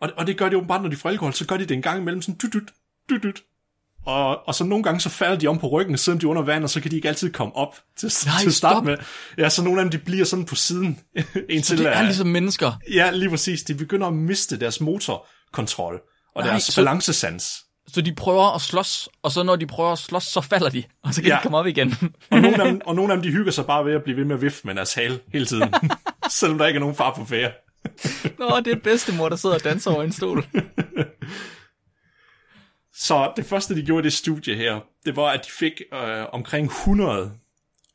Og, 0.00 0.10
og 0.16 0.26
det 0.26 0.38
gør 0.38 0.48
de 0.48 0.56
åbenbart, 0.56 0.82
når 0.82 0.88
de 0.88 0.96
får 0.96 1.08
alkohol, 1.08 1.32
så 1.34 1.46
gør 1.46 1.56
de 1.56 1.62
det 1.66 1.74
en 1.74 1.82
gang 1.82 2.00
imellem 2.00 2.22
sådan 2.22 2.38
dyt, 2.42 2.52
dyt, 3.10 3.22
dyt. 3.22 3.42
Og, 4.06 4.48
og 4.48 4.54
så 4.54 4.64
nogle 4.64 4.84
gange 4.84 5.00
så 5.00 5.08
falder 5.08 5.36
de 5.36 5.46
om 5.46 5.58
på 5.58 5.68
ryggen, 5.68 5.96
selvom 5.98 6.18
de 6.18 6.26
er 6.26 6.30
under 6.30 6.42
vand, 6.42 6.64
og 6.64 6.70
så 6.70 6.80
kan 6.80 6.90
de 6.90 6.96
ikke 6.96 7.08
altid 7.08 7.32
komme 7.32 7.56
op 7.56 7.76
til, 7.98 8.12
Nej, 8.26 8.38
til 8.40 8.46
at 8.48 8.54
starte 8.54 8.74
stop. 8.74 8.84
med. 8.84 8.96
Ja, 9.38 9.48
så 9.48 9.62
nogle 9.64 9.80
af 9.80 9.84
dem, 9.84 9.90
de 9.90 9.98
bliver 9.98 10.24
sådan 10.24 10.44
på 10.44 10.54
siden. 10.54 10.98
indtil, 11.50 11.78
Det 11.78 11.86
er 11.86 11.90
at- 11.90 12.04
ligesom 12.04 12.26
mennesker. 12.26 12.72
Ja, 12.94 13.10
lige 13.10 13.30
præcis. 13.30 13.62
De 13.62 13.74
begynder 13.74 14.06
at 14.06 14.12
miste 14.14 14.60
deres 14.60 14.80
motorkontrol 14.80 16.00
og 16.34 16.42
Nej, 16.42 16.50
deres 16.50 16.62
så- 16.62 16.80
balancesans. 16.80 17.56
Så 17.88 18.00
de 18.00 18.14
prøver 18.14 18.54
at 18.54 18.60
slås, 18.60 19.08
og 19.22 19.32
så 19.32 19.42
når 19.42 19.56
de 19.56 19.66
prøver 19.66 19.92
at 19.92 19.98
slås, 19.98 20.22
så 20.24 20.40
falder 20.40 20.68
de, 20.68 20.82
og 21.04 21.14
så 21.14 21.22
kan 21.22 21.30
Ja. 21.30 21.36
de 21.36 21.42
komme 21.42 21.58
op 21.58 21.66
igen. 21.66 21.94
Og 22.30 22.40
nogle, 22.40 22.62
af 22.62 22.68
dem, 22.68 22.80
og 22.86 22.94
nogle 22.94 23.12
af 23.12 23.16
dem, 23.16 23.22
de 23.22 23.30
hygger 23.36 23.52
sig 23.52 23.66
bare 23.66 23.84
ved 23.84 23.92
at 23.94 24.02
blive 24.04 24.16
ved 24.16 24.24
med 24.24 24.34
at 24.36 24.42
vifte 24.42 24.60
med 24.66 24.74
deres 24.74 24.94
hale 24.94 25.18
hele 25.32 25.46
tiden. 25.46 25.74
Selvom 26.30 26.58
der 26.58 26.66
ikke 26.66 26.76
er 26.76 26.80
nogen 26.80 26.96
far 26.96 27.14
på 27.14 27.24
færre. 27.24 27.50
Nå, 28.38 28.60
det 28.64 28.72
er 28.72 28.76
bedstemor, 28.84 29.28
der 29.28 29.36
sidder 29.36 29.54
og 29.54 29.64
danser 29.64 29.90
over 29.90 30.02
en 30.02 30.12
stol. 30.12 30.44
Så 32.98 33.32
det 33.36 33.46
første, 33.46 33.74
de 33.74 33.82
gjorde 33.82 34.02
i 34.02 34.04
det 34.04 34.12
studie 34.12 34.56
her, 34.56 34.80
det 35.04 35.16
var, 35.16 35.26
at 35.26 35.44
de 35.46 35.50
fik 35.50 35.82
øh, 35.92 36.26
omkring 36.32 36.66
100 36.66 37.32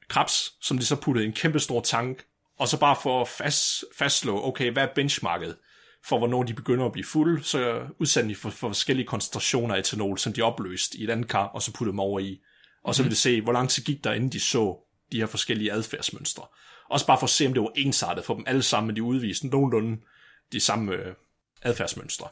krebs, 0.07 0.53
som 0.61 0.77
de 0.77 0.85
så 0.85 0.95
puttede 0.95 1.25
i 1.25 1.27
en 1.27 1.33
kæmpe 1.33 1.59
stor 1.59 1.81
tank, 1.81 2.25
og 2.59 2.67
så 2.67 2.79
bare 2.79 2.95
for 3.03 3.21
at 3.21 3.27
fast, 3.27 3.83
fastslå, 3.97 4.43
okay, 4.43 4.71
hvad 4.71 4.83
er 4.83 4.93
benchmarket 4.95 5.57
for, 6.05 6.17
hvornår 6.17 6.43
de 6.43 6.53
begynder 6.53 6.85
at 6.85 6.91
blive 6.91 7.05
fulde, 7.05 7.43
så 7.43 7.87
udsendte 7.99 8.29
de 8.29 8.35
for, 8.35 8.49
for 8.49 8.69
forskellige 8.69 9.07
koncentrationer 9.07 9.75
af 9.75 9.79
etanol, 9.79 10.17
som 10.17 10.33
de 10.33 10.41
opløste 10.41 10.97
i 10.97 11.03
et 11.03 11.09
andet 11.09 11.27
kar, 11.27 11.45
og 11.45 11.61
så 11.61 11.73
puttede 11.73 11.91
dem 11.91 11.99
over 11.99 12.19
i. 12.19 12.41
Og 12.83 12.95
så 12.95 13.03
ville 13.03 13.15
de 13.15 13.19
se, 13.19 13.41
hvor 13.41 13.51
lang 13.51 13.69
tid 13.69 13.83
gik 13.83 14.03
der, 14.03 14.13
inden 14.13 14.31
de 14.31 14.39
så 14.39 14.77
de 15.11 15.17
her 15.17 15.25
forskellige 15.25 15.71
adfærdsmønstre. 15.71 16.43
Også 16.89 17.05
bare 17.05 17.19
for 17.19 17.25
at 17.25 17.29
se, 17.29 17.47
om 17.47 17.53
det 17.53 17.61
var 17.61 17.71
ensartet 17.75 18.25
for 18.25 18.33
dem 18.33 18.43
alle 18.47 18.63
sammen, 18.63 18.87
men 18.87 18.95
de 18.95 19.03
udviste 19.03 19.47
nogenlunde 19.47 20.01
de 20.51 20.59
samme 20.59 20.93
øh, 20.93 21.15
adfærdsmønstre. 21.61 22.27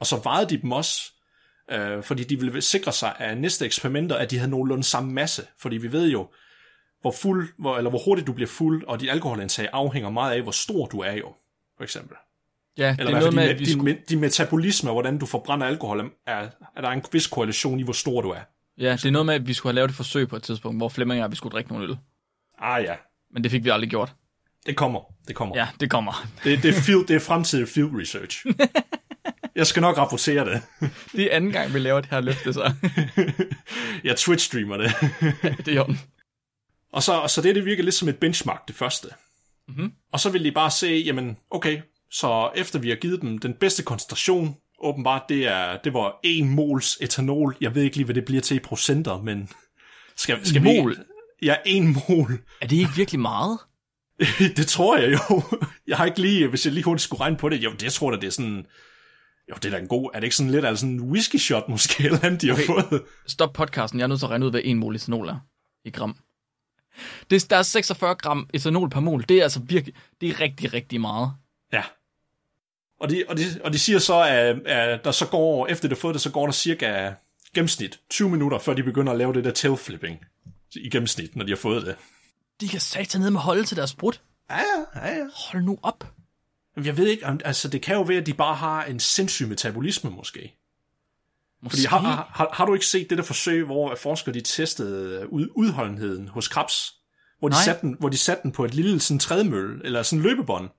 Og 0.00 0.06
så 0.06 0.20
vejede 0.24 0.50
de 0.50 0.62
dem 0.62 0.72
også, 0.72 1.13
øh, 1.70 2.02
fordi 2.02 2.24
de 2.24 2.40
ville 2.40 2.62
sikre 2.62 2.92
sig 2.92 3.14
af 3.18 3.36
næste 3.36 3.64
eksperimenter, 3.64 4.16
at 4.16 4.30
de 4.30 4.38
havde 4.38 4.50
nogenlunde 4.50 4.84
samme 4.84 5.12
masse. 5.12 5.42
Fordi 5.58 5.76
vi 5.76 5.92
ved 5.92 6.08
jo, 6.10 6.28
hvor 7.00 7.14
fuld, 7.22 7.48
hvor, 7.58 7.76
eller 7.76 7.90
hvor 7.90 8.00
hurtigt 8.04 8.26
du 8.26 8.32
bliver 8.32 8.48
fuld, 8.48 8.84
og 8.84 9.00
dit 9.00 9.10
alkoholindtag 9.10 9.68
afhænger 9.72 10.10
meget 10.10 10.34
af, 10.34 10.42
hvor 10.42 10.52
stor 10.52 10.86
du 10.86 11.00
er 11.00 11.12
jo, 11.12 11.34
for 11.76 11.84
eksempel. 11.84 12.16
Ja, 12.78 12.90
det 12.90 12.98
Eller 12.98 13.04
er 13.04 13.08
i 13.08 13.20
hvert 13.20 13.34
noget 13.34 13.34
med, 13.34 13.48
din, 13.48 13.58
vi 13.58 13.70
skulle... 13.72 13.92
din, 13.92 14.00
din 14.08 14.20
metabolisme, 14.20 14.90
og 14.90 14.94
hvordan 14.94 15.18
du 15.18 15.26
forbrænder 15.26 15.66
alkohol, 15.66 16.10
er, 16.26 16.48
er 16.76 16.80
der 16.80 16.88
en 16.88 17.02
vis 17.12 17.26
korrelation 17.26 17.80
i, 17.80 17.82
hvor 17.82 17.92
stor 17.92 18.20
du 18.20 18.30
er. 18.30 18.40
Ja, 18.78 18.92
det 18.92 19.04
er 19.04 19.10
noget 19.10 19.26
med, 19.26 19.34
at 19.34 19.46
vi 19.46 19.52
skulle 19.54 19.70
have 19.70 19.74
lavet 19.74 19.88
et 19.88 19.96
forsøg 19.96 20.28
på 20.28 20.36
et 20.36 20.42
tidspunkt, 20.42 20.78
hvor 20.78 20.88
Flemming 20.88 21.20
og 21.20 21.22
jeg, 21.22 21.30
vi 21.30 21.36
skulle 21.36 21.52
drikke 21.52 21.70
nogle 21.72 21.88
øl. 21.88 21.96
Ah 22.58 22.84
ja, 22.84 22.94
Men 23.32 23.42
det 23.42 23.50
fik 23.50 23.64
vi 23.64 23.70
aldrig 23.70 23.90
gjort. 23.90 24.14
det 24.66 24.76
kommer, 24.76 25.00
det 25.28 25.36
kommer. 25.36 25.56
Ja, 25.56 25.68
det 25.80 25.90
kommer. 25.90 26.26
Det, 26.44 26.62
det, 26.62 26.76
er 26.76 26.80
field, 26.80 27.06
det 27.06 27.16
er 27.16 27.20
fremtidig 27.20 27.68
field 27.68 27.90
research. 28.00 28.46
Jeg 29.54 29.66
skal 29.66 29.80
nok 29.80 29.98
rapportere 29.98 30.44
det. 30.44 30.62
Det 31.12 31.22
er 31.32 31.36
anden 31.36 31.52
gang, 31.52 31.74
vi 31.74 31.78
laver 31.78 32.00
det 32.00 32.10
her 32.10 32.20
løfte, 32.20 32.52
så 32.52 32.60
Jeg 34.04 34.14
Twitch-streamer 34.14 34.76
det. 34.76 34.92
det 35.66 35.76
er 35.76 35.80
orden. 35.80 36.00
Og 36.92 37.02
så, 37.02 37.12
og 37.12 37.30
så 37.30 37.42
det, 37.42 37.54
det 37.54 37.64
virker 37.64 37.82
lidt 37.82 37.94
som 37.94 38.08
et 38.08 38.18
benchmark, 38.18 38.68
det 38.68 38.76
første. 38.76 39.08
Mhm. 39.68 39.92
Og 40.12 40.20
så 40.20 40.30
vil 40.30 40.44
de 40.44 40.52
bare 40.52 40.70
se, 40.70 41.02
jamen, 41.06 41.36
okay, 41.50 41.80
så 42.10 42.50
efter 42.56 42.78
vi 42.78 42.88
har 42.88 42.96
givet 42.96 43.20
dem 43.22 43.38
den 43.38 43.54
bedste 43.54 43.82
koncentration, 43.82 44.56
åbenbart, 44.80 45.22
det, 45.28 45.46
er, 45.46 45.76
det 45.84 45.94
var 45.94 46.20
1 46.24 46.46
mols 46.46 46.98
etanol. 47.00 47.56
Jeg 47.60 47.74
ved 47.74 47.82
ikke 47.82 47.96
lige, 47.96 48.04
hvad 48.04 48.14
det 48.14 48.24
bliver 48.24 48.42
til 48.42 48.56
i 48.56 48.60
procenter, 48.60 49.22
men 49.22 49.48
skal, 50.16 50.46
skal 50.46 50.62
Mol? 50.62 50.90
vi... 50.90 50.96
Ja, 51.46 51.56
1 51.66 51.82
mol. 51.84 52.38
Er 52.60 52.66
det 52.66 52.76
ikke 52.76 52.92
virkelig 52.96 53.20
meget? 53.20 53.58
det 54.56 54.66
tror 54.66 54.96
jeg 54.96 55.12
jo. 55.12 55.42
Jeg 55.86 55.96
har 55.96 56.04
ikke 56.04 56.20
lige, 56.20 56.46
hvis 56.46 56.64
jeg 56.66 56.72
lige 56.74 56.84
hurtigt 56.84 57.02
skulle 57.02 57.20
regne 57.20 57.36
på 57.36 57.48
det, 57.48 57.56
jo, 57.56 57.72
det 57.72 57.92
tror 57.92 58.12
jeg, 58.12 58.20
det 58.20 58.26
er 58.26 58.30
sådan... 58.30 58.66
Jo, 59.50 59.54
det 59.54 59.64
er 59.64 59.70
da 59.70 59.78
en 59.78 59.88
god... 59.88 60.10
Er 60.14 60.20
det 60.20 60.24
ikke 60.24 60.36
sådan 60.36 60.52
lidt 60.52 60.78
sådan 60.78 60.94
en 60.94 61.00
whisky 61.00 61.36
shot 61.36 61.68
måske, 61.68 62.04
eller 62.06 62.24
andet, 62.24 62.42
de 62.42 62.48
har 62.48 62.54
Okay. 62.54 62.66
fået? 62.66 63.02
Stop 63.26 63.52
podcasten, 63.52 63.98
jeg 63.98 64.04
er 64.04 64.08
nødt 64.08 64.20
til 64.20 64.26
at 64.26 64.30
regne 64.30 64.46
ud, 64.46 64.50
hvad 64.50 64.60
1 64.64 64.76
mol 64.76 64.96
etanol 64.96 65.28
er 65.28 65.38
i 65.84 65.90
gram. 65.90 66.16
Det, 67.30 67.50
der 67.50 67.56
er 67.56 67.62
46 67.62 68.14
gram 68.14 68.48
etanol 68.54 68.90
per 68.90 69.00
mol. 69.00 69.24
Det 69.28 69.38
er 69.38 69.42
altså 69.42 69.60
virkelig, 69.60 69.94
det 70.20 70.28
er 70.28 70.40
rigtig, 70.40 70.72
rigtig 70.72 71.00
meget. 71.00 71.32
Ja. 71.72 71.82
Og 73.00 73.10
de, 73.10 73.24
og 73.28 73.38
de, 73.38 73.42
og 73.64 73.72
de 73.72 73.78
siger 73.78 73.98
så, 73.98 74.20
at, 74.22 74.66
at 74.66 75.04
der 75.04 75.10
så 75.10 75.26
går, 75.26 75.66
efter 75.66 75.88
det 75.88 75.96
har 75.96 76.00
fået 76.00 76.14
det, 76.14 76.22
så 76.22 76.30
går 76.30 76.46
der 76.46 76.52
cirka 76.52 77.12
gennemsnit 77.54 78.00
20 78.10 78.30
minutter, 78.30 78.58
før 78.58 78.74
de 78.74 78.82
begynder 78.82 79.12
at 79.12 79.18
lave 79.18 79.32
det 79.32 79.44
der 79.44 79.50
tail 79.50 79.76
flipping 79.76 80.24
i 80.76 80.90
gennemsnit, 80.90 81.36
når 81.36 81.44
de 81.44 81.52
har 81.52 81.56
fået 81.56 81.86
det. 81.86 81.96
De 82.60 82.68
kan 82.68 82.80
satan 82.80 83.20
ned 83.20 83.30
med 83.30 83.40
holde 83.40 83.64
til 83.64 83.76
deres 83.76 83.94
brud. 83.94 84.12
Ja, 84.50 84.56
ja, 84.56 85.06
ja, 85.08 85.14
ja. 85.16 85.24
Hold 85.52 85.62
nu 85.62 85.78
op. 85.82 86.13
Jeg 86.76 86.96
ved 86.96 87.06
ikke, 87.06 87.26
altså 87.44 87.68
det 87.68 87.82
kan 87.82 87.94
jo 87.96 88.02
være, 88.02 88.20
at 88.20 88.26
de 88.26 88.34
bare 88.34 88.54
har 88.54 88.84
en 88.84 89.00
sindssyg 89.00 89.48
metabolisme 89.48 90.10
måske. 90.10 90.58
Måske. 91.62 91.76
Fordi 91.76 91.86
har, 91.86 91.98
har, 92.34 92.50
har, 92.52 92.66
du 92.66 92.74
ikke 92.74 92.86
set 92.86 93.10
det 93.10 93.18
der 93.18 93.24
forsøg, 93.24 93.64
hvor 93.64 93.94
forskere 93.94 94.34
de 94.34 94.40
testede 94.40 95.32
ud, 95.32 95.48
udholdenheden 95.54 96.28
hos 96.28 96.48
krebs? 96.48 96.94
Hvor 97.38 97.48
de, 97.48 97.52
Nej. 97.52 97.62
satte 97.64 97.80
den, 97.80 97.96
hvor 97.98 98.08
de 98.08 98.16
satte 98.18 98.42
den 98.42 98.52
på 98.52 98.64
et 98.64 98.74
lille 98.74 99.00
sådan 99.00 99.18
trædemølle, 99.18 99.84
eller 99.84 100.02
sådan 100.02 100.22
løbebånd. 100.22 100.70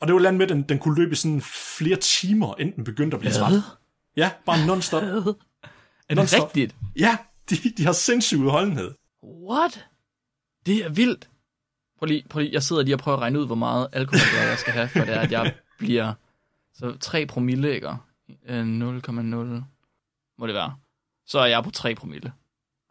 Og 0.00 0.06
det 0.06 0.14
var 0.14 0.20
land 0.20 0.36
med, 0.36 0.46
at 0.46 0.48
den, 0.48 0.62
den 0.62 0.78
kunne 0.78 1.02
løbe 1.02 1.16
sådan 1.16 1.42
flere 1.76 1.96
timer, 1.96 2.54
inden 2.58 2.76
den 2.76 2.84
begyndte 2.84 3.14
at 3.14 3.20
blive 3.20 3.32
træt. 3.32 3.52
Ja, 4.16 4.30
bare 4.46 4.66
non-stop. 4.66 5.02
Er 5.02 5.34
det 6.08 6.16
Non-stop. 6.16 6.46
rigtigt? 6.48 6.74
Ja, 6.96 7.16
de, 7.50 7.56
de 7.76 7.84
har 7.84 7.92
sindssyg 7.92 8.38
udholdenhed. 8.38 8.94
What? 9.22 9.86
Det 10.66 10.84
er 10.84 10.88
vildt. 10.88 11.28
Prøv 11.98 12.06
lige, 12.06 12.24
prøv 12.30 12.40
lige, 12.40 12.52
jeg 12.52 12.62
sidder 12.62 12.82
lige 12.82 12.94
og 12.94 12.98
prøver 12.98 13.16
at 13.16 13.22
regne 13.22 13.40
ud, 13.40 13.46
hvor 13.46 13.54
meget 13.54 13.88
alkohol 13.92 14.18
det 14.20 14.40
er, 14.42 14.48
jeg 14.48 14.58
skal 14.58 14.72
have, 14.72 14.88
for 14.88 14.98
det 15.00 15.08
er, 15.14 15.20
at 15.20 15.32
jeg 15.32 15.54
bliver... 15.78 16.12
Så 16.74 16.96
3 17.00 17.26
promille, 17.26 17.74
ikke? 17.74 17.88
Øh, 18.46 18.60
0,0 18.60 18.62
må 20.38 20.46
det 20.46 20.54
være. 20.54 20.76
Så 21.26 21.38
er 21.38 21.46
jeg 21.46 21.64
på 21.64 21.70
3 21.70 21.94
promille. 21.94 22.32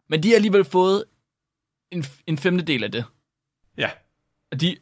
Men 0.08 0.22
de 0.22 0.28
har 0.28 0.34
alligevel 0.36 0.64
fået 0.64 1.04
en, 1.90 2.04
en 2.26 2.38
femtedel 2.38 2.84
af 2.84 2.92
det. 2.92 3.04
Ja. 3.78 3.90
Er, 4.50 4.56
de, 4.56 4.76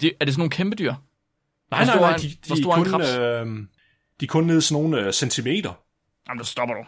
de, 0.00 0.12
er 0.20 0.24
det 0.24 0.34
sådan 0.34 0.40
nogle 0.40 0.50
kæmpe 0.50 0.76
dyr? 0.76 0.94
Nej, 1.70 1.84
nej, 1.84 1.96
nej, 2.00 2.14
en- 2.14 2.20
de, 2.20 2.28
de, 2.28 2.58
en 2.58 2.64
kun, 2.64 3.00
øh, 3.00 3.66
de 4.20 4.24
er 4.24 4.28
kun 4.28 4.44
nede 4.44 4.62
sådan 4.62 4.82
nogle 4.82 5.06
øh, 5.06 5.12
centimeter. 5.12 5.72
Jamen, 6.28 6.38
der 6.38 6.44
stopper 6.44 6.74
du. 6.74 6.84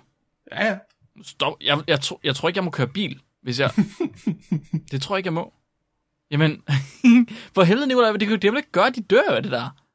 Ja, 0.52 0.66
ja. 0.66 0.78
Stop. 1.22 1.52
Jeg, 1.60 1.82
jeg, 1.88 2.00
tro, 2.00 2.20
jeg 2.24 2.36
tror 2.36 2.48
ikke, 2.48 2.58
jeg 2.58 2.64
må 2.64 2.70
køre 2.70 2.88
bil, 2.88 3.20
hvis 3.42 3.60
jeg... 3.60 3.70
det 4.90 5.02
tror 5.02 5.14
jeg 5.16 5.18
ikke, 5.18 5.26
jeg 5.26 5.32
må. 5.34 5.54
Jamen, 6.30 6.62
for 7.54 7.62
helvede, 7.62 7.86
Nicolaj, 7.86 8.12
det 8.12 8.28
kan 8.28 8.38
det 8.38 8.52
vil 8.52 8.58
ikke 8.58 8.72
gøre, 8.72 8.90
de 8.90 9.00
dør 9.00 9.28
af 9.30 9.42
det 9.42 9.52
der. 9.52 9.85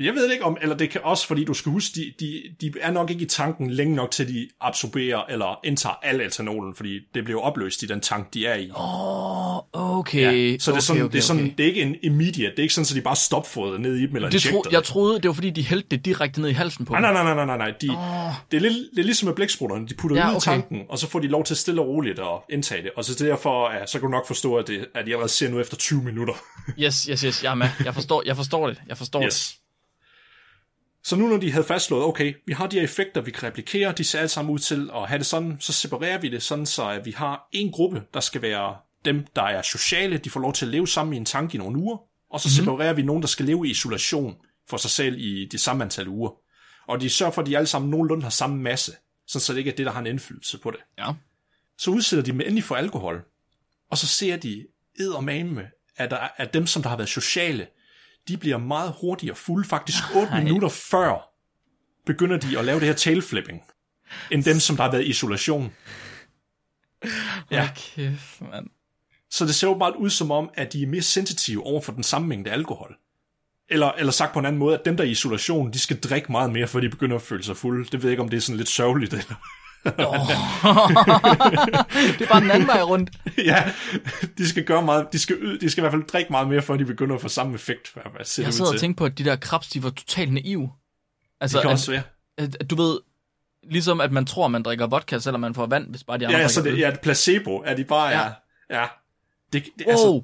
Jeg 0.00 0.14
ved 0.14 0.32
ikke 0.32 0.44
om, 0.44 0.56
eller 0.62 0.76
det 0.76 0.90
kan 0.90 1.00
også, 1.04 1.26
fordi 1.26 1.44
du 1.44 1.54
skal 1.54 1.72
huske, 1.72 1.92
de, 1.94 2.12
de, 2.20 2.42
de 2.60 2.72
er 2.80 2.90
nok 2.90 3.10
ikke 3.10 3.22
i 3.22 3.28
tanken 3.28 3.70
længe 3.70 3.94
nok 3.96 4.10
til, 4.10 4.22
at 4.22 4.28
de 4.28 4.48
absorberer 4.60 5.22
eller 5.28 5.60
indtager 5.64 5.94
al 6.02 6.20
etanolen, 6.20 6.74
fordi 6.74 7.00
det 7.14 7.24
bliver 7.24 7.40
opløst 7.40 7.82
i 7.82 7.86
den 7.86 8.00
tank, 8.00 8.34
de 8.34 8.46
er 8.46 8.54
i. 8.54 8.70
Åh, 8.70 9.56
oh, 9.56 9.98
okay. 9.98 10.52
Ja, 10.52 10.58
så 10.58 10.70
det 10.70 10.76
er, 10.76 10.76
okay, 10.76 10.80
sådan, 10.80 11.02
okay, 11.02 11.12
det, 11.12 11.18
er 11.18 11.22
sådan, 11.22 11.54
det 11.58 11.60
er 11.60 11.68
ikke 11.68 11.82
en 11.82 11.96
immediate, 12.02 12.50
det 12.50 12.58
er 12.58 12.62
ikke 12.62 12.74
sådan, 12.74 12.86
at 12.90 12.96
de 12.96 13.00
bare 13.00 13.16
stopfodrer 13.16 13.78
ned 13.78 13.96
i 13.96 14.06
dem 14.06 14.16
eller 14.16 14.30
Det 14.30 14.42
tro, 14.42 14.64
jeg 14.72 14.84
troede, 14.84 15.14
det 15.20 15.28
var 15.28 15.32
fordi, 15.34 15.50
de 15.50 15.62
hældte 15.64 15.88
det 15.90 16.04
direkte 16.04 16.40
ned 16.40 16.48
i 16.48 16.52
halsen 16.52 16.84
på 16.84 16.92
Nej, 16.92 17.00
dem. 17.00 17.14
nej, 17.14 17.34
nej, 17.34 17.34
nej, 17.34 17.56
nej, 17.56 17.56
nej. 17.56 17.74
De, 17.80 17.90
Åh. 17.90 18.32
det, 18.50 18.56
er 18.56 18.60
lidt, 18.60 18.74
det 18.90 18.98
er 18.98 19.04
ligesom 19.04 19.26
med 19.26 19.34
blæksprutterne. 19.34 19.88
De 19.88 19.94
putter 19.94 20.16
Ja, 20.16 20.30
ud 20.32 20.36
i 20.36 20.40
tanken, 20.40 20.82
og 20.88 20.98
så 20.98 21.08
får 21.10 21.18
de 21.18 21.26
lov 21.26 21.44
til 21.44 21.56
stille 21.56 21.80
og 21.80 21.86
roligt 21.88 22.18
at 22.18 22.26
indtage 22.50 22.82
det. 22.82 22.90
Og 22.96 23.04
så 23.04 23.24
derfor, 23.24 23.72
ja, 23.72 23.86
så 23.86 23.98
kan 23.98 24.06
du 24.06 24.10
nok 24.10 24.26
forstå, 24.26 24.54
at, 24.56 24.66
det, 24.66 24.86
at 24.94 25.06
de 25.06 25.10
allerede 25.10 25.28
ser 25.28 25.48
nu 25.50 25.60
efter 25.60 25.76
20 25.76 26.02
minutter. 26.02 26.34
Yes, 26.78 27.02
yes, 27.04 27.20
yes, 27.20 27.44
jeg 27.44 27.50
er 27.50 27.54
med. 27.54 27.68
Jeg 27.84 27.94
forstår, 27.94 28.22
jeg 28.26 28.36
forstår 28.36 28.66
det. 28.66 28.80
Jeg 28.88 28.98
forstår 28.98 29.20
det. 29.20 29.54
Så 31.04 31.16
nu 31.16 31.28
når 31.28 31.36
de 31.36 31.52
havde 31.52 31.64
fastslået, 31.64 32.04
okay, 32.04 32.34
vi 32.46 32.52
har 32.52 32.66
de 32.66 32.76
her 32.76 32.82
effekter, 32.82 33.20
vi 33.20 33.30
kan 33.30 33.42
replikere, 33.42 33.92
de 33.92 34.04
ser 34.04 34.18
alle 34.18 34.28
sammen 34.28 34.54
ud 34.54 34.58
til 34.58 34.90
at 34.94 35.08
have 35.08 35.18
det 35.18 35.26
sådan, 35.26 35.56
så 35.60 35.72
separerer 35.72 36.18
vi 36.18 36.28
det 36.28 36.42
sådan, 36.42 36.66
så 36.66 36.88
at 36.88 37.06
vi 37.06 37.10
har 37.10 37.48
en 37.52 37.72
gruppe, 37.72 38.02
der 38.14 38.20
skal 38.20 38.42
være 38.42 38.76
dem, 39.04 39.26
der 39.36 39.42
er 39.42 39.62
sociale, 39.62 40.18
de 40.18 40.30
får 40.30 40.40
lov 40.40 40.52
til 40.52 40.66
at 40.66 40.72
leve 40.72 40.88
sammen 40.88 41.14
i 41.14 41.16
en 41.16 41.24
tank 41.24 41.54
i 41.54 41.58
nogle 41.58 41.78
uger, 41.78 41.98
og 42.30 42.40
så 42.40 42.48
mm-hmm. 42.48 42.64
separerer 42.64 42.92
vi 42.92 43.02
nogen, 43.02 43.22
der 43.22 43.28
skal 43.28 43.46
leve 43.46 43.66
i 43.66 43.70
isolation 43.70 44.36
for 44.68 44.76
sig 44.76 44.90
selv 44.90 45.16
i 45.18 45.48
det 45.52 45.60
samme 45.60 45.84
antal 45.84 46.08
uger. 46.08 46.30
Og 46.88 47.00
de 47.00 47.10
sørger 47.10 47.32
for, 47.32 47.42
at 47.42 47.46
de 47.46 47.56
alle 47.56 47.66
sammen 47.66 47.90
nogenlunde 47.90 48.22
har 48.22 48.30
samme 48.30 48.62
masse, 48.62 48.92
sådan 49.26 49.40
så 49.40 49.52
det 49.52 49.58
ikke 49.58 49.70
er 49.70 49.76
det, 49.76 49.86
der 49.86 49.92
har 49.92 50.00
en 50.00 50.06
indflydelse 50.06 50.58
på 50.58 50.70
det. 50.70 50.80
Ja. 50.98 51.12
Så 51.78 51.90
udsætter 51.90 52.24
de 52.24 52.30
dem 52.30 52.40
endelig 52.40 52.64
for 52.64 52.74
alkohol, 52.74 53.24
og 53.90 53.98
så 53.98 54.06
ser 54.06 54.36
de 54.36 54.66
eddermame, 55.00 55.66
at, 55.96 56.10
der, 56.10 56.28
at 56.36 56.54
dem, 56.54 56.66
som 56.66 56.82
der 56.82 56.88
har 56.88 56.96
været 56.96 57.08
sociale, 57.08 57.66
de 58.28 58.36
bliver 58.36 58.58
meget 58.58 58.94
hurtigere 59.00 59.36
fulde, 59.36 59.68
faktisk 59.68 60.02
8 60.16 60.34
minutter 60.34 60.68
før 60.68 61.30
begynder 62.06 62.36
de 62.36 62.58
at 62.58 62.64
lave 62.64 62.80
det 62.80 62.88
her 62.88 62.94
tailflipping, 62.94 63.62
end 64.30 64.44
dem, 64.44 64.60
som 64.60 64.76
der 64.76 64.82
har 64.82 64.90
været 64.90 65.02
i 65.02 65.06
isolation. 65.06 65.72
Ja. 67.50 67.70
Kæft, 67.76 68.40
mand. 68.40 68.66
Så 69.30 69.46
det 69.46 69.54
ser 69.54 69.68
jo 69.68 69.74
bare 69.74 69.98
ud 69.98 70.10
som 70.10 70.30
om, 70.30 70.50
at 70.54 70.72
de 70.72 70.82
er 70.82 70.86
mere 70.86 71.02
sensitive 71.02 71.66
over 71.66 71.80
for 71.80 71.92
den 71.92 72.02
samme 72.02 72.28
mængde 72.28 72.50
alkohol. 72.50 72.96
Eller, 73.68 73.92
eller 73.92 74.12
sagt 74.12 74.32
på 74.32 74.38
en 74.38 74.46
anden 74.46 74.58
måde, 74.58 74.78
at 74.78 74.84
dem, 74.84 74.96
der 74.96 75.04
er 75.04 75.08
i 75.08 75.10
isolation, 75.10 75.72
de 75.72 75.78
skal 75.78 76.00
drikke 76.00 76.32
meget 76.32 76.52
mere, 76.52 76.68
før 76.68 76.80
de 76.80 76.88
begynder 76.88 77.16
at 77.16 77.22
føle 77.22 77.42
sig 77.42 77.56
fulde. 77.56 77.84
Det 77.84 77.92
ved 77.92 78.02
jeg 78.02 78.10
ikke, 78.10 78.22
om 78.22 78.28
det 78.28 78.36
er 78.36 78.40
sådan 78.40 78.56
lidt 78.56 78.68
sørgeligt. 78.68 79.12
Eller... 79.12 79.34
det 79.84 79.94
er 82.20 82.28
bare 82.28 82.40
den 82.40 82.50
anden 82.50 82.66
vej 82.68 82.82
rundt. 82.82 83.10
ja, 83.50 83.72
de 84.38 84.48
skal 84.48 84.64
gøre 84.64 84.82
meget, 84.82 85.06
de 85.12 85.18
skal, 85.18 85.36
ø- 85.40 85.56
de 85.60 85.70
skal 85.70 85.80
i 85.80 85.82
hvert 85.82 85.92
fald 85.92 86.02
drikke 86.02 86.30
meget 86.32 86.48
mere, 86.48 86.62
før 86.62 86.76
de 86.76 86.84
begynder 86.84 87.14
at 87.14 87.20
få 87.20 87.28
samme 87.28 87.54
effekt. 87.54 87.94
Jeg 88.16 88.26
sidder 88.26 88.72
og 88.72 88.80
tænker 88.80 88.96
på, 88.98 89.04
at 89.04 89.18
de 89.18 89.24
der 89.24 89.36
krabs, 89.36 89.68
de 89.68 89.82
var 89.82 89.90
totalt 89.90 90.32
naive. 90.32 90.70
Altså, 91.40 91.56
Det 91.58 91.62
kan 91.62 91.68
at, 91.70 91.72
også 91.72 91.90
være. 91.90 92.02
at, 92.38 92.56
at, 92.60 92.70
du 92.70 92.74
ved, 92.76 92.98
ligesom 93.70 94.00
at 94.00 94.12
man 94.12 94.24
tror, 94.26 94.48
man 94.48 94.62
drikker 94.62 94.86
vodka, 94.86 95.18
selvom 95.18 95.40
man 95.40 95.54
får 95.54 95.66
vand, 95.66 95.90
hvis 95.90 96.04
bare 96.04 96.18
de 96.18 96.26
andre 96.26 96.38
Ja, 96.40 96.48
så 96.48 96.62
det 96.62 96.88
et 96.88 97.00
placebo, 97.00 97.56
er 97.66 97.74
de 97.76 97.84
bare, 97.84 98.08
ja. 98.08 98.24
Ja. 98.70 98.80
ja. 98.80 98.86
Det, 99.52 99.64
det, 99.78 99.86
Wow. 99.86 99.90
altså, 99.92 100.22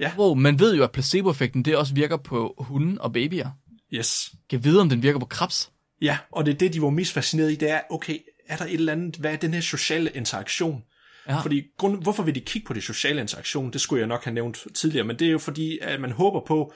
ja. 0.00 0.12
wow, 0.18 0.34
man 0.34 0.58
ved 0.58 0.76
jo, 0.76 0.84
at 0.84 0.90
placeboeffekten, 0.92 1.62
det 1.64 1.76
også 1.76 1.94
virker 1.94 2.16
på 2.16 2.54
hunde 2.58 3.00
og 3.00 3.12
babyer. 3.12 3.50
yes. 3.94 4.32
Kan 4.50 4.64
vide, 4.64 4.80
om 4.80 4.88
den 4.88 5.02
virker 5.02 5.18
på 5.18 5.26
krabs. 5.26 5.70
Ja, 6.02 6.18
og 6.32 6.46
det 6.46 6.54
er 6.54 6.58
det, 6.58 6.72
de 6.72 6.82
var 6.82 6.90
mest 6.90 7.12
fascineret 7.12 7.52
i, 7.52 7.54
det 7.56 7.70
er, 7.70 7.80
okay, 7.90 8.18
er 8.48 8.56
der 8.56 8.64
et 8.64 8.74
eller 8.74 8.92
andet, 8.92 9.16
hvad 9.16 9.32
er 9.32 9.36
den 9.36 9.54
her 9.54 9.60
sociale 9.60 10.10
interaktion? 10.10 10.82
Ja. 11.28 11.40
Fordi, 11.40 11.62
grund, 11.78 12.02
hvorfor 12.02 12.22
vil 12.22 12.34
de 12.34 12.40
kigge 12.40 12.66
på 12.66 12.72
det 12.72 12.82
sociale 12.82 13.20
interaktion? 13.20 13.72
Det 13.72 13.80
skulle 13.80 14.00
jeg 14.00 14.08
nok 14.08 14.24
have 14.24 14.34
nævnt 14.34 14.66
tidligere, 14.74 15.06
men 15.06 15.18
det 15.18 15.26
er 15.26 15.32
jo 15.32 15.38
fordi, 15.38 15.78
at 15.82 16.00
man 16.00 16.10
håber 16.12 16.40
på, 16.46 16.72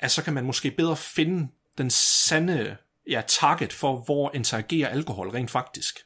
at 0.00 0.10
så 0.10 0.22
kan 0.22 0.34
man 0.34 0.44
måske 0.44 0.70
bedre 0.70 0.96
finde 0.96 1.48
den 1.78 1.90
sande 1.90 2.76
ja, 3.10 3.22
target 3.26 3.72
for, 3.72 4.02
hvor 4.04 4.30
interagerer 4.34 4.88
alkohol 4.88 5.28
rent 5.28 5.50
faktisk. 5.50 5.98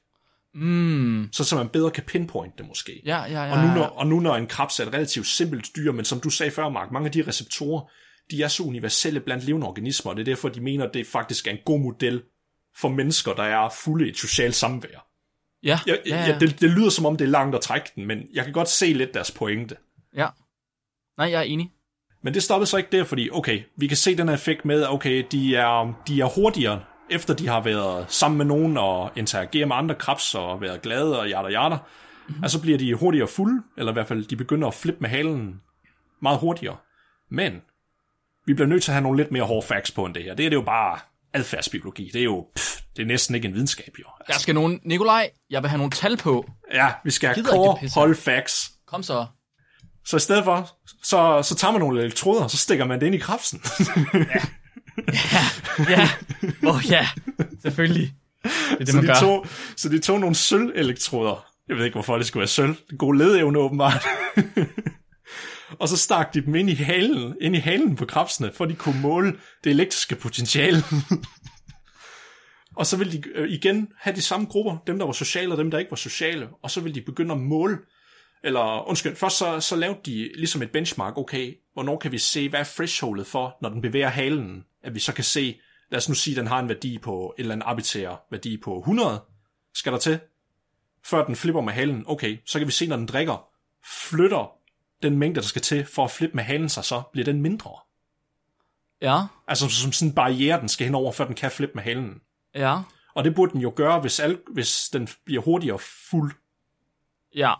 Mm, 0.54 1.28
Så, 1.32 1.44
så 1.44 1.56
man 1.56 1.68
bedre 1.68 1.90
kan 1.90 2.04
pinpointe 2.04 2.54
det 2.58 2.66
måske. 2.66 3.02
ja, 3.04 3.22
ja, 3.24 3.44
ja. 3.44 3.52
Og 3.52 3.66
nu, 3.66 3.74
når, 3.74 3.84
og 3.84 4.06
nu 4.06 4.20
når 4.20 4.36
en 4.36 4.46
krebs 4.46 4.80
er 4.80 4.86
et 4.86 4.94
relativt 4.94 5.26
simpelt 5.26 5.68
dyr, 5.76 5.92
men 5.92 6.04
som 6.04 6.20
du 6.20 6.30
sagde 6.30 6.52
før, 6.52 6.68
Mark, 6.68 6.90
mange 6.92 7.06
af 7.06 7.12
de 7.12 7.22
receptorer, 7.26 7.90
de 8.30 8.42
er 8.42 8.48
så 8.48 8.62
universelle 8.62 9.20
blandt 9.20 9.44
levende 9.44 9.66
organismer, 9.66 10.10
og 10.12 10.16
det 10.16 10.22
er 10.22 10.34
derfor, 10.34 10.48
de 10.48 10.60
mener, 10.60 10.84
at 10.86 10.94
det 10.94 11.06
faktisk 11.06 11.46
er 11.46 11.50
en 11.50 11.58
god 11.64 11.80
model 11.80 12.22
for 12.76 12.88
mennesker, 12.88 13.32
der 13.32 13.42
er 13.42 13.68
fulde 13.68 14.06
i 14.06 14.08
et 14.10 14.16
socialt 14.16 14.54
samvær. 14.54 15.06
Ja, 15.62 15.78
Jeg, 15.86 15.98
ja, 16.06 16.16
ja, 16.16 16.26
ja. 16.32 16.38
Det, 16.38 16.60
det 16.60 16.70
lyder 16.70 16.90
som 16.90 17.06
om, 17.06 17.16
det 17.16 17.24
er 17.24 17.28
langt 17.28 17.54
at 17.54 17.60
trække 17.60 17.90
den, 17.94 18.06
men 18.06 18.22
jeg 18.32 18.44
kan 18.44 18.52
godt 18.52 18.68
se 18.68 18.86
lidt 18.92 19.14
deres 19.14 19.30
pointe. 19.30 19.76
ja. 20.16 20.28
Nej, 21.18 21.30
jeg 21.30 21.38
er 21.38 21.42
enig. 21.42 21.70
Men 22.22 22.34
det 22.34 22.42
stoppede 22.42 22.66
så 22.70 22.76
ikke 22.76 22.96
der, 22.96 23.04
fordi 23.04 23.30
okay, 23.32 23.62
vi 23.76 23.86
kan 23.86 23.96
se 23.96 24.16
den 24.16 24.28
her 24.28 24.34
effekt 24.34 24.64
med, 24.64 24.86
okay, 24.88 25.26
de 25.32 25.56
er, 25.56 26.02
de 26.08 26.20
er 26.20 26.24
hurtigere, 26.24 26.84
efter 27.10 27.34
de 27.34 27.48
har 27.48 27.60
været 27.60 28.12
sammen 28.12 28.38
med 28.38 28.46
nogen 28.46 28.76
og 28.76 29.10
interageret 29.16 29.68
med 29.68 29.76
andre 29.76 29.94
krebs 29.94 30.34
og 30.34 30.60
været 30.60 30.82
glade 30.82 31.20
og 31.20 31.26
yada 31.26 31.50
yada. 31.50 31.76
Mm-hmm. 31.76 32.42
Og 32.42 32.50
så 32.50 32.60
bliver 32.60 32.78
de 32.78 32.94
hurtigere 32.94 33.28
fulde, 33.28 33.62
eller 33.76 33.92
i 33.92 33.94
hvert 33.94 34.08
fald 34.08 34.24
de 34.24 34.36
begynder 34.36 34.68
at 34.68 34.74
flippe 34.74 35.00
med 35.00 35.08
halen 35.08 35.60
meget 36.22 36.38
hurtigere. 36.38 36.76
Men 37.30 37.62
vi 38.46 38.54
bliver 38.54 38.68
nødt 38.68 38.82
til 38.82 38.90
at 38.90 38.94
have 38.94 39.02
nogle 39.02 39.16
lidt 39.16 39.32
mere 39.32 39.44
hårde 39.44 39.66
facts 39.66 39.90
på 39.90 40.04
end 40.04 40.14
det 40.14 40.22
her. 40.24 40.34
Det 40.34 40.46
er 40.46 40.50
det 40.50 40.56
jo 40.56 40.62
bare 40.62 40.98
adfærdsbiologi. 41.34 42.10
Det 42.12 42.20
er 42.20 42.24
jo, 42.24 42.46
pff, 42.56 42.76
det 42.96 43.02
er 43.02 43.06
næsten 43.06 43.34
ikke 43.34 43.48
en 43.48 43.54
videnskab 43.54 43.94
jo. 43.98 44.04
Der 44.26 44.38
skal 44.38 44.54
nogen... 44.54 44.80
Nikolaj, 44.84 45.30
jeg 45.50 45.62
vil 45.62 45.68
have 45.70 45.78
nogle 45.78 45.90
tal 45.90 46.16
på. 46.16 46.50
Ja, 46.74 46.88
vi 47.04 47.10
skal 47.10 47.34
have 47.34 47.46
core 47.46 47.88
hold 47.94 48.16
facts. 48.16 48.70
Kom 48.86 49.02
så. 49.02 49.26
Så 50.06 50.16
i 50.16 50.20
stedet 50.20 50.44
for, 50.44 50.70
så, 51.02 51.42
så 51.42 51.54
tager 51.54 51.72
man 51.72 51.80
nogle 51.80 52.00
elektroder, 52.02 52.42
og 52.42 52.50
så 52.50 52.56
stikker 52.56 52.84
man 52.84 53.00
det 53.00 53.06
ind 53.06 53.14
i 53.14 53.18
krebsen. 53.18 53.62
Ja. 55.88 56.08
Åh 56.66 56.74
oh, 56.76 56.90
ja, 56.90 57.08
selvfølgelig. 57.62 58.14
Det 58.42 58.50
er 58.70 58.78
det, 58.78 58.88
så, 58.88 58.96
man 58.96 59.02
de 59.02 59.08
gør. 59.08 59.14
tog, 59.14 59.46
så 59.76 59.88
de 59.88 59.98
tog 59.98 60.20
nogle 60.20 60.34
sølvelektroder. 60.34 61.46
Jeg 61.68 61.76
ved 61.76 61.84
ikke, 61.84 61.94
hvorfor 61.94 62.16
det 62.16 62.26
skulle 62.26 62.40
være 62.40 62.48
sølv. 62.48 62.76
God 62.98 63.14
ledevne, 63.14 63.58
åbenbart. 63.58 64.06
og 65.78 65.88
så 65.88 65.96
stak 65.96 66.34
de 66.34 66.40
dem 66.40 66.54
ind 66.54 66.70
i 66.70 66.74
halen, 66.74 67.36
ind 67.40 67.56
i 67.56 67.58
halen 67.58 67.96
på 67.96 68.04
krabsene, 68.04 68.52
for 68.52 68.64
de 68.64 68.74
kunne 68.74 69.00
måle 69.00 69.38
det 69.64 69.70
elektriske 69.70 70.16
potentiale. 70.16 70.82
og 72.78 72.86
så 72.86 72.96
ville 72.96 73.12
de 73.12 73.22
øh, 73.34 73.50
igen 73.50 73.88
have 73.98 74.16
de 74.16 74.22
samme 74.22 74.46
grupper, 74.46 74.76
dem 74.86 74.98
der 74.98 75.06
var 75.06 75.12
sociale 75.12 75.52
og 75.52 75.58
dem 75.58 75.70
der 75.70 75.78
ikke 75.78 75.90
var 75.90 75.96
sociale, 75.96 76.48
og 76.62 76.70
så 76.70 76.80
ville 76.80 76.94
de 76.94 77.00
begynde 77.00 77.34
at 77.34 77.40
måle, 77.40 77.78
eller 78.44 78.88
undskyld, 78.88 79.16
først 79.16 79.38
så, 79.38 79.60
så 79.60 79.76
lavede 79.76 79.98
de 80.06 80.30
ligesom 80.36 80.62
et 80.62 80.70
benchmark, 80.70 81.18
okay, 81.18 81.54
hvornår 81.72 81.98
kan 81.98 82.12
vi 82.12 82.18
se, 82.18 82.48
hvad 82.48 82.60
er 82.60 82.64
thresholdet 82.64 83.26
for, 83.26 83.56
når 83.62 83.68
den 83.68 83.82
bevæger 83.82 84.08
halen, 84.08 84.64
at 84.82 84.94
vi 84.94 85.00
så 85.00 85.12
kan 85.12 85.24
se, 85.24 85.60
lad 85.90 85.98
os 85.98 86.08
nu 86.08 86.14
sige, 86.14 86.34
at 86.34 86.38
den 86.38 86.46
har 86.46 86.60
en 86.60 86.68
værdi 86.68 86.98
på, 86.98 87.34
en 87.38 87.40
eller 87.40 87.52
anden 87.52 87.66
arbitrær 87.66 88.26
værdi 88.30 88.56
på 88.56 88.78
100, 88.78 89.22
skal 89.74 89.92
der 89.92 89.98
til, 89.98 90.20
før 91.04 91.24
den 91.24 91.36
flipper 91.36 91.60
med 91.60 91.72
halen, 91.72 92.04
okay, 92.06 92.38
så 92.46 92.58
kan 92.58 92.66
vi 92.66 92.72
se, 92.72 92.86
når 92.86 92.96
den 92.96 93.06
drikker, 93.06 93.48
flytter 94.08 94.63
den 95.08 95.18
mængde, 95.18 95.40
der 95.40 95.46
skal 95.46 95.62
til 95.62 95.86
for 95.86 96.04
at 96.04 96.10
flippe 96.10 96.36
med 96.36 96.44
halen 96.44 96.68
sig 96.68 96.84
så, 96.84 97.02
bliver 97.12 97.24
den 97.24 97.42
mindre. 97.42 97.70
Ja, 99.02 99.20
Altså 99.48 99.68
som 99.68 99.92
sådan 99.92 100.08
en 100.08 100.14
barriere, 100.14 100.60
den 100.60 100.68
skal 100.68 100.84
hen 100.84 100.94
over, 100.94 101.12
før 101.12 101.24
den 101.26 101.34
kan 101.34 101.50
flippe 101.50 101.74
med 101.74 101.82
halen. 101.82 102.20
ja, 102.54 102.78
Og 103.14 103.24
det 103.24 103.34
burde 103.34 103.52
den 103.52 103.60
jo 103.60 103.72
gøre, 103.76 104.00
hvis, 104.00 104.20
al- 104.20 104.38
hvis 104.52 104.88
den 104.92 105.08
bliver 105.24 105.42
hurtigere 105.42 105.78
fuld, 106.10 106.32
ja. 107.34 107.52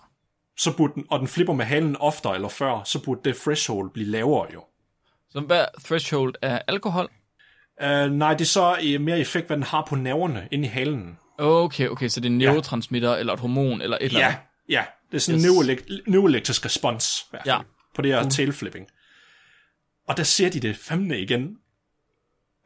så 0.57 0.76
burde 0.76 0.95
den, 0.95 1.05
og 1.11 1.18
den 1.18 1.28
flipper 1.28 1.55
med 1.55 1.64
halen 1.64 1.97
oftere 1.97 2.34
eller 2.34 2.49
før, 2.49 2.82
så 2.84 3.03
burde 3.05 3.20
det 3.24 3.36
threshold 3.36 3.90
blive 3.90 4.09
lavere 4.09 4.47
jo. 4.55 4.64
Så 5.30 5.40
hvad 5.40 5.61
er 5.61 5.66
threshold 5.84 6.34
af 6.42 6.62
alkohol? 6.68 7.09
Uh, 7.84 7.86
nej, 8.12 8.32
det 8.34 8.40
er 8.40 8.45
så 8.45 8.76
uh, 8.97 9.01
mere 9.01 9.18
effekt, 9.20 9.47
hvad 9.47 9.57
den 9.57 9.64
har 9.64 9.86
på 9.88 9.97
nerverne 9.97 10.49
inde 10.51 10.64
i 10.64 10.68
halen. 10.68 11.18
Okay, 11.38 11.88
okay, 11.88 12.09
så 12.09 12.20
det 12.20 12.26
er 12.26 12.30
en 12.30 12.38
neurotransmitter, 12.38 13.12
ja. 13.12 13.16
eller 13.18 13.32
et 13.32 13.40
hormon, 13.40 13.80
eller 13.82 13.97
et 13.97 14.05
eller 14.05 14.20
Ja, 14.20 14.26
andet. 14.26 14.38
ja. 14.68 14.84
Det 15.14 15.20
er 15.20 15.22
sådan 15.22 15.40
Yes. 15.40 15.44
en 15.46 15.50
neuroelekt- 15.50 16.02
neuroelektrisk 16.10 16.64
respons, 16.64 17.26
Ja. 17.46 17.58
på 17.94 18.02
det 18.02 18.12
her 18.14 18.28
tailflipping. 18.28 18.86
Og 20.08 20.16
der 20.16 20.22
ser 20.22 20.50
de 20.50 20.60
det 20.60 20.76
fandme 20.76 21.20
igen, 21.20 21.56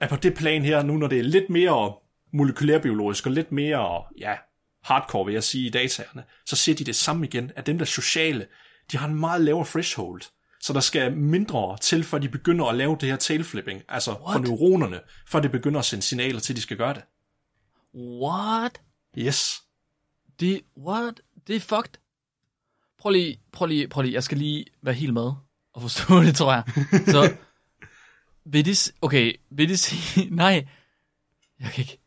at 0.01 0.09
på 0.09 0.17
det 0.17 0.35
plan 0.35 0.65
her, 0.65 0.83
nu 0.83 0.97
når 0.97 1.07
det 1.07 1.19
er 1.19 1.23
lidt 1.23 1.51
mere 1.51 1.95
molekylærbiologisk 2.33 3.27
og 3.27 3.33
lidt 3.33 3.53
mere, 3.53 4.05
ja, 4.19 4.37
hardcore 4.83 5.25
vil 5.25 5.33
jeg 5.35 5.45
sige 5.45 5.67
i 5.67 5.71
dataerne, 5.71 6.25
så 6.47 6.57
ser 6.57 6.75
de 6.75 6.85
det 6.85 6.97
samme 6.97 7.27
igen, 7.27 7.53
at 7.57 7.67
dem 7.67 7.79
der 7.79 7.85
er 7.85 7.87
sociale, 7.87 8.47
de 8.93 8.97
har 8.97 9.09
en 9.09 9.15
meget 9.15 9.41
lavere 9.41 9.67
threshold. 9.67 10.23
Så 10.61 10.73
der 10.73 10.81
skal 10.81 11.17
mindre 11.17 11.79
til, 11.81 12.05
før 12.05 12.19
de 12.19 12.29
begynder 12.29 12.65
at 12.67 12.75
lave 12.77 12.97
det 13.01 13.09
her 13.09 13.17
tailflipping, 13.17 13.83
altså 13.89 14.11
What? 14.11 14.33
for 14.33 14.39
neuronerne, 14.39 15.01
før 15.29 15.41
det 15.41 15.53
begynder 15.53 15.79
at 15.79 15.85
sende 15.85 16.03
signaler 16.03 16.41
til, 16.41 16.53
at 16.53 16.57
de 16.57 16.63
skal 16.63 16.77
gøre 16.77 16.95
det. 16.95 17.03
What? 17.95 18.81
Yes. 19.19 19.63
Det, 20.41 20.61
what? 20.79 21.21
Det 21.47 21.57
er 21.57 21.61
fucked. 21.61 21.93
Prøv 22.99 23.11
lige, 23.13 23.39
prøv 23.53 23.67
lige, 23.67 23.89
prøv 23.89 24.03
lige, 24.03 24.15
jeg 24.15 24.23
skal 24.25 24.39
lige 24.39 24.65
være 24.83 24.95
helt 24.95 25.13
med 25.15 25.33
og 25.75 25.83
forstå 25.83 26.21
det, 26.23 26.37
tror 26.37 26.53
jeg. 26.53 26.63
Så, 27.07 27.37
vil 28.47 28.65
de, 28.65 28.75
s- 28.75 28.93
okay, 29.03 29.33
vil 29.51 29.69
de 29.69 29.77
sige, 29.77 30.29
nej, 30.35 30.67
jeg 31.61 31.71
kan 31.75 31.83
ikke. 31.85 31.99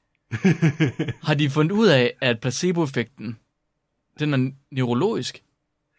Har 1.28 1.34
de 1.34 1.50
fundet 1.50 1.72
ud 1.72 1.88
af, 1.88 2.14
at 2.22 2.40
placeboeffekten, 2.40 3.38
den 4.20 4.34
er 4.34 4.52
neurologisk? 4.72 5.44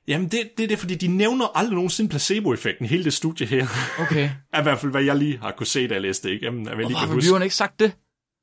Jamen, 0.08 0.28
det, 0.28 0.50
det 0.56 0.64
er 0.64 0.68
det, 0.68 0.78
fordi 0.78 0.94
de 0.94 1.06
nævner 1.08 1.56
aldrig 1.58 1.74
nogensinde 1.74 2.10
placeboeffekten 2.10 2.86
hele 2.86 3.04
det 3.04 3.12
studie 3.12 3.46
her. 3.46 3.66
Okay. 4.00 4.30
er 4.52 4.60
i 4.60 4.62
hvert 4.62 4.78
fald, 4.78 4.90
hvad 4.92 5.02
jeg 5.02 5.16
lige 5.16 5.38
har 5.38 5.52
kunne 5.52 5.66
se, 5.66 5.88
da 5.88 5.94
jeg 5.94 6.02
læste 6.02 6.28
det 6.28 6.34
igennem. 6.34 6.66
Jeg 6.66 6.76
vil 6.76 6.86
lige 6.86 6.88
Hvorfor 6.88 7.06
kan 7.06 7.08
har 7.08 7.16
revieweren 7.16 7.42
ikke 7.42 7.54
sagt 7.54 7.80
det? 7.80 7.92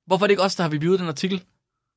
Hvorfor 0.05 0.25
er 0.25 0.27
det 0.27 0.31
ikke 0.31 0.43
os, 0.43 0.55
der 0.55 0.63
har 0.63 0.71
reviewet 0.73 0.99
den 0.99 1.07
artikel? 1.07 1.43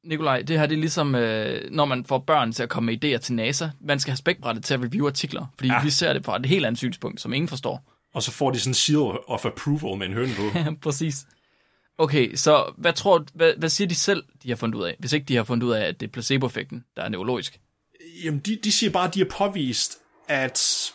Nikolaj, 0.04 0.42
det 0.42 0.58
her 0.58 0.66
det 0.66 0.74
er 0.76 0.80
ligesom, 0.80 1.14
øh, 1.14 1.70
når 1.70 1.84
man 1.84 2.04
får 2.04 2.18
børn 2.18 2.52
til 2.52 2.62
at 2.62 2.68
komme 2.68 2.92
med 2.92 3.04
idéer 3.04 3.18
til 3.18 3.34
NASA. 3.34 3.68
Man 3.80 4.00
skal 4.00 4.10
have 4.10 4.16
spækbrættet 4.16 4.64
til 4.64 4.74
at 4.74 4.80
review 4.80 5.06
artikler, 5.06 5.46
fordi 5.56 5.68
ja. 5.68 5.82
Vi 5.82 5.90
ser 5.90 6.12
det 6.12 6.24
fra 6.24 6.36
et 6.36 6.46
helt 6.46 6.66
andet 6.66 6.78
synspunkt, 6.78 7.20
som 7.20 7.32
ingen 7.32 7.48
forstår. 7.48 7.84
Og 8.14 8.22
så 8.22 8.30
får 8.30 8.50
de 8.50 8.60
sådan 8.60 8.74
seal 8.74 8.98
of 9.28 9.44
approval 9.46 9.98
med 9.98 10.06
en 10.06 10.12
høne 10.12 10.32
på. 10.36 10.42
Præcis. 10.90 11.26
Okay, 11.98 12.34
så 12.34 12.72
hvad 12.78 12.92
tror 12.92 13.18
du- 13.18 13.24
hvad, 13.34 13.52
hvad 13.58 13.68
siger 13.68 13.88
de 13.88 13.94
selv, 13.94 14.24
de 14.42 14.48
har 14.48 14.56
fundet 14.56 14.78
ud 14.78 14.84
af, 14.84 14.96
hvis 14.98 15.12
ikke 15.12 15.24
de 15.24 15.36
har 15.36 15.44
fundet 15.44 15.66
ud 15.66 15.72
af, 15.72 15.84
at 15.88 16.00
det 16.00 16.06
er 16.06 16.10
placeboeffekten, 16.12 16.84
der 16.96 17.02
er 17.02 17.08
neurologisk? 17.08 17.60
Jamen, 18.24 18.40
de, 18.40 18.58
de 18.64 18.72
siger 18.72 18.90
bare, 18.92 19.08
at 19.08 19.14
de 19.14 19.18
har 19.20 19.26
påvist, 19.30 19.98
at, 20.28 20.92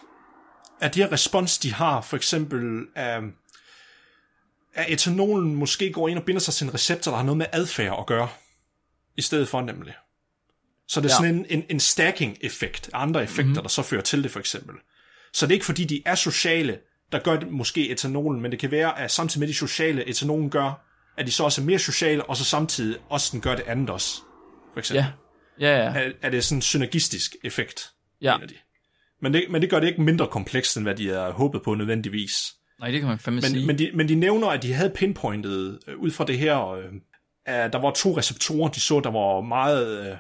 at 0.82 0.96
de 0.96 1.00
her 1.02 1.12
respons, 1.12 1.58
de 1.58 1.74
har, 1.74 2.02
for 2.02 2.18
eksempel, 2.18 2.86
at, 2.96 3.24
at 4.74 4.86
etanolen 4.94 5.56
måske 5.56 5.92
går 5.92 6.08
ind 6.08 6.20
og 6.20 6.26
binder 6.26 6.40
sig 6.42 6.54
til 6.54 6.66
en 6.68 6.74
receptor, 6.74 7.12
der 7.12 7.18
har 7.18 7.26
noget 7.26 7.38
med 7.38 7.46
adfærd 7.54 7.96
at 8.00 8.06
gøre, 8.06 8.28
i 9.18 9.22
stedet 9.22 9.48
for 9.48 9.62
nemlig. 9.62 9.94
Så 10.88 11.02
det 11.02 11.12
er 11.12 11.14
Ja. 11.14 11.16
sådan 11.30 11.36
en, 11.36 11.46
en, 11.50 11.64
en 11.70 11.80
stacking-effekt 11.80 12.90
af 12.94 13.02
andre 13.02 13.24
effekter, 13.24 13.44
mm-hmm. 13.44 13.62
der 13.62 13.70
så 13.70 13.82
fører 13.82 14.02
til 14.02 14.24
det, 14.24 14.32
for 14.32 14.40
eksempel. 14.40 14.76
Så 15.34 15.46
det 15.46 15.52
er 15.52 15.56
ikke 15.56 15.66
fordi, 15.66 15.84
de 15.84 16.02
er 16.06 16.16
sociale, 16.16 16.80
der 17.12 17.20
gør 17.20 17.36
det 17.40 17.52
måske 17.52 17.90
etanolen, 17.90 18.42
men 18.42 18.52
det 18.52 18.60
kan 18.60 18.72
være, 18.72 19.00
at 19.00 19.12
samtidig 19.12 19.40
med 19.40 19.48
de 19.48 19.54
sociale, 19.54 20.10
etanolen 20.10 20.50
gør, 20.50 20.84
at 21.18 21.26
de 21.26 21.32
så 21.32 21.44
også 21.44 21.62
er 21.62 21.66
mere 21.66 21.80
sociale, 21.80 22.26
og 22.26 22.38
så 22.38 22.44
samtidig 22.46 23.00
også 23.10 23.30
den 23.32 23.42
gør 23.42 23.56
det 23.56 23.64
andet 23.68 23.90
også, 23.90 24.16
for 24.74 24.80
eksempel. 24.80 25.06
Ja, 25.60 25.76
ja, 25.78 25.84
ja. 25.94 26.00
Er, 26.00 26.12
er 26.22 26.30
det 26.30 26.44
sådan 26.44 26.58
en 26.58 26.62
synergistisk 26.62 27.36
effekt, 27.44 27.90
Ja. 28.22 28.38
mener 28.38 28.48
de. 28.48 28.54
Men 29.22 29.34
det, 29.34 29.46
men 29.50 29.62
det 29.62 29.70
gør 29.70 29.80
det 29.80 29.88
ikke 29.88 30.02
mindre 30.02 30.28
komplekst, 30.28 30.78
end 30.78 30.86
hvad 30.86 30.96
de 30.96 31.08
havde 31.08 31.32
håbet 31.32 31.62
på 31.64 31.74
nødvendigvis. 31.76 32.54
Nej, 32.80 32.92
det 32.92 33.00
kan 33.00 33.10
man 33.10 33.20
fandme 33.20 33.42
sige. 33.42 33.58
Men, 33.58 33.68
men, 33.68 33.80
de, 33.80 33.92
men 33.94 34.10
de 34.10 34.16
nævner, 34.16 34.48
at 34.48 34.64
de 34.64 34.74
havde 34.74 34.90
pinpointet 34.90 35.80
øh, 35.88 35.98
ud 35.98 36.12
fra 36.12 36.26
det 36.26 36.40
her, 36.40 36.68
øh, 36.70 36.84
der 37.48 37.78
var 37.78 37.92
to 37.92 38.18
receptorer, 38.18 38.70
de 38.70 38.80
så, 38.80 39.00
der 39.00 39.12
var 39.12 39.42
meget, 39.42 40.00
øh, 40.00 40.18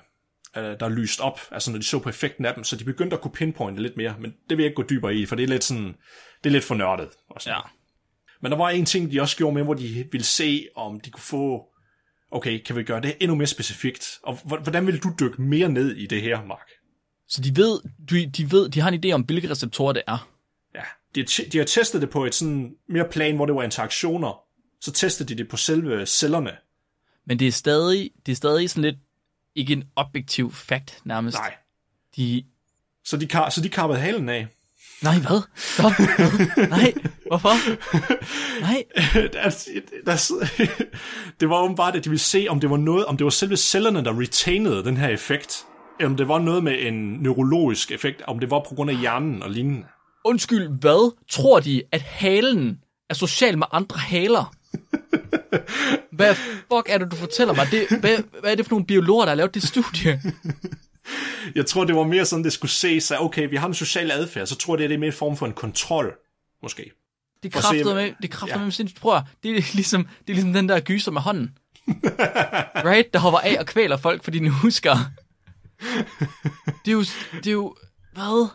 øh, 0.57 0.79
der 0.79 0.89
lyst 0.89 1.19
op, 1.19 1.39
altså 1.51 1.71
når 1.71 1.77
de 1.77 1.85
så 1.85 1.99
på 1.99 2.09
effekten 2.09 2.45
af 2.45 2.53
dem, 2.53 2.63
så 2.63 2.75
de 2.75 2.83
begyndte 2.83 3.15
at 3.15 3.21
kunne 3.21 3.31
pinpointe 3.31 3.81
lidt 3.81 3.97
mere, 3.97 4.15
men 4.19 4.31
det 4.49 4.57
vil 4.57 4.63
jeg 4.63 4.69
ikke 4.69 4.75
gå 4.75 4.89
dybere 4.89 5.15
i, 5.15 5.25
for 5.25 5.35
det 5.35 5.43
er 5.43 5.47
lidt 5.47 5.63
sådan, 5.63 5.95
det 6.43 6.49
er 6.49 6.49
lidt 6.49 6.63
for 6.63 6.75
nørdet. 6.75 7.09
Og 7.29 7.41
sådan. 7.41 7.55
Ja. 7.55 7.61
Men 8.41 8.51
der 8.51 8.57
var 8.57 8.69
en 8.69 8.85
ting, 8.85 9.11
de 9.11 9.21
også 9.21 9.37
gjorde 9.37 9.53
med, 9.53 9.63
hvor 9.63 9.73
de 9.73 10.07
ville 10.11 10.25
se, 10.25 10.67
om 10.75 10.99
de 10.99 11.09
kunne 11.09 11.21
få, 11.21 11.65
okay, 12.31 12.63
kan 12.63 12.75
vi 12.75 12.83
gøre 12.83 13.01
det 13.01 13.15
endnu 13.19 13.35
mere 13.35 13.47
specifikt, 13.47 14.19
og 14.23 14.39
hvordan 14.43 14.87
vil 14.87 15.03
du 15.03 15.09
dykke 15.19 15.41
mere 15.41 15.69
ned 15.69 15.95
i 15.95 16.05
det 16.05 16.21
her, 16.21 16.45
Mark? 16.45 16.69
Så 17.27 17.41
de 17.41 17.55
ved, 17.55 17.79
de, 18.09 18.31
de 18.37 18.51
ved, 18.51 18.69
de 18.69 18.79
har 18.79 18.91
en 18.91 19.05
idé 19.05 19.11
om, 19.11 19.21
hvilke 19.21 19.49
receptorer 19.49 19.93
det 19.93 20.03
er. 20.07 20.29
Ja, 20.75 20.83
de, 21.15 21.23
de 21.23 21.57
har 21.57 21.65
testet 21.65 22.01
det 22.01 22.09
på 22.09 22.25
et 22.25 22.35
sådan 22.35 22.71
mere 22.89 23.09
plan, 23.11 23.35
hvor 23.35 23.45
det 23.45 23.55
var 23.55 23.63
interaktioner, 23.63 24.39
så 24.81 24.91
testede 24.91 25.29
de 25.29 25.37
det 25.37 25.49
på 25.49 25.57
selve 25.57 26.05
cellerne. 26.05 26.51
Men 27.27 27.39
det 27.39 27.47
er 27.47 27.51
stadig, 27.51 28.11
det 28.25 28.31
er 28.31 28.35
stadig 28.35 28.69
sådan 28.69 28.83
lidt, 28.83 28.95
ikke 29.55 29.73
en 29.73 29.83
objektiv 29.95 30.53
fact 30.53 31.01
nærmest. 31.05 31.37
Nej, 31.37 31.53
De, 32.15 32.43
så 33.05 33.17
de, 33.17 33.27
kar- 33.27 33.49
så 33.49 33.61
de 33.61 33.69
kappede 33.69 33.99
halen 33.99 34.29
af. 34.29 34.47
nej, 35.03 35.19
hvad? 35.19 35.41
Stop. 35.55 35.91
Nej, 36.69 36.93
hvorfor? 37.27 37.49
Nej. 38.61 38.83
det 41.39 41.49
var 41.49 41.61
åbenbart, 41.63 41.95
at 41.95 42.03
de 42.05 42.09
ville 42.09 42.19
se, 42.21 42.45
om 42.49 42.59
det 42.59 42.69
var 42.69 42.77
noget, 42.77 43.05
om 43.05 43.17
det 43.17 43.23
var 43.23 43.29
selve 43.31 43.57
cellerne, 43.57 44.03
der 44.05 44.19
retainede 44.21 44.83
den 44.83 44.97
her 44.97 45.07
effekt, 45.09 45.65
eller 45.99 46.09
om 46.09 46.17
det 46.17 46.27
var 46.27 46.39
noget 46.39 46.63
med 46.63 46.75
en 46.79 46.93
neurologisk 47.13 47.91
effekt, 47.91 48.21
om 48.27 48.39
det 48.39 48.51
var 48.51 48.59
på 48.69 48.75
grund 48.75 48.89
af 48.89 48.97
hjernen 48.97 49.43
og 49.43 49.51
lignende. 49.51 49.87
Undskyld, 50.25 50.67
hvad? 50.79 51.15
Tror 51.29 51.59
de, 51.59 51.81
at 51.91 52.01
halen 52.01 52.79
er 53.09 53.13
social 53.13 53.57
med 53.57 53.67
andre 53.71 53.97
haler? 53.99 54.53
Hvad 56.11 56.35
fuck 56.35 56.89
er 56.89 56.97
det, 56.97 57.11
du 57.11 57.15
fortæller 57.15 57.53
mig? 57.53 57.67
Det, 57.71 57.99
hvad, 57.99 58.17
hvad 58.41 58.51
er 58.51 58.55
det 58.55 58.65
for 58.65 58.71
nogle 58.71 58.85
biologer, 58.85 59.25
der 59.25 59.29
har 59.29 59.35
lavet 59.35 59.53
det 59.53 59.63
studie? 59.63 60.21
Jeg 61.55 61.65
tror, 61.65 61.83
det 61.83 61.95
var 61.95 62.03
mere 62.03 62.25
sådan, 62.25 62.43
det 62.43 62.53
skulle 62.53 62.71
ses, 62.71 63.11
at 63.11 63.21
okay, 63.21 63.49
vi 63.49 63.55
har 63.55 63.67
en 63.67 63.73
social 63.73 64.11
adfærd, 64.11 64.47
så 64.47 64.55
tror 64.55 64.77
jeg, 64.77 64.89
det 64.89 64.95
er 64.95 64.99
mere 64.99 65.07
en 65.07 65.13
form 65.13 65.37
for 65.37 65.45
en 65.45 65.53
kontrol, 65.53 66.13
måske. 66.63 66.91
Det 67.43 67.53
kræfter 67.53 67.95
med, 67.95 68.11
det 68.21 68.31
kræfter 68.31 68.57
Ja. 68.59 68.63
med 68.63 68.71
sindssygt. 68.71 69.01
Prøv 69.01 69.15
at, 69.15 69.23
det 69.43 69.57
er 69.57 69.61
ligesom, 69.73 70.03
det 70.03 70.29
er 70.29 70.33
ligesom 70.33 70.53
den 70.53 70.69
der 70.69 70.79
gyser 70.79 71.11
med 71.11 71.21
hånden. 71.21 71.57
right? 72.89 73.13
Der 73.13 73.19
hopper 73.19 73.39
af 73.39 73.55
og 73.59 73.65
kvæler 73.65 73.97
folk, 73.97 74.23
fordi 74.23 74.39
de 74.39 74.49
husker. 74.49 74.97
Det 76.85 76.87
er 76.87 76.91
jo, 76.91 77.03
det 77.33 77.47
er 77.47 77.51
jo, 77.51 77.75
hvad? 78.13 78.47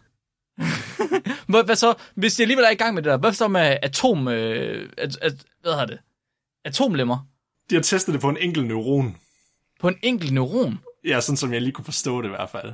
hvad, 1.48 1.64
hvad 1.64 1.76
så, 1.76 1.94
hvis 2.14 2.34
de 2.34 2.42
alligevel 2.42 2.64
er 2.64 2.70
i 2.70 2.74
gang 2.74 2.94
med 2.94 3.02
det 3.02 3.10
der, 3.10 3.16
hvad 3.16 3.32
så 3.32 3.48
med 3.48 3.76
atom, 3.82 4.28
øh, 4.28 4.88
at, 4.98 5.18
at, 5.22 5.32
hvad 5.62 5.72
hedder 5.72 5.86
det? 5.86 5.98
Atomlemmer 6.64 7.18
De 7.70 7.74
har 7.74 7.82
testet 7.82 8.12
det 8.12 8.20
på 8.20 8.28
en 8.28 8.36
enkelt 8.36 8.66
neuron. 8.66 9.16
på 9.80 9.88
en 9.88 9.96
enkelt 10.02 10.32
neuron. 10.32 10.78
Ja, 11.04 11.20
sådan 11.20 11.36
som 11.36 11.52
jeg 11.52 11.62
lige 11.62 11.72
kunne 11.72 11.84
forstå 11.84 12.22
det 12.22 12.28
i 12.28 12.30
hvert 12.30 12.50
fald. 12.50 12.72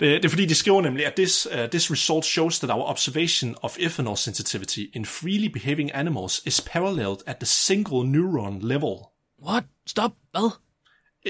Det, 0.00 0.22
det 0.22 0.24
er 0.24 0.28
fordi, 0.28 0.46
de 0.46 0.54
skriver 0.54 0.82
nemlig, 0.82 1.06
at 1.06 1.14
this, 1.14 1.46
uh, 1.46 1.70
this 1.70 1.90
result 1.90 2.24
shows 2.24 2.58
that 2.58 2.70
our 2.70 2.82
observation 2.82 3.56
of 3.62 3.76
ethanol 3.78 4.16
sensitivity 4.16 4.84
in 4.94 5.04
freely 5.04 5.46
behaving 5.46 5.94
animals 5.94 6.42
is 6.46 6.60
paralleled 6.60 7.16
at 7.26 7.36
the 7.36 7.46
single 7.46 8.06
neuron 8.06 8.60
level. 8.62 8.94
What? 9.42 9.64
Stop. 9.86 10.12
Hvad? 10.30 10.50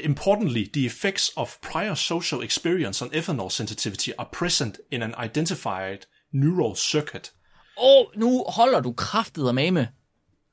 Importantly, 0.05 0.64
the 0.74 0.86
effects 0.86 1.32
of 1.36 1.59
prior 1.72 1.94
social 1.94 2.42
experience 2.42 3.05
on 3.05 3.11
ethanol 3.14 3.51
sensitivity 3.51 4.11
are 4.18 4.28
present 4.32 4.78
in 4.92 5.03
an 5.03 5.14
identified 5.24 5.99
neural 6.32 6.76
circuit. 6.76 7.32
Åh, 7.78 8.01
oh, 8.01 8.07
nu 8.16 8.44
holder 8.49 8.80
du 8.80 8.92
kraftet 8.92 9.55
med 9.55 9.70
med. 9.70 9.86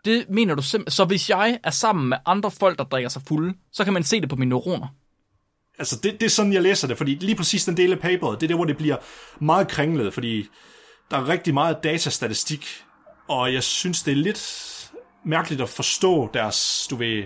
Det 0.06 0.26
mener 0.30 0.56
du 0.56 0.62
simpelthen. 0.62 0.92
Så 0.92 1.06
hvis 1.06 1.30
jeg 1.30 1.60
er 1.64 1.72
sammen 1.72 2.10
med 2.10 2.18
andre 2.26 2.52
folk, 2.52 2.78
der 2.78 2.84
drikker 2.84 3.10
sig 3.10 3.22
fulde, 3.28 3.54
så 3.72 3.84
kan 3.84 3.94
man 3.94 4.04
se 4.04 4.22
det 4.22 4.30
på 4.30 4.36
mine 4.36 4.50
neuroner. 4.50 4.88
Altså, 5.80 6.00
det, 6.04 6.14
det 6.20 6.26
er 6.26 6.30
sådan, 6.30 6.54
jeg 6.54 6.62
læser 6.62 6.88
det, 6.88 6.98
fordi 6.98 7.16
lige 7.16 7.36
præcis 7.36 7.66
den 7.66 7.78
del 7.78 7.92
af 7.92 8.00
paperet, 8.00 8.42
det 8.42 8.46
er 8.46 8.48
der, 8.48 8.56
hvor 8.56 8.66
det 8.66 8.78
bliver 8.78 8.98
meget 9.40 9.68
kringlet, 9.68 10.14
fordi 10.14 10.46
der 11.12 11.18
er 11.18 11.28
rigtig 11.28 11.54
meget 11.54 11.84
datastatistik, 11.84 12.66
og 13.30 13.54
jeg 13.54 13.64
synes, 13.64 14.04
det 14.04 14.12
er 14.12 14.16
lidt 14.16 14.92
mærkeligt 15.26 15.62
at 15.62 15.70
forstå 15.70 16.30
deres, 16.34 16.88
du 16.90 16.96
ved, 16.96 17.24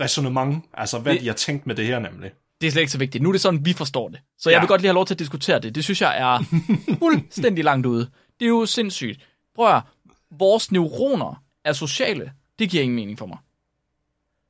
resonemang, 0.00 0.66
altså 0.74 0.98
hvad 0.98 1.12
Det- 1.12 1.20
de 1.22 1.26
har 1.26 1.34
tænkt 1.34 1.66
med 1.66 1.74
det 1.74 1.86
her 1.86 1.98
nemlig. 1.98 2.30
Det 2.60 2.66
er 2.66 2.70
slet 2.70 2.80
ikke 2.82 2.92
så 2.92 2.98
vigtigt. 2.98 3.22
Nu 3.22 3.28
er 3.28 3.32
det 3.32 3.40
sådan, 3.40 3.64
vi 3.66 3.72
forstår 3.72 4.08
det. 4.08 4.18
Så 4.38 4.50
jeg 4.50 4.56
Ja. 4.56 4.60
vil 4.60 4.68
godt 4.68 4.80
lige 4.80 4.88
have 4.88 4.94
lov 4.94 5.06
til 5.06 5.14
at 5.14 5.18
diskutere 5.18 5.58
det. 5.60 5.74
Det 5.74 5.84
synes 5.84 6.00
jeg 6.02 6.18
er 6.20 6.44
fuldstændig 6.98 7.64
langt 7.64 7.86
ude. 7.86 8.10
Det 8.40 8.44
er 8.44 8.48
jo 8.48 8.66
sindssygt. 8.66 9.20
Prøv 9.54 9.76
at 9.76 9.82
vores 10.38 10.72
neuroner 10.72 11.42
er 11.66 11.72
sociale. 11.72 12.32
Det 12.58 12.70
giver 12.70 12.82
ingen 12.82 12.96
mening 12.96 13.18
for 13.18 13.26
mig. 13.26 13.38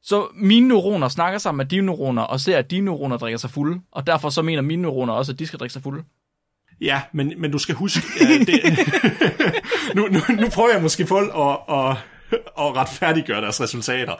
Så 0.02 0.28
mine 0.34 0.68
neuroner 0.68 1.08
snakker 1.08 1.38
sammen 1.38 1.56
med 1.56 1.66
dine 1.66 1.86
neuroner, 1.86 2.22
og 2.22 2.40
ser, 2.40 2.58
at 2.58 2.70
dine 2.70 2.84
neuroner 2.84 3.16
drikker 3.16 3.38
sig 3.38 3.50
fulde, 3.50 3.80
og 3.90 4.06
derfor 4.06 4.30
så 4.30 4.42
mener 4.42 4.62
mine 4.62 4.82
neuroner 4.82 5.12
også, 5.12 5.32
at 5.32 5.38
de 5.38 5.46
skal 5.46 5.58
drikke 5.58 5.72
sig 5.72 5.82
fulde. 5.82 6.04
Ja, 6.80 7.02
men, 7.12 7.32
men 7.38 7.50
du 7.50 7.58
skal 7.58 7.74
huske, 7.74 8.02
uh, 8.22 8.46
det, 8.46 8.60
nu, 9.96 10.08
nu, 10.08 10.20
nu 10.40 10.48
prøver 10.48 10.72
jeg 10.72 10.82
måske 10.82 11.04
på 11.04 11.18
at, 11.18 11.24
at, 11.68 11.96
at 12.58 12.76
retfærdiggøre 12.76 13.40
deres 13.40 13.60
resultater, 13.60 14.14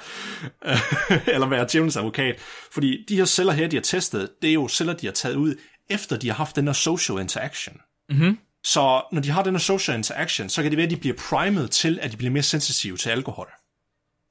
eller 1.34 1.47
være 1.47 1.66
djævelens 1.72 1.97
advokat, 1.97 2.40
fordi 2.72 3.05
de 3.09 3.16
her 3.16 3.24
celler 3.24 3.53
her, 3.53 3.68
de 3.68 3.76
har 3.76 3.82
testet, 3.82 4.28
det 4.42 4.51
er 4.51 4.55
jo 4.55 4.68
celler, 4.68 4.92
de 4.92 5.07
har 5.07 5.12
taget 5.12 5.36
ud, 5.36 5.55
efter 5.90 6.18
de 6.18 6.26
har 6.26 6.34
haft 6.34 6.57
den 6.57 6.66
her 6.66 6.72
social 6.72 7.20
interaction. 7.20 7.76
Mhm. 8.09 8.38
Så 8.67 9.03
når 9.12 9.21
de 9.21 9.31
har 9.31 9.43
den 9.43 9.55
her 9.55 9.59
social 9.59 9.97
interaction, 9.97 10.49
så 10.49 10.62
kan 10.62 10.71
det 10.71 10.77
være, 10.77 10.85
at 10.85 10.91
de 10.91 10.97
bliver 10.97 11.17
primet 11.29 11.71
til, 11.71 11.99
at 12.03 12.12
de 12.12 12.17
bliver 12.17 12.31
mere 12.31 12.43
sensitive 12.43 12.97
til 12.97 13.11
alkohol. 13.11 13.49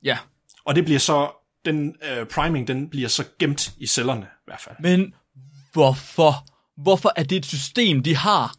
Ja. 0.03 0.17
Og 0.65 0.75
det 0.75 0.85
bliver 0.85 0.99
så, 0.99 1.31
den 1.65 1.87
uh, 1.87 2.27
priming, 2.27 2.67
den 2.67 2.89
bliver 2.89 3.09
så 3.09 3.23
gemt 3.39 3.73
i 3.77 3.87
cellerne 3.87 4.21
i 4.21 4.45
hvert 4.45 4.61
fald. 4.61 4.75
Men 4.79 5.13
hvorfor? 5.73 6.45
Hvorfor 6.81 7.13
er 7.15 7.23
det 7.23 7.35
et 7.35 7.45
system, 7.45 8.03
de 8.03 8.15
har? 8.15 8.55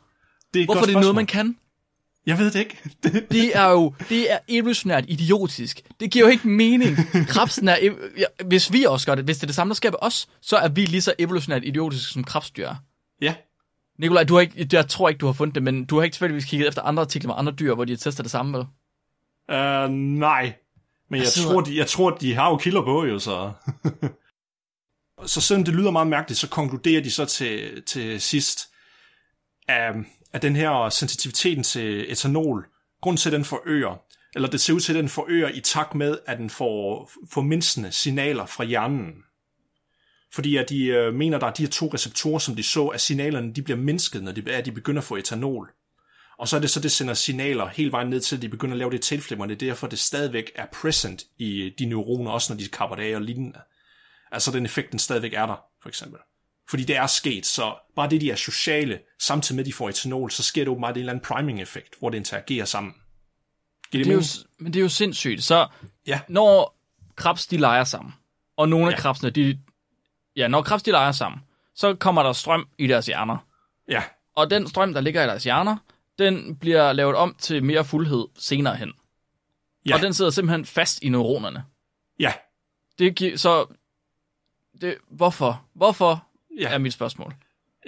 Det 0.54 0.62
er 0.62 0.66
Hvorfor 0.66 0.82
er 0.82 0.86
det 0.86 0.94
noget, 0.94 1.14
man 1.14 1.26
kan? 1.26 1.56
Jeg 2.26 2.38
ved 2.38 2.50
det 2.50 2.58
ikke. 2.58 2.78
Det, 3.30 3.56
er 3.56 3.68
jo, 3.68 3.94
det 4.08 4.32
er 4.32 4.38
evolutionært 4.48 5.04
idiotisk. 5.08 5.80
Det 6.00 6.10
giver 6.10 6.24
jo 6.24 6.30
ikke 6.30 6.48
mening. 6.48 6.96
Krebsen 7.28 7.68
er, 7.68 7.76
ja, 8.18 8.24
hvis 8.44 8.72
vi 8.72 8.84
også 8.84 9.06
gør 9.06 9.14
det, 9.14 9.24
hvis 9.24 9.36
det 9.36 9.42
er 9.42 9.46
det 9.46 9.54
samme, 9.54 9.74
der 9.74 9.90
ved 9.90 9.98
os, 10.02 10.28
så 10.40 10.56
er 10.56 10.68
vi 10.68 10.84
lige 10.84 11.02
så 11.02 11.14
evolutionært 11.18 11.64
idiotiske 11.64 12.12
som 12.12 12.24
krebsdyr. 12.24 12.74
ja, 13.20 13.34
Nikolaj, 13.98 14.24
du 14.24 14.34
har 14.34 14.40
ikke, 14.40 14.68
jeg 14.72 14.88
tror 14.88 15.08
ikke, 15.08 15.18
du 15.18 15.26
har 15.26 15.32
fundet 15.32 15.54
det, 15.54 15.62
men 15.62 15.84
du 15.84 15.96
har 15.96 16.02
ikke 16.04 16.14
tilfældigvis 16.14 16.44
kigget 16.44 16.68
efter 16.68 16.82
andre 16.82 17.00
artikler 17.00 17.28
med 17.28 17.34
andre 17.38 17.52
dyr, 17.52 17.74
hvor 17.74 17.84
de 17.84 17.92
har 17.92 17.96
testet 17.96 18.24
det 18.24 18.30
samme, 18.30 18.58
vel? 18.58 18.66
Uh, 19.52 19.90
nej, 19.94 20.54
men 21.10 21.20
jeg 21.20 21.28
sidder- 21.28 21.48
tror, 21.52 21.60
de, 21.60 21.76
jeg 21.76 21.86
tror, 21.86 22.10
de 22.10 22.34
har 22.34 22.50
jo 22.50 22.56
kilder 22.56 22.82
på, 22.82 23.04
jo, 23.04 23.18
så... 23.18 23.52
så 25.26 25.40
selvom 25.40 25.64
det 25.64 25.74
lyder 25.74 25.90
meget 25.90 26.08
mærkeligt, 26.08 26.40
så 26.40 26.48
konkluderer 26.48 27.02
de 27.02 27.10
så 27.10 27.24
til, 27.24 27.82
til 27.82 28.20
sidst, 28.20 28.60
at, 29.68 29.94
at 30.32 30.42
den 30.42 30.56
her 30.56 30.88
sensitiviteten 30.88 31.62
til 31.64 32.12
etanol, 32.12 32.66
grund 33.02 33.18
til, 33.18 33.28
at 33.28 33.32
den 33.32 33.44
forøger, 33.44 34.00
eller 34.34 34.48
det 34.48 34.60
ser 34.60 34.72
ud 34.72 34.80
til, 34.80 34.92
at 34.92 34.96
den 34.98 35.08
forøger 35.08 35.48
i 35.48 35.60
takt 35.60 35.94
med, 35.94 36.18
at 36.26 36.38
den 36.38 36.50
får 36.50 37.10
formindskende 37.32 37.92
signaler 37.92 38.46
fra 38.46 38.64
hjernen. 38.64 39.12
Fordi 40.36 40.56
at 40.56 40.68
de 40.68 40.84
øh, 40.86 41.14
mener, 41.14 41.38
der 41.38 41.46
er 41.46 41.52
de 41.52 41.62
her 41.62 41.70
to 41.70 41.90
receptorer, 41.94 42.38
som 42.38 42.56
de 42.56 42.62
så, 42.62 42.86
at 42.86 43.00
signalerne 43.00 43.52
de 43.54 43.62
bliver 43.62 43.76
mindsket, 43.76 44.22
når 44.22 44.32
de, 44.32 44.52
at 44.52 44.64
de 44.66 44.72
begynder 44.72 45.00
at 45.00 45.04
få 45.04 45.16
etanol. 45.16 45.70
Og 46.38 46.48
så 46.48 46.56
er 46.56 46.60
det 46.60 46.70
så, 46.70 46.80
det 46.80 46.92
sender 46.92 47.14
signaler 47.14 47.68
hele 47.68 47.92
vejen 47.92 48.10
ned 48.10 48.20
til, 48.20 48.36
at 48.36 48.42
de 48.42 48.48
begynder 48.48 48.74
at 48.74 48.78
lave 48.78 48.90
det 48.90 49.00
tilflimmer. 49.00 49.46
Det 49.46 49.54
er 49.62 49.66
derfor, 49.68 49.86
det 49.86 49.98
stadigvæk 49.98 50.50
er 50.54 50.66
present 50.72 51.22
i 51.38 51.72
de 51.78 51.84
neuroner, 51.86 52.30
også 52.30 52.52
når 52.52 52.58
de 52.58 52.68
kapper 52.68 52.96
det 52.96 53.02
af 53.02 53.14
og 53.16 53.22
lignende. 53.22 53.58
Altså 54.32 54.50
den 54.50 54.64
effekt, 54.64 54.90
den 54.90 54.98
stadigvæk 54.98 55.32
er 55.34 55.46
der, 55.46 55.56
for 55.82 55.88
eksempel. 55.88 56.20
Fordi 56.70 56.84
det 56.84 56.96
er 56.96 57.06
sket, 57.06 57.46
så 57.46 57.74
bare 57.96 58.10
det, 58.10 58.20
de 58.20 58.30
er 58.30 58.36
sociale, 58.36 58.98
samtidig 59.20 59.56
med, 59.56 59.62
at 59.64 59.66
de 59.66 59.72
får 59.72 59.88
etanol, 59.88 60.30
så 60.30 60.42
sker 60.42 60.60
det 60.62 60.68
åbenbart 60.68 60.94
en 60.94 60.98
eller 60.98 61.12
anden 61.12 61.24
priming-effekt, 61.24 61.94
hvor 61.98 62.10
det 62.10 62.18
interagerer 62.18 62.64
sammen. 62.64 62.94
Giver 63.92 64.04
det, 64.04 64.10
Det 64.12 64.12
er 64.12 64.40
jo, 64.42 64.64
men 64.64 64.72
det 64.72 64.78
er 64.78 64.82
jo 64.82 64.88
sindssygt. 64.88 65.44
Så 65.44 65.68
Ja. 66.06 66.20
når 66.28 66.78
krebs, 67.16 67.46
de 67.46 67.56
leger 67.56 67.84
sammen, 67.84 68.14
og 68.56 68.68
nogle 68.68 68.86
af 68.86 68.90
Ja. 68.92 68.96
krebsene, 68.96 69.30
de, 69.30 69.58
ja, 70.36 70.48
når 70.48 70.62
krebs, 70.62 70.82
de 70.82 70.90
leger 70.90 71.12
sammen, 71.12 71.40
så 71.74 71.94
kommer 71.94 72.22
der 72.22 72.32
strøm 72.32 72.68
i 72.78 72.86
deres 72.86 73.06
hjerner. 73.06 73.36
Ja, 73.88 74.02
Og 74.36 74.50
den 74.50 74.68
strøm, 74.68 74.94
der 74.94 75.00
ligger 75.00 75.24
i 75.24 75.26
deres 75.26 75.44
hjerner, 75.44 75.76
den 76.18 76.56
bliver 76.56 76.92
lavet 76.92 77.16
om 77.16 77.36
til 77.38 77.64
mere 77.64 77.84
fuldhed 77.84 78.26
senere 78.38 78.76
hen. 78.76 78.92
Ja. 79.86 79.94
Og 79.94 80.00
den 80.00 80.14
sidder 80.14 80.30
simpelthen 80.30 80.64
fast 80.64 81.02
i 81.02 81.08
neuronerne. 81.08 81.64
ja, 82.20 82.32
Det 82.98 83.14
giver, 83.14 83.38
så, 83.38 83.66
det, 84.80 84.96
hvorfor? 85.10 85.62
Hvorfor 85.74 86.26
ja. 86.60 86.68
er 86.68 86.78
mit 86.78 86.92
spørgsmål. 86.92 87.34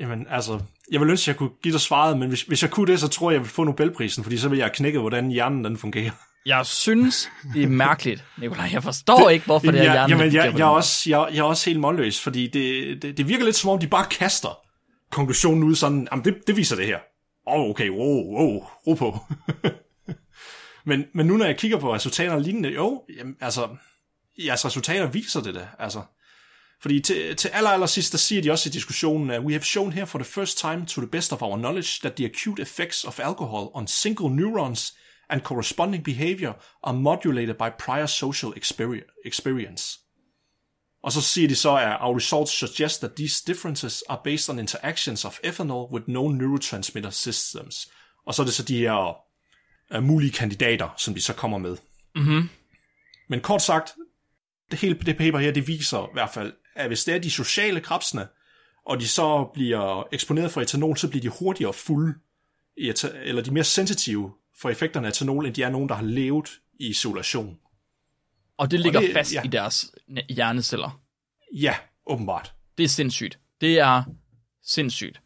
Jamen, 0.00 0.26
altså, 0.30 0.60
jeg 0.90 1.00
vil 1.00 1.10
ønske, 1.10 1.24
at 1.24 1.26
jeg 1.28 1.36
kunne 1.36 1.50
give 1.62 1.72
dig 1.72 1.80
svaret, 1.80 2.18
men 2.18 2.28
hvis, 2.28 2.42
hvis 2.42 2.62
jeg 2.62 2.70
kunne 2.70 2.86
det, 2.92 3.00
så 3.00 3.08
tror 3.08 3.30
jeg, 3.30 3.34
jeg 3.34 3.42
vil 3.42 3.50
få 3.50 3.64
Nobelprisen, 3.64 4.22
fordi 4.24 4.38
så 4.38 4.48
vil 4.48 4.58
jeg 4.58 4.72
knække, 4.72 4.98
hvordan 4.98 5.30
hjernen 5.30 5.64
den 5.64 5.76
fungerer. 5.76 6.10
Jeg 6.46 6.66
synes, 6.66 7.30
det 7.54 7.62
er 7.62 7.66
mærkeligt, 7.66 8.24
Nikolaj. 8.38 8.68
Jeg 8.72 8.82
forstår 8.82 9.30
ikke, 9.30 9.44
hvorfor 9.44 9.70
det 9.70 9.80
er 9.80 9.82
hjernen. 9.82 10.10
jamen, 10.10 10.34
jeg, 10.34 10.52
jeg, 10.58 10.60
er 10.60 10.68
også, 10.70 11.10
jeg, 11.10 11.28
jeg 11.32 11.38
er 11.38 11.44
også 11.44 11.70
helt 11.70 11.80
målløs, 11.80 12.20
fordi 12.20 12.46
det, 12.46 13.02
det, 13.02 13.16
det 13.16 13.28
virker 13.28 13.44
lidt 13.44 13.56
som 13.56 13.70
om, 13.70 13.78
de 13.78 13.86
bare 13.86 14.06
kaster 14.10 14.58
konklusionen 15.10 15.62
ud 15.62 15.74
sådan, 15.74 16.08
jamen 16.12 16.24
det, 16.24 16.36
det 16.46 16.56
viser 16.56 16.76
det 16.76 16.86
her. 16.86 16.98
oh, 17.46 17.70
okay, 17.70 17.90
wow, 17.90 18.38
wow, 18.38 18.66
ro 18.86 18.94
på. 18.94 19.18
men, 20.88 21.04
men 21.14 21.26
nu 21.26 21.36
når 21.36 21.44
jeg 21.44 21.58
kigger 21.58 21.78
på 21.78 21.94
resultater 21.94 22.32
og 22.32 22.40
lignende, 22.40 22.68
jo, 22.68 23.04
jamen, 23.18 23.36
altså, 23.40 23.68
jeres 24.38 24.64
resultater 24.64 25.06
viser 25.06 25.40
det 25.40 25.54
da, 25.54 25.68
altså. 25.78 26.02
Fordi 26.82 27.00
til, 27.00 27.36
til 27.36 27.48
aller, 27.48 27.70
aller 27.70 27.86
sidst, 27.86 28.12
der 28.12 28.18
siger 28.18 28.42
de 28.42 28.50
også 28.50 28.68
i 28.68 28.72
diskussionen, 28.72 29.30
at 29.30 29.40
we 29.40 29.52
have 29.52 29.62
shown 29.62 29.92
here 29.92 30.06
for 30.06 30.18
the 30.18 30.24
first 30.24 30.58
time 30.58 30.86
to 30.86 31.00
the 31.00 31.10
best 31.10 31.32
of 31.32 31.42
our 31.42 31.56
knowledge 31.56 32.00
that 32.00 32.14
the 32.14 32.24
acute 32.24 32.62
effects 32.62 33.04
of 33.04 33.20
alcohol 33.20 33.70
on 33.74 33.86
single 33.86 34.30
neurons 34.36 34.97
and 35.30 35.40
corresponding 35.42 36.04
behavior 36.04 36.52
are 36.82 36.94
modulated 36.94 37.54
by 37.54 37.70
prior 37.78 38.06
social 38.06 38.52
experience. 39.24 39.98
Og 41.02 41.12
så 41.12 41.20
siger 41.20 41.48
de 41.48 41.54
så, 41.54 41.76
at 41.76 41.96
our 42.00 42.16
results 42.16 42.52
suggest 42.52 43.00
that 43.00 43.12
these 43.16 43.44
differences 43.46 44.02
are 44.08 44.20
based 44.24 44.50
on 44.50 44.58
interactions 44.58 45.24
of 45.24 45.38
ethanol 45.44 45.92
with 45.92 46.04
known 46.04 46.38
neurotransmitter 46.38 47.10
systems. 47.10 47.88
Og 48.26 48.34
så 48.34 48.42
er 48.42 48.44
det 48.44 48.54
så 48.54 48.62
de 48.62 48.78
her 48.78 49.16
uh, 49.96 50.02
mulige 50.02 50.32
kandidater, 50.32 50.88
som 50.96 51.14
de 51.14 51.20
så 51.20 51.32
kommer 51.32 51.58
med. 51.58 51.76
Mm-hmm. 52.14 52.48
Men 53.28 53.40
kort 53.40 53.62
sagt, 53.62 53.94
det 54.70 54.78
hele 54.78 54.94
det 54.94 55.16
paper 55.16 55.38
her, 55.38 55.50
det 55.50 55.68
viser 55.68 56.06
i 56.06 56.10
hvert 56.12 56.30
fald, 56.30 56.52
at 56.76 56.86
hvis 56.86 57.04
det 57.04 57.14
er 57.14 57.18
de 57.18 57.30
sociale 57.30 57.80
krabsene, 57.80 58.28
og 58.86 59.00
de 59.00 59.08
så 59.08 59.50
bliver 59.54 60.08
eksponeret 60.12 60.50
for 60.50 60.60
etanol, 60.60 60.96
så 60.96 61.08
bliver 61.08 61.22
de 61.22 61.28
hurtigere 61.28 61.72
fulde, 61.72 62.14
eller 62.76 63.42
de 63.42 63.48
er 63.48 63.52
mere 63.52 63.64
sensitive 63.64 64.32
for 64.60 64.70
effekterne 64.70 65.06
af 65.06 65.10
etanol, 65.10 65.46
end 65.46 65.54
de 65.54 65.62
er 65.62 65.70
nogen, 65.70 65.88
der 65.88 65.94
har 65.94 66.02
levet 66.02 66.48
i 66.80 66.88
isolation. 66.88 67.58
Og 68.56 68.70
det 68.70 68.80
ligger 68.80 68.98
og 68.98 69.04
det, 69.04 69.12
fast 69.12 69.34
ja. 69.34 69.42
i 69.44 69.48
deres 69.48 69.94
hjerneceller. 70.28 71.00
Ja, 71.54 71.74
åbenbart. 72.06 72.54
Det 72.78 72.84
er 72.84 72.88
sindssygt. 72.88 73.38
Det 73.60 73.78
er 73.78 74.02
sindssygt. 74.62 75.20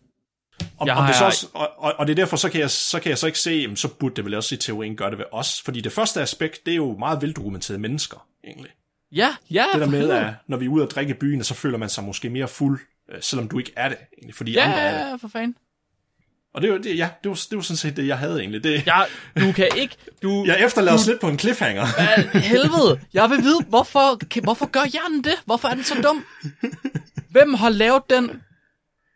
Og, 0.79 0.87
jeg, 0.87 0.97
om 0.97 1.07
det 1.07 1.15
så 1.15 1.25
også, 1.25 1.49
og, 1.55 1.71
og, 1.79 1.95
og 1.99 2.07
det 2.07 2.13
er 2.13 2.15
derfor, 2.15 2.37
så 2.37 2.49
kan, 2.49 2.61
jeg, 2.61 2.71
så 2.71 3.01
kan 3.01 3.11
jeg 3.11 3.19
så 3.19 3.27
ikke 3.27 3.39
se, 3.39 3.51
jamen, 3.51 3.77
så 3.77 3.89
burde 3.89 4.15
det 4.15 4.25
vel 4.25 4.35
også 4.35 4.55
i 4.55 4.59
teorien 4.59 4.97
gøre 4.97 5.11
det 5.11 5.19
ved 5.19 5.25
os. 5.33 5.63
Fordi 5.63 5.81
det 5.81 5.93
første 5.93 6.21
aspekt, 6.21 6.67
det 6.67 6.73
er 6.73 6.77
jo 6.77 6.97
meget 6.99 7.23
veldokumenterede 7.23 7.81
mennesker, 7.81 8.27
egentlig. 8.45 8.71
Ja, 9.13 9.37
ja. 9.51 9.67
Det 9.73 9.81
der 9.81 9.87
med, 9.87 10.11
at 10.11 10.35
når 10.47 10.57
vi 10.57 10.65
er 10.65 10.69
ude 10.69 10.85
og 10.85 10.91
drikke 10.91 11.11
i 11.11 11.17
byen, 11.17 11.45
så 11.45 11.55
føler 11.55 11.79
man 11.79 11.89
sig 11.89 12.05
måske 12.05 12.31
mere 12.31 12.49
fuld, 12.49 12.81
øh, 13.13 13.23
selvom 13.23 13.49
du 13.49 13.59
ikke 13.59 13.73
er 13.77 13.89
det, 13.89 13.99
egentlig, 14.19 14.35
fordi 14.35 14.53
ja, 14.53 14.65
andre 14.65 14.81
er 14.81 15.05
det. 15.05 15.11
Ja, 15.11 15.15
for 15.15 15.29
fanden. 15.29 15.57
Og 16.55 16.63
det 16.63 16.73
var, 16.73 16.79
det, 16.79 16.99
ja, 16.99 17.09
det 17.23 17.31
var, 17.31 17.41
det 17.51 17.57
var 17.57 17.63
sådan 17.63 17.77
set 17.77 17.97
det, 17.97 18.07
jeg 18.07 18.19
havde 18.19 18.41
egentlig. 18.41 18.65
Det, 18.65 18.87
ja, 18.87 19.03
du 19.41 19.53
kan 19.53 19.69
ikke... 19.77 19.97
Du, 20.23 20.45
jeg 20.47 20.65
efterlader 20.65 20.99
os 20.99 21.07
lidt 21.07 21.21
på 21.21 21.29
en 21.29 21.39
cliffhanger. 21.39 21.87
Ja, 21.99 22.39
helvede, 22.39 23.01
jeg 23.15 23.31
vil 23.31 23.39
vide, 23.43 23.63
hvorfor, 23.69 24.41
hvorfor 24.43 24.67
gør 24.67 24.85
hjernen 24.93 25.25
det? 25.25 25.35
Hvorfor 25.45 25.69
er 25.69 25.75
den 25.75 25.85
så 25.85 25.95
dum? 26.03 26.25
Hvem 27.31 27.55
har 27.55 27.69
lavet 27.69 28.03
den? 28.11 28.31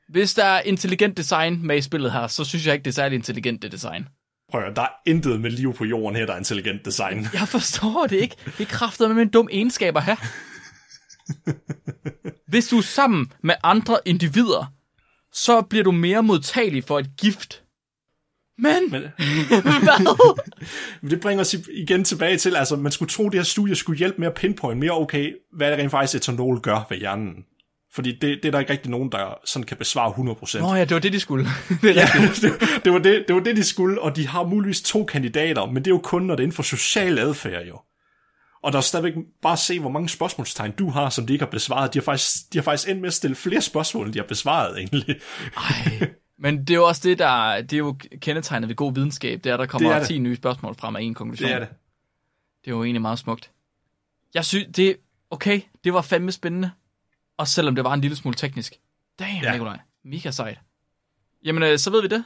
Hvis 0.09 0.35
der 0.35 0.45
er 0.45 0.61
intelligent 0.61 1.17
design 1.17 1.67
med 1.67 1.77
i 1.77 1.81
spillet 1.83 2.13
her, 2.13 2.27
så 2.27 2.45
synes 2.45 2.67
jeg 2.67 2.75
ikke, 2.75 2.85
det 2.85 2.91
er 2.91 2.95
særlig 2.95 3.17
intelligent, 3.17 3.63
det 3.63 3.73
design. 3.73 4.09
Prøv 4.51 4.63
at, 4.63 4.77
der 4.77 4.83
er 4.83 4.89
intet 5.07 5.41
med 5.41 5.51
liv 5.51 5.75
på 5.75 5.85
jorden 5.85 6.17
her, 6.17 6.27
der 6.27 6.33
er 6.33 6.39
intelligent 6.39 6.85
design. 6.85 7.27
Jeg 7.33 7.49
forstår 7.49 8.07
det 8.07 8.17
ikke. 8.17 8.37
Det 8.59 8.61
er 8.61 8.71
kraftet 8.71 9.15
med 9.15 9.23
en 9.23 9.29
dum 9.29 9.49
egenskaber 9.53 10.01
her. 10.01 10.17
Hvis 12.49 12.69
du 12.69 12.79
er 12.79 12.83
sammen 12.83 13.33
med 13.43 13.55
andre 13.63 13.99
individer, 14.05 14.73
så 15.37 15.63
bliver 15.63 15.85
du 15.85 15.91
mere 15.91 16.23
modtagelig 16.23 16.85
for 16.85 16.99
et 16.99 17.11
gift. 17.21 17.63
Men, 18.59 18.91
Men 18.91 19.03
hvad? 19.49 21.11
det 21.11 21.21
bringer 21.21 21.41
os 21.41 21.55
igen 21.73 22.05
tilbage 22.05 22.37
til, 22.37 22.57
altså 22.57 22.77
man 22.77 22.93
skulle 22.93 23.11
tro, 23.11 23.27
at 23.27 23.33
det 23.33 23.39
her 23.39 23.45
studie 23.45 23.75
skulle 23.75 23.99
hjælpe 23.99 24.19
med 24.19 24.27
at 24.27 24.35
pinpoint 24.35 24.79
mere, 24.79 24.91
okay, 24.91 25.33
hvad 25.53 25.71
det 25.71 25.79
rent 25.79 25.91
faktisk 25.91 26.15
etanol 26.15 26.61
gør 26.61 26.87
ved 26.91 26.99
hjernen. 26.99 27.35
Fordi 27.95 28.13
det, 28.13 28.23
det 28.23 28.45
er 28.45 28.51
der 28.51 28.59
ikke 28.59 28.73
rigtig 28.73 28.91
nogen, 28.91 29.13
der 29.13 29.39
sådan 29.45 29.67
kan 29.67 29.77
besvare 29.77 30.11
100%. 30.11 30.59
Nå 30.61 30.75
ja, 30.75 30.81
det 30.81 30.91
var 30.91 31.01
det, 31.01 31.13
de 31.13 31.21
skulle. 31.21 31.45
det, 31.83 31.97
ja, 31.97 32.09
det, 32.43 32.85
det, 32.85 32.93
var 32.93 32.99
det, 32.99 33.25
det 33.29 33.35
var 33.35 33.43
det, 33.43 33.57
de 33.57 33.65
skulle, 33.65 34.03
og 34.03 34.17
de 34.17 34.27
har 34.27 34.45
muligvis 34.45 34.83
to 34.83 35.05
kandidater, 35.05 35.67
men 35.67 35.77
det 35.77 35.87
er 35.87 35.95
jo 35.95 36.01
kun, 36.05 36.23
når 36.23 36.35
det 36.35 36.43
er 36.43 36.45
inden 36.45 36.57
for 36.57 36.63
social 36.63 37.19
adfærd 37.19 37.67
jo. 37.67 37.79
Og 38.63 38.73
der 38.73 38.79
er 38.79 38.83
stadigvæk 38.83 39.15
bare 39.43 39.57
se, 39.57 39.81
hvor 39.81 39.91
mange 39.91 40.09
spørgsmålstegn 40.09 40.73
du 40.73 40.91
har, 40.91 41.11
som 41.11 41.27
de 41.27 41.33
ikke 41.33 41.45
har 41.45 41.51
besvaret. 41.51 41.95
De 41.95 41.99
har 41.99 42.05
faktisk, 42.05 42.53
de 42.53 42.59
har 42.59 42.63
faktisk 42.63 42.89
endt 42.89 43.01
med 43.01 43.09
at 43.09 43.15
stille 43.15 43.37
flere 43.37 43.61
spørgsmål, 43.61 44.07
end 44.07 44.15
de 44.15 44.19
har 44.19 44.27
besvaret 44.27 44.79
egentlig. 44.79 45.21
Ej, 45.57 46.11
men 46.45 46.59
det 46.59 46.71
er 46.71 46.75
jo 46.75 46.87
også 46.87 47.01
det, 47.05 47.19
der 47.19 47.61
det 47.61 47.73
er 47.73 47.79
jo 47.79 47.97
kendetegnet 48.21 48.69
ved 48.69 48.77
god 48.77 48.95
videnskab. 48.95 49.45
Det 49.45 49.53
er, 49.53 49.57
der 49.57 49.67
kommer 49.67 49.89
det 49.89 49.95
er 49.97 49.99
det. 49.99 50.09
10 50.09 50.19
nye 50.19 50.37
spørgsmål 50.37 50.75
frem 50.75 50.97
af 50.97 51.01
en 51.01 51.15
konklusion. 51.15 51.49
Det 51.49 51.55
er 51.55 51.59
det. 51.59 51.69
Det 52.65 52.71
er 52.71 52.77
jo 52.77 52.85
egentlig 52.85 53.03
meget 53.03 53.19
smukt. 53.19 53.51
Jeg 54.35 54.45
synes, 54.45 54.67
det 54.77 54.97
okay, 55.31 55.61
det 55.85 55.95
var 55.95 56.03
fandme 56.03 56.33
spændende. 56.33 56.71
Også 57.39 57.55
selvom 57.55 57.75
det 57.75 57.85
var 57.85 57.95
en 57.95 58.01
lille 58.01 58.17
smule 58.17 58.35
teknisk. 58.35 58.81
Damn, 59.19 59.43
ja. 59.43 59.53
Nikolaj. 59.53 59.79
Mika 60.05 60.31
sejt. 60.31 60.59
Jamen, 61.45 61.63
øh, 61.63 61.79
så 61.79 61.91
ved 61.91 62.03
vi 62.03 62.09
det. 62.09 62.25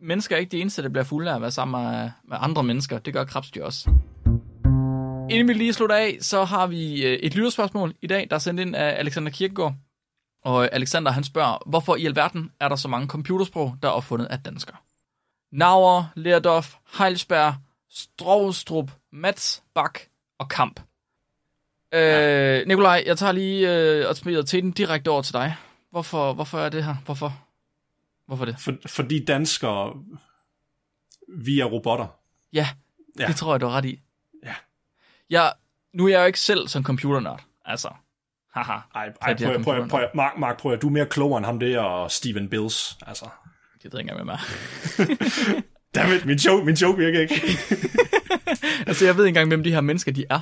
Mennesker 0.00 0.36
er 0.36 0.40
ikke 0.40 0.50
de 0.50 0.60
eneste, 0.60 0.82
der 0.82 0.88
bliver 0.88 1.04
fulde 1.04 1.30
af 1.30 1.34
at 1.34 1.40
være 1.40 1.50
sammen 1.50 1.82
med, 1.82 2.10
med 2.24 2.36
andre 2.40 2.62
mennesker. 2.62 2.98
Det 2.98 3.12
gør 3.12 3.24
krabstyr 3.24 3.64
også. 3.64 3.90
Inden 5.30 5.48
vi 5.48 5.52
lige 5.52 5.72
slutter 5.72 5.96
af, 5.96 6.18
så 6.20 6.44
har 6.44 6.66
vi 6.66 7.04
øh, 7.04 7.12
et 7.12 7.34
lytterspørgsmål 7.34 7.94
i 8.02 8.06
dag, 8.06 8.26
der 8.30 8.36
er 8.36 8.40
sendt 8.40 8.60
ind 8.60 8.76
af 8.76 8.98
Alexander 8.98 9.30
Kirkegaard. 9.30 9.74
Og 10.44 10.74
Alexander 10.74 11.12
han 11.12 11.24
spørger, 11.24 11.58
hvorfor 11.66 11.96
i 11.96 12.06
alverden 12.06 12.52
er 12.60 12.68
der 12.68 12.76
så 12.76 12.88
mange 12.88 13.08
computersprog, 13.08 13.76
der 13.82 13.88
er 13.88 13.92
opfundet 13.92 14.26
af 14.26 14.38
danskere? 14.40 14.76
Nauer, 15.52 16.04
Lerdorf, 16.16 16.74
Heilsberg, 16.98 17.54
Strovstrup, 17.90 18.90
Mats, 19.12 19.62
Bak 19.74 19.98
og 20.38 20.48
Kamp. 20.48 20.80
Øh, 21.94 22.00
ja. 22.00 22.64
Nikolaj, 22.64 23.02
jeg 23.06 23.18
tager 23.18 23.32
lige 23.32 23.74
øh, 23.74 24.08
og 24.08 24.16
smider 24.16 24.42
til 24.42 24.62
den 24.62 24.72
direkte 24.72 25.08
over 25.08 25.22
til 25.22 25.32
dig. 25.32 25.56
Hvorfor, 25.90 26.32
hvorfor 26.32 26.58
er 26.58 26.68
det 26.68 26.84
her? 26.84 26.94
Hvorfor? 27.04 27.40
Hvorfor 28.26 28.44
det? 28.44 28.56
For, 28.58 28.72
fordi 28.86 29.24
danskere, 29.24 29.94
vi 31.28 31.60
er 31.60 31.64
robotter. 31.64 32.06
Ja, 32.52 32.68
ja, 33.18 33.26
det 33.26 33.36
tror 33.36 33.52
jeg, 33.52 33.60
du 33.60 33.66
har 33.66 33.76
ret 33.76 33.84
i. 33.84 34.00
Jeg, 35.30 35.52
nu 35.94 36.04
er 36.06 36.08
jeg 36.08 36.20
jo 36.20 36.24
ikke 36.24 36.40
selv 36.40 36.68
som 36.68 36.84
computernørd, 36.84 37.42
altså. 37.64 37.88
Haha. 38.54 38.78
Ej, 38.94 39.12
ej 39.22 39.36
prøv, 39.36 39.62
prøv, 39.62 39.88
prøv, 39.88 40.08
Mark, 40.14 40.32
Mark, 40.38 40.58
prøv, 40.58 40.78
du 40.78 40.86
er 40.86 40.90
mere 40.90 41.06
klogere 41.06 41.38
end 41.38 41.46
ham 41.46 41.60
der 41.60 41.80
og 41.80 42.10
Steven 42.10 42.48
Bills, 42.48 42.98
altså. 43.06 43.24
Det 43.82 43.92
ved 43.92 44.00
jeg 44.00 44.00
ikke 44.00 44.10
engang, 44.10 44.26
med 44.26 44.34
mig. 44.34 44.40
Dammit, 45.94 46.26
min 46.26 46.36
joke, 46.36 46.64
min 46.64 46.74
joke 46.74 46.98
virker 46.98 47.20
ikke. 47.20 47.34
altså, 48.88 49.04
jeg 49.04 49.16
ved 49.16 49.24
ikke 49.24 49.28
engang, 49.28 49.48
hvem 49.48 49.62
de 49.62 49.70
her 49.70 49.80
mennesker, 49.80 50.12
de 50.12 50.24
er. 50.30 50.40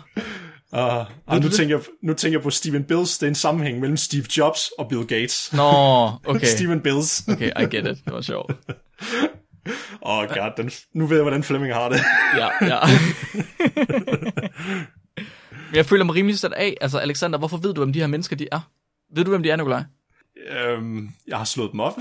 Uh, 0.72 1.34
uh, 1.34 1.42
nu, 1.42 1.48
tænker 1.48 1.76
jeg, 1.76 1.84
nu 2.02 2.14
tænker 2.14 2.38
jeg 2.38 2.42
på 2.42 2.50
Steven 2.50 2.84
Bills. 2.84 3.18
Det 3.18 3.26
er 3.26 3.28
en 3.28 3.34
sammenhæng 3.34 3.80
mellem 3.80 3.96
Steve 3.96 4.24
Jobs 4.38 4.70
og 4.78 4.88
Bill 4.88 5.06
Gates. 5.06 5.52
Nå, 5.52 5.62
okay. 6.34 6.46
Steven 6.46 6.80
Bills. 6.80 7.28
okay, 7.28 7.50
I 7.60 7.62
get 7.62 7.86
it. 7.86 8.04
Det 8.04 8.12
var 8.12 8.20
sjovt. 8.20 8.52
Åh, 10.06 10.18
oh 10.18 10.26
god, 10.26 10.52
den, 10.56 10.70
nu 10.92 11.06
ved 11.06 11.16
jeg, 11.16 11.22
hvordan 11.22 11.42
Fleming 11.42 11.74
har 11.74 11.88
det. 11.88 12.00
ja, 12.40 12.48
ja. 12.60 12.78
Men 15.70 15.76
jeg 15.76 15.86
føler 15.86 16.04
mig 16.04 16.14
rimelig 16.14 16.38
sat 16.38 16.52
af. 16.52 16.76
Altså, 16.80 16.98
Alexander, 16.98 17.38
hvorfor 17.38 17.56
ved 17.56 17.74
du, 17.74 17.80
hvem 17.80 17.92
de 17.92 18.00
her 18.00 18.06
mennesker 18.06 18.36
de 18.36 18.48
er? 18.52 18.70
Ved 19.14 19.24
du, 19.24 19.30
hvem 19.30 19.42
de 19.42 19.50
er, 19.50 19.56
Nikolaj? 19.56 19.82
Øhm, 20.50 21.10
jeg 21.26 21.38
har 21.38 21.44
slået 21.44 21.72
dem 21.72 21.80
op. 21.80 21.92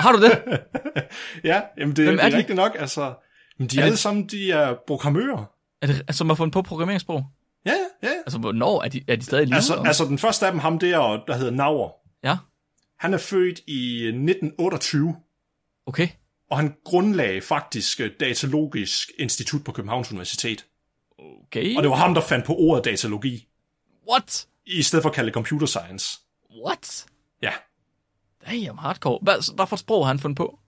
har 0.00 0.12
du 0.12 0.22
det? 0.22 0.60
ja, 1.44 1.62
jamen 1.78 1.96
det, 1.96 2.04
hvem 2.04 2.14
er, 2.14 2.18
det 2.18 2.26
er 2.26 2.30
de? 2.30 2.36
rigtigt 2.36 2.56
nok. 2.56 2.76
Altså, 2.78 3.14
men 3.58 3.68
de 3.68 3.76
er, 3.76 3.80
er 3.80 3.84
alle 3.84 3.92
det... 3.92 3.98
sammen, 3.98 4.26
de 4.26 4.52
er 4.52 4.74
programmører. 4.86 5.44
Er 5.82 5.86
det, 5.86 6.02
altså, 6.08 6.24
man 6.24 6.30
har 6.30 6.34
fundet 6.34 6.52
på 6.52 6.62
programmeringssprog? 6.62 7.24
Ja, 7.66 7.72
ja, 8.02 8.08
ja. 8.08 8.14
Altså, 8.26 8.38
hvornår 8.38 8.82
er 8.82 8.88
de, 8.88 9.02
er 9.08 9.16
de 9.16 9.24
stadig 9.24 9.46
lige? 9.46 9.54
Altså, 9.54 9.82
altså, 9.86 10.04
den 10.04 10.18
første 10.18 10.46
af 10.46 10.52
dem, 10.52 10.60
ham 10.60 10.78
der, 10.78 11.24
der 11.26 11.36
hedder 11.36 11.50
Nauer. 11.50 11.90
Ja. 12.24 12.36
Han 12.98 13.14
er 13.14 13.18
født 13.18 13.60
i 13.66 14.06
1928. 14.06 15.16
Okay. 15.86 16.08
Og 16.50 16.56
han 16.56 16.76
grundlagde 16.84 17.40
faktisk 17.40 18.00
øh, 18.00 18.10
Datalogisk 18.20 19.10
Institut 19.18 19.64
på 19.64 19.72
Københavns 19.72 20.10
Universitet. 20.10 20.66
Okay. 21.18 21.76
Og 21.76 21.82
det 21.82 21.90
var 21.90 21.96
ham, 21.96 22.14
der 22.14 22.20
fandt 22.20 22.46
på 22.46 22.54
ordet 22.54 22.84
datalogi. 22.84 23.48
What? 24.10 24.46
I 24.66 24.82
stedet 24.82 25.02
for 25.02 25.10
at 25.10 25.14
kalde 25.14 25.26
det 25.26 25.34
computer 25.34 25.66
science. 25.66 26.18
What? 26.66 27.06
Ja. 27.42 27.52
Damn, 28.46 28.78
hardcore. 28.78 29.18
Hvad, 29.22 29.54
hvad 29.54 29.66
for 29.66 29.76
et 29.76 29.80
sprog 29.80 30.04
har 30.04 30.08
han 30.08 30.18
fundet 30.18 30.36
på? 30.36 30.58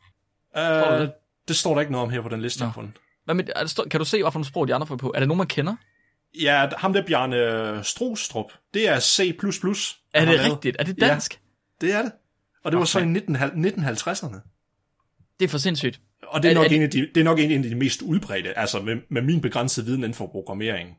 Uh, 0.57 0.62
det? 0.62 1.12
det 1.49 1.57
står 1.57 1.74
der 1.74 1.80
ikke 1.80 1.93
noget 1.93 2.07
om 2.07 2.11
her 2.11 2.20
på 2.20 2.28
den 2.28 2.43
liste, 2.43 2.61
Nå. 2.61 2.64
jeg 2.64 2.68
har 2.68 2.74
fundet. 2.74 2.93
Hvad 3.24 3.35
med, 3.35 3.45
er 3.57 3.64
det, 3.64 3.91
kan 3.91 4.01
du 4.01 4.05
se, 4.05 4.22
hvad 4.22 4.33
for 4.33 4.39
nogle 4.39 4.47
sprog 4.47 4.68
de 4.68 4.74
andre 4.74 4.87
får 4.87 4.97
på? 4.97 5.12
Er 5.14 5.18
det 5.18 5.28
nogen, 5.28 5.39
man 5.39 5.47
kender? 5.47 5.76
Ja, 6.41 6.68
ham 6.76 6.93
der 6.93 7.07
Bjarne 7.07 7.85
Strostrup, 7.85 8.53
det 8.74 8.89
er 8.89 9.01
C++. 9.01 9.20
Er 9.20 10.24
det 10.24 10.53
rigtigt? 10.53 10.76
Er 10.78 10.85
det 10.85 11.01
dansk? 11.01 11.41
Ja, 11.83 11.87
det 11.87 11.95
er 11.95 12.03
det. 12.03 12.12
Og 12.64 12.72
det 12.72 12.76
okay. 12.76 12.80
var 12.80 12.85
så 12.85 12.99
i 12.99 13.05
19, 13.05 13.37
1950'erne. 13.37 14.52
Det 15.43 15.49
er 15.49 15.51
for 15.51 15.59
sindssygt. 15.59 16.01
Og 16.22 16.43
det 16.43 16.51
er, 16.51 16.55
nok, 16.55 16.64
er 16.64 16.68
det... 16.68 16.76
En 16.76 16.82
af 16.82 16.90
de, 16.90 17.01
det 17.14 17.20
er 17.20 17.24
nok 17.24 17.38
en 17.38 17.64
af 17.64 17.70
de 17.70 17.74
mest 17.74 18.03
udbredte, 18.03 18.59
altså 18.59 18.82
med, 18.82 18.97
med 19.09 19.22
min 19.22 19.40
begrænsede 19.40 19.86
viden 19.86 20.01
inden 20.01 20.14
for 20.14 20.26
programmering. 20.26 20.99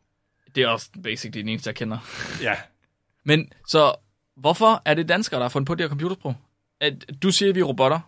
Det 0.56 0.64
er 0.64 0.68
også 0.68 0.90
basically 1.04 1.42
den 1.42 1.50
eneste, 1.50 1.68
jeg 1.68 1.76
kender. 1.76 1.98
Ja. 2.42 2.56
Men 3.30 3.54
så, 3.68 3.96
hvorfor 4.36 4.82
er 4.86 4.94
det 4.94 5.10
danskere, 5.10 5.40
der 5.40 5.44
har 5.44 5.50
fundet 5.50 5.68
på 5.68 5.76
det 5.76 5.84
her 5.84 5.90
computersprog? 5.90 6.36
At, 6.82 7.06
du 7.24 7.32
siger, 7.32 7.50
at 7.50 7.56
vi 7.56 7.60
er 7.60 7.64
robotter. 7.64 8.00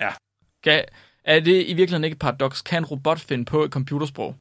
Ja. 0.00 0.10
Kan, 0.62 0.84
er 1.24 1.40
det 1.40 1.68
i 1.68 1.74
virkeligheden 1.74 2.04
ikke 2.04 2.14
et 2.14 2.20
paradoks? 2.20 2.62
Kan 2.62 2.78
en 2.78 2.84
robot 2.84 3.20
finde 3.20 3.44
på 3.44 3.64
et 3.64 3.70
computersprog? 3.70 4.36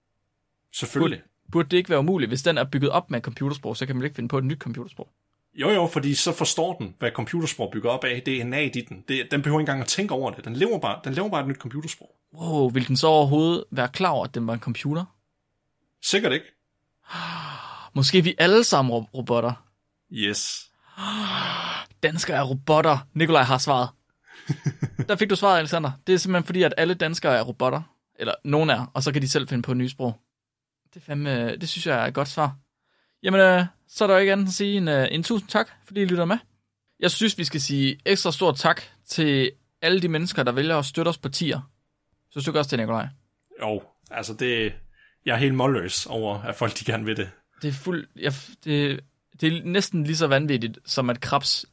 Selvfølgelig. 0.74 1.20
Burde, 1.20 1.52
burde 1.52 1.70
det 1.70 1.78
ikke 1.78 1.90
være 1.90 2.00
umuligt? 2.00 2.30
Hvis 2.30 2.44
den 2.44 2.58
er 2.58 2.64
bygget 2.64 2.92
op 2.92 3.12
med 3.12 3.18
et 3.18 3.24
computersprog, 3.26 3.78
så 3.78 3.86
kan 3.86 3.96
man 3.96 4.06
ikke 4.06 4.16
finde 4.16 4.30
på 4.30 4.38
et 4.38 4.44
nyt 4.44 4.60
computersprog. 4.60 5.10
Jo, 5.54 5.70
jo, 5.70 5.88
fordi 5.88 6.16
så 6.16 6.34
forstår 6.34 6.74
den, 6.78 6.96
hvad 7.00 7.12
computersprog 7.12 7.70
bygger 7.74 7.90
op 7.90 8.04
af. 8.04 8.22
Det 8.26 8.42
er 8.42 8.46
nat 8.46 8.76
i 8.76 8.82
den. 8.82 9.04
Det, 9.08 9.28
den 9.32 9.42
behøver 9.42 9.60
ikke 9.60 9.70
engang 9.70 9.82
at 9.82 9.88
tænke 9.88 10.14
over 10.14 10.32
det. 10.32 10.46
Den 10.46 10.56
lever 10.56 10.80
bare, 10.80 11.00
den 11.04 11.14
lever 11.14 11.30
bare 11.30 11.42
et 11.42 11.48
nyt 11.48 11.56
computersprog. 11.58 12.16
Wow, 12.34 12.70
vil 12.70 12.88
den 12.88 12.98
så 12.98 13.08
overhovedet 13.08 13.64
være 13.72 13.88
klar 13.88 14.10
over, 14.10 14.26
at 14.26 14.36
den 14.36 14.48
var 14.48 14.54
en 14.54 14.60
computer? 14.60 15.06
Sikkert 16.04 16.34
ikke. 16.34 16.46
Måske 17.94 18.24
vi 18.24 18.36
alle 18.38 18.64
sammen 18.64 18.92
ro- 18.94 19.10
robotter. 19.14 19.54
Yes. 20.12 20.72
Danskere 22.04 22.38
er 22.38 22.44
robotter. 22.44 22.98
Nikolaj 23.14 23.44
har 23.44 23.58
svaret. 23.58 23.90
Der 25.10 25.16
fik 25.16 25.30
du 25.30 25.36
svaret, 25.36 25.58
Alexander. 25.60 25.92
Det 26.08 26.14
er 26.14 26.18
simpelthen 26.18 26.46
fordi, 26.46 26.64
at 26.64 26.74
alle 26.78 26.94
danskere 26.94 27.38
er 27.38 27.42
robotter. 27.42 27.82
Eller 28.20 28.34
nogen 28.44 28.70
er, 28.70 28.86
og 28.94 29.04
så 29.04 29.12
kan 29.12 29.22
de 29.22 29.30
selv 29.30 29.48
finde 29.48 29.62
på 29.64 29.72
et 29.72 29.78
nyt 29.78 29.92
sprog. 29.92 30.16
Det, 30.94 31.04
fandme, 31.04 31.56
det 31.56 31.70
synes 31.70 31.88
jeg 31.88 32.04
er 32.04 32.06
et 32.06 32.14
godt 32.14 32.28
svar. 32.28 32.56
Jamen, 33.24 33.42
øh, 33.42 33.66
så 33.90 34.04
er 34.04 34.08
der 34.08 34.16
jo 34.16 34.20
ikke 34.20 34.32
andet 34.32 34.48
at 34.48 34.54
sige 34.54 34.78
en, 34.78 34.88
øh, 34.88 35.08
en 35.12 35.24
tusind 35.24 35.50
tak, 35.50 35.70
fordi 35.86 36.02
I 36.02 36.06
lytter 36.06 36.26
med. 36.26 36.38
Jeg 37.00 37.12
synes, 37.12 37.38
vi 37.38 37.44
skal 37.44 37.62
sige 37.62 38.00
ekstra 38.06 38.32
stor 38.32 38.52
tak 38.52 38.82
til 39.08 39.52
alle 39.82 40.02
de 40.02 40.08
mennesker, 40.08 40.44
der 40.44 40.52
vælger 40.52 40.78
at 40.78 40.86
støtte 40.86 41.10
os 41.10 41.18
på 41.18 41.30
tier. 41.30 41.72
Synes 42.30 42.46
du 42.46 42.52
ikke 42.52 42.60
også 42.60 42.78
det, 42.78 42.80
Nikolaj? 42.80 43.08
Jo, 43.62 43.84
altså 44.12 44.34
det... 44.34 44.74
Jeg 45.26 45.34
er 45.34 45.40
helt 45.40 45.56
målløs 45.56 46.06
over, 46.06 46.42
at 46.42 46.56
folk 46.56 46.80
de 46.80 46.86
gerne 46.86 47.06
vil 47.06 47.18
det. 47.18 47.30
Det 47.62 47.68
er 47.68 47.72
fuld, 47.72 48.08
jeg, 48.16 48.34
det, 48.66 49.00
det 49.42 49.54
er 49.54 49.62
næsten 49.64 50.04
lige 50.04 50.18
så 50.18 50.28
vanvittigt, 50.28 50.80
som 50.86 51.10
at 51.10 51.22
krebs 51.22 51.66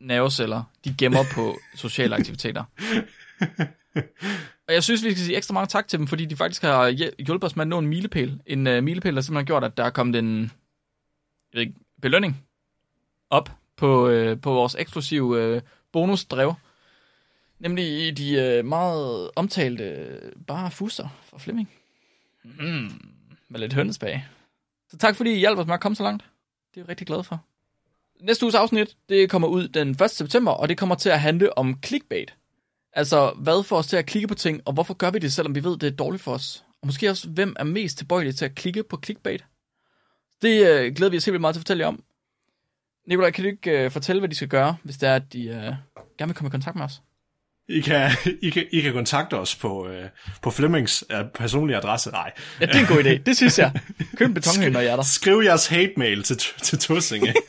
nerveceller, 0.00 0.62
de 0.84 0.94
gemmer 0.98 1.24
på 1.34 1.56
sociale 1.74 2.14
aktiviteter. 2.14 2.64
Og 4.68 4.74
jeg 4.74 4.82
synes, 4.82 5.04
vi 5.04 5.10
skal 5.10 5.24
sige 5.24 5.36
ekstra 5.36 5.54
mange 5.54 5.66
tak 5.66 5.88
til 5.88 5.98
dem, 5.98 6.06
fordi 6.06 6.24
de 6.24 6.36
faktisk 6.36 6.62
har 6.62 6.88
hjulpet 7.22 7.44
os 7.44 7.56
med 7.56 7.64
at 7.64 7.68
nå 7.68 7.78
en 7.78 7.86
milepæl. 7.86 8.40
En 8.46 8.66
uh, 8.66 8.82
milepæl, 8.84 9.14
der 9.14 9.20
simpelthen 9.20 9.36
har 9.36 9.44
gjort, 9.44 9.64
at 9.64 9.76
der 9.76 9.84
er 9.84 9.90
kommet 9.90 10.16
en 10.16 10.52
jeg 11.54 11.58
ved 11.58 11.66
ikke, 11.66 11.80
belønning 12.02 12.46
op 13.30 13.50
på, 13.76 14.08
øh, 14.08 14.40
på 14.40 14.52
vores 14.52 14.76
eksklusive 14.78 15.42
øh, 15.42 15.62
bonusdrev. 15.92 16.54
Nemlig 17.58 18.08
i 18.08 18.10
de 18.10 18.34
øh, 18.34 18.64
meget 18.64 19.30
omtalte 19.36 19.84
øh, 19.84 20.32
bare 20.46 20.70
fusser 20.70 21.08
fra 21.22 21.38
Flemming. 21.38 21.70
Mm, 22.44 22.90
med 23.48 23.60
lidt 23.60 23.72
hønsbag. 23.72 24.24
Så 24.88 24.96
tak 24.96 25.16
fordi 25.16 25.32
I 25.32 25.38
hjalp 25.38 25.58
os 25.58 25.66
med 25.66 25.74
at 25.74 25.80
komme 25.80 25.96
så 25.96 26.02
langt. 26.02 26.24
Det 26.70 26.80
er 26.80 26.84
jeg 26.84 26.88
rigtig 26.88 27.06
glad 27.06 27.22
for. 27.22 27.44
Næste 28.20 28.44
uges 28.44 28.54
afsnit, 28.54 28.96
det 29.08 29.30
kommer 29.30 29.48
ud 29.48 29.68
den 29.68 29.90
1. 29.90 30.10
september, 30.10 30.52
og 30.52 30.68
det 30.68 30.78
kommer 30.78 30.94
til 30.94 31.08
at 31.08 31.20
handle 31.20 31.58
om 31.58 31.78
clickbait. 31.84 32.34
Altså, 32.92 33.30
hvad 33.30 33.64
får 33.64 33.76
os 33.76 33.86
til 33.86 33.96
at 33.96 34.06
klikke 34.06 34.28
på 34.28 34.34
ting, 34.34 34.60
og 34.64 34.72
hvorfor 34.72 34.94
gør 34.94 35.10
vi 35.10 35.18
det, 35.18 35.32
selvom 35.32 35.54
vi 35.54 35.64
ved, 35.64 35.78
det 35.78 35.86
er 35.86 35.96
dårligt 35.96 36.22
for 36.22 36.32
os? 36.32 36.64
Og 36.80 36.86
måske 36.86 37.10
også, 37.10 37.28
hvem 37.28 37.56
er 37.58 37.64
mest 37.64 37.98
tilbøjelig 37.98 38.36
til 38.36 38.44
at 38.44 38.54
klikke 38.54 38.82
på 38.82 39.00
clickbait? 39.04 39.44
Det 40.44 40.66
øh, 40.68 40.94
glæder 40.94 41.10
vi 41.10 41.16
os 41.16 41.24
helt 41.24 41.32
vildt 41.32 41.40
meget 41.40 41.54
til 41.54 41.58
at 41.58 41.62
fortælle 41.62 41.80
jer 41.80 41.88
om. 41.88 42.02
Nikolaj, 43.08 43.30
kan 43.30 43.44
du 43.44 43.50
ikke 43.50 43.84
øh, 43.84 43.90
fortælle, 43.90 44.20
hvad 44.20 44.28
de 44.28 44.34
skal 44.34 44.48
gøre, 44.48 44.76
hvis 44.82 44.96
det 44.96 45.08
er, 45.08 45.14
at 45.14 45.32
de 45.32 45.44
øh, 45.44 45.54
gerne 46.18 46.26
vil 46.26 46.34
komme 46.34 46.48
i 46.48 46.50
kontakt 46.50 46.76
med 46.76 46.84
os? 46.84 47.02
I 47.68 47.80
kan, 47.80 48.10
I 48.42 48.50
kan, 48.50 48.66
I 48.72 48.80
kan 48.80 48.92
kontakte 48.92 49.34
os 49.34 49.56
på, 49.56 49.88
øh, 49.88 50.08
på 50.42 50.50
Flemmings 50.50 51.04
øh, 51.10 51.24
personlige 51.34 51.76
adresse. 51.76 52.10
Nej. 52.10 52.32
Ja, 52.60 52.66
det 52.66 52.74
er 52.74 52.80
en 52.80 52.86
god 52.86 53.04
idé. 53.04 53.22
Det 53.26 53.36
synes 53.36 53.58
jeg. 53.58 53.72
Køb 54.16 54.28
en 54.28 54.34
betonhøn, 54.40 54.72
når 54.72 54.80
jeg 54.80 54.92
er 54.92 54.96
der. 54.96 55.02
Skriv 55.02 55.42
jeres 55.44 55.66
hate-mail 55.66 56.22
til, 56.22 56.36
til 56.62 56.78
Tussinge. 56.78 57.34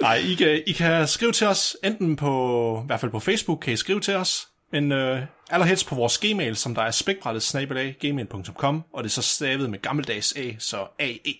Nej, 0.00 0.16
I 0.16 0.34
kan, 0.34 0.62
I 0.66 0.72
kan 0.72 1.08
skrive 1.08 1.32
til 1.32 1.46
os, 1.46 1.76
enten 1.84 2.16
på, 2.16 2.80
i 2.84 2.86
hvert 2.86 3.00
fald 3.00 3.10
på 3.10 3.20
Facebook, 3.20 3.60
kan 3.60 3.72
I 3.72 3.76
skrive 3.76 4.00
til 4.00 4.14
os, 4.14 4.48
men 4.74 4.92
øh, 4.92 5.22
allerhelst 5.50 5.86
på 5.86 5.94
vores 5.94 6.18
gmail, 6.18 6.56
som 6.56 6.74
der 6.74 6.82
er 6.82 6.90
spækbrættet 6.90 7.98
gmail.com, 8.00 8.84
og 8.92 9.04
det 9.04 9.08
er 9.08 9.12
så 9.12 9.22
stavet 9.22 9.70
med 9.70 9.78
gammeldags 9.78 10.36
A, 10.36 10.50
så 10.58 10.86
AE. 10.98 11.34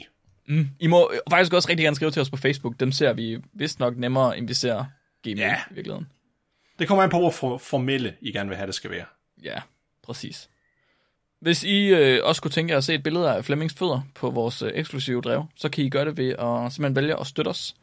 Mm. 0.49 0.69
I 0.81 0.87
må 0.87 1.13
faktisk 1.31 1.53
også 1.53 1.69
rigtig 1.69 1.85
gerne 1.85 1.97
skrive 1.97 2.11
til 2.11 2.23
os 2.23 2.31
på 2.31 2.37
Facebook. 2.37 2.81
Dem 2.81 2.93
ser 2.93 3.13
vi 3.13 3.39
vist 3.53 3.79
nok 3.79 3.97
nemmere, 3.97 4.39
end 4.39 4.49
vi 4.49 4.55
ser 4.55 4.85
Gmail 5.23 5.39
Ja. 5.39 5.57
i 5.71 5.75
virkeligheden. 5.75 6.09
Det 6.79 6.89
kommer 6.89 7.05
an 7.05 7.11
på, 7.11 7.19
hvor 7.19 7.31
for, 7.31 7.59
formelle 7.59 8.15
I 8.21 8.33
gerne 8.33 8.49
vil 8.49 8.57
have, 8.57 8.67
det 8.67 8.75
skal 8.75 8.91
være. 8.91 9.05
Ja, 9.43 9.61
præcis. 10.03 10.49
Hvis 11.41 11.65
I 11.65 11.87
øh, 11.87 12.21
også 12.25 12.43
kunne 12.43 12.51
tænke 12.51 12.71
jer 12.71 12.79
at 12.79 12.85
se 12.85 12.95
et 12.95 13.03
billede 13.03 13.33
af 13.33 13.45
Flemmings 13.45 13.75
fødder 13.75 14.01
på 14.15 14.31
vores 14.31 14.63
øh, 14.63 14.71
eksklusive 14.75 15.21
drev, 15.21 15.45
så 15.57 15.69
kan 15.69 15.85
I 15.85 15.89
gøre 15.89 16.05
det 16.05 16.17
ved 16.17 16.29
at 16.29 16.73
simpelthen 16.73 16.97
vælge 16.97 17.21
at 17.21 17.27
støtte 17.27 17.49
os. 17.49 17.75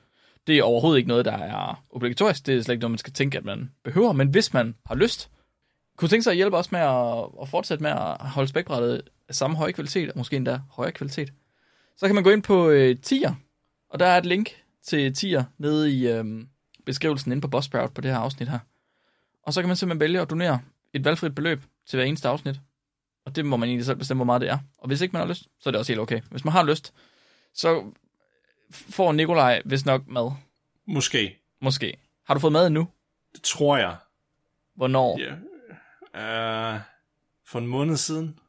Det 0.47 0.57
er 0.57 0.63
overhovedet 0.63 0.97
ikke 0.97 1.07
noget, 1.07 1.25
der 1.25 1.37
er 1.37 1.83
obligatorisk. 1.89 2.45
Det 2.45 2.57
er 2.57 2.61
slet 2.61 2.73
ikke 2.73 2.81
noget, 2.81 2.91
man 2.91 2.97
skal 2.97 3.13
tænke, 3.13 3.37
at 3.37 3.45
man 3.45 3.71
behøver. 3.83 4.11
Men 4.13 4.27
hvis 4.27 4.53
man 4.53 4.75
har 4.85 4.95
lyst, 4.95 5.29
kunne 6.01 6.09
tænke 6.09 6.23
sig 6.23 6.31
at 6.31 6.37
hjælpe 6.37 6.57
os 6.57 6.71
med 6.71 6.79
at, 6.79 7.25
at 7.41 7.49
fortsætte 7.49 7.83
med 7.83 7.91
at 7.91 8.17
holde 8.19 8.47
spækbrættet 8.47 9.01
af 9.29 9.35
samme 9.35 9.57
høje 9.57 9.71
kvalitet, 9.71 10.09
og 10.09 10.17
måske 10.17 10.35
endda 10.35 10.61
højere 10.69 10.91
kvalitet, 10.91 11.33
så 11.97 12.05
kan 12.05 12.15
man 12.15 12.23
gå 12.23 12.29
ind 12.29 12.43
på 12.43 12.69
øh, 12.69 12.97
Tier, 13.01 13.33
og 13.89 13.99
der 13.99 14.05
er 14.05 14.17
et 14.17 14.25
link 14.25 14.49
til 14.83 15.13
Tier 15.13 15.43
nede 15.57 15.93
i 15.93 16.07
øh, 16.07 16.25
beskrivelsen 16.85 17.31
inde 17.31 17.41
på 17.41 17.47
Buzzsprout 17.47 17.93
på 17.93 18.01
det 18.01 18.11
her 18.11 18.17
afsnit 18.17 18.49
her. 18.49 18.59
Og 19.43 19.53
så 19.53 19.61
kan 19.61 19.67
man 19.67 19.75
simpelthen 19.77 19.99
vælge 19.99 20.21
at 20.21 20.29
donere 20.29 20.59
et 20.93 21.05
valgfrit 21.05 21.35
beløb 21.35 21.61
til 21.87 21.97
hver 21.97 22.05
eneste 22.05 22.27
afsnit. 22.27 22.59
Og 23.25 23.35
det 23.35 23.45
må 23.45 23.57
man 23.57 23.69
egentlig 23.69 23.85
selv 23.85 23.97
bestemme, 23.97 24.19
hvor 24.19 24.25
meget 24.25 24.41
det 24.41 24.49
er. 24.49 24.57
Og 24.77 24.87
hvis 24.87 25.01
ikke 25.01 25.11
man 25.13 25.21
har 25.21 25.27
lyst, 25.27 25.43
så 25.59 25.69
er 25.69 25.71
det 25.71 25.79
også 25.79 25.91
helt 25.91 26.01
okay. 26.01 26.21
Hvis 26.31 26.45
man 26.45 26.51
har 26.51 26.63
lyst, 26.63 26.93
så 27.53 27.83
får 28.69 29.11
Nikolaj 29.11 29.61
vist 29.65 29.85
nok 29.85 30.07
mad. 30.07 30.31
Måske. 30.87 31.37
Måske. 31.61 31.97
Har 32.25 32.33
du 32.33 32.39
fået 32.39 32.53
mad 32.53 32.69
nu? 32.69 32.87
Det 33.33 33.41
tror 33.41 33.77
jeg. 33.77 33.95
Hvornår? 34.75 35.19
Ja. 35.19 35.35
Uh, 36.15 36.79
for 37.47 37.59
en 37.59 37.67
måned 37.67 37.97
siden. 37.97 38.39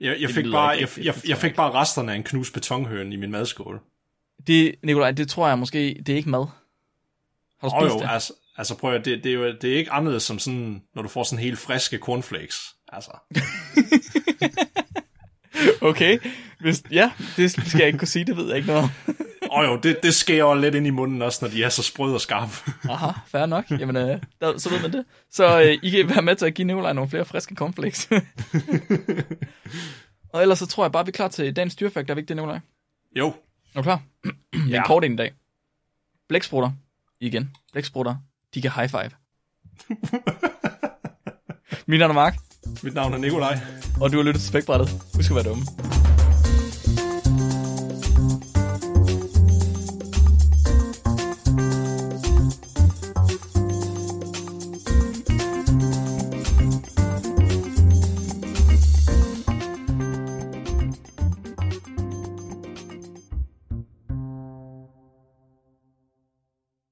Jeg, 0.00 0.16
jeg, 0.20 0.30
fik 0.30 0.44
bare, 0.52 0.68
jeg, 0.68 0.88
jeg, 1.04 1.14
jeg 1.28 1.36
fik 1.36 1.54
bare 1.54 1.72
resterne 1.72 2.12
af 2.12 2.16
en 2.16 2.22
knust 2.22 2.54
betonhøn 2.54 3.12
i 3.12 3.16
min 3.16 3.30
madskål. 3.30 3.80
Det, 4.46 4.74
Nikolaj, 4.82 5.10
det 5.10 5.28
tror 5.28 5.48
jeg 5.48 5.58
måske, 5.58 6.02
det 6.06 6.12
er 6.12 6.16
ikke 6.16 6.30
mad. 6.30 6.46
Har 7.60 7.68
du 7.68 7.74
Og 7.74 7.82
spist 7.82 7.94
jo, 7.94 8.00
det? 8.00 8.08
altså, 8.10 8.32
altså 8.56 8.78
prøv 8.78 8.94
at, 8.94 9.04
det, 9.04 9.24
det, 9.24 9.30
er 9.30 9.34
jo, 9.34 9.52
det 9.60 9.72
er 9.72 9.76
ikke 9.76 9.90
anderledes 9.90 10.22
som 10.22 10.38
sådan, 10.38 10.82
når 10.94 11.02
du 11.02 11.08
får 11.08 11.22
sådan 11.22 11.42
helt 11.42 11.58
friske 11.58 11.98
cornflakes. 11.98 12.74
Altså, 12.88 13.10
Okay. 15.80 16.18
Hvis, 16.60 16.82
ja, 16.90 17.10
det 17.36 17.50
skal 17.50 17.78
jeg 17.78 17.86
ikke 17.86 17.98
kunne 17.98 18.08
sige, 18.08 18.24
det 18.24 18.36
ved 18.36 18.48
jeg 18.48 18.56
ikke 18.56 18.68
noget 18.68 18.90
og 19.54 19.64
jo, 19.64 19.76
det, 19.76 19.98
det 20.02 20.14
skærer 20.14 20.54
lidt 20.54 20.74
ind 20.74 20.86
i 20.86 20.90
munden 20.90 21.22
også, 21.22 21.38
når 21.44 21.50
de 21.50 21.64
er 21.64 21.68
så 21.68 21.82
sprøde 21.82 22.14
og 22.14 22.20
skarpe. 22.20 22.52
Aha, 22.92 23.10
fair 23.26 23.46
nok. 23.46 23.64
Jamen, 23.70 23.96
øh, 23.96 24.22
der, 24.40 24.58
så 24.58 24.70
ved 24.70 24.82
man 24.82 24.92
det. 24.92 25.04
Så 25.30 25.60
øh, 25.62 25.78
I 25.82 25.90
kan 25.90 26.08
være 26.08 26.22
med 26.22 26.36
til 26.36 26.46
at 26.46 26.54
give 26.54 26.66
Nikolaj 26.66 26.92
nogle 26.92 27.10
flere 27.10 27.24
friske 27.24 27.54
cornflakes. 27.54 28.08
og 30.32 30.42
ellers 30.42 30.58
så 30.58 30.66
tror 30.66 30.84
jeg 30.84 30.92
bare, 30.92 31.04
vi 31.04 31.08
er 31.08 31.12
klar 31.12 31.28
til 31.28 31.56
dagens 31.56 31.76
dyrefakt. 31.76 32.10
Er 32.10 32.14
vi 32.14 32.18
ikke 32.20 32.28
det, 32.28 32.36
Nikolaj? 32.36 32.58
jo, 33.16 33.26
Er 33.74 33.78
du 33.78 33.82
klar? 33.82 34.02
Det 34.24 34.32
er 34.52 34.58
en 34.64 34.68
Ja. 34.70 34.86
kort 34.86 35.04
en 35.04 35.12
i 35.12 35.16
dag. 35.16 35.32
Blæksprutter. 36.28 36.70
Igen. 37.20 37.50
Blæksprutter. 37.72 38.16
De 38.54 38.62
kan 38.62 38.70
high 38.70 38.88
five. 38.90 39.10
Mit 41.86 41.98
navn 41.98 42.10
er 42.10 42.14
Mark, 42.14 42.36
mit 42.82 42.94
navn 42.94 43.14
er 43.14 43.18
Nikolaj. 43.18 43.58
og 44.00 44.12
du 44.12 44.16
har 44.16 44.24
lyttet 44.24 44.40
til 44.42 44.48
Spækbrættet. 44.48 44.88
Husk 45.14 45.30
at 45.30 45.34
være 45.36 45.44
dumme. 45.44 45.64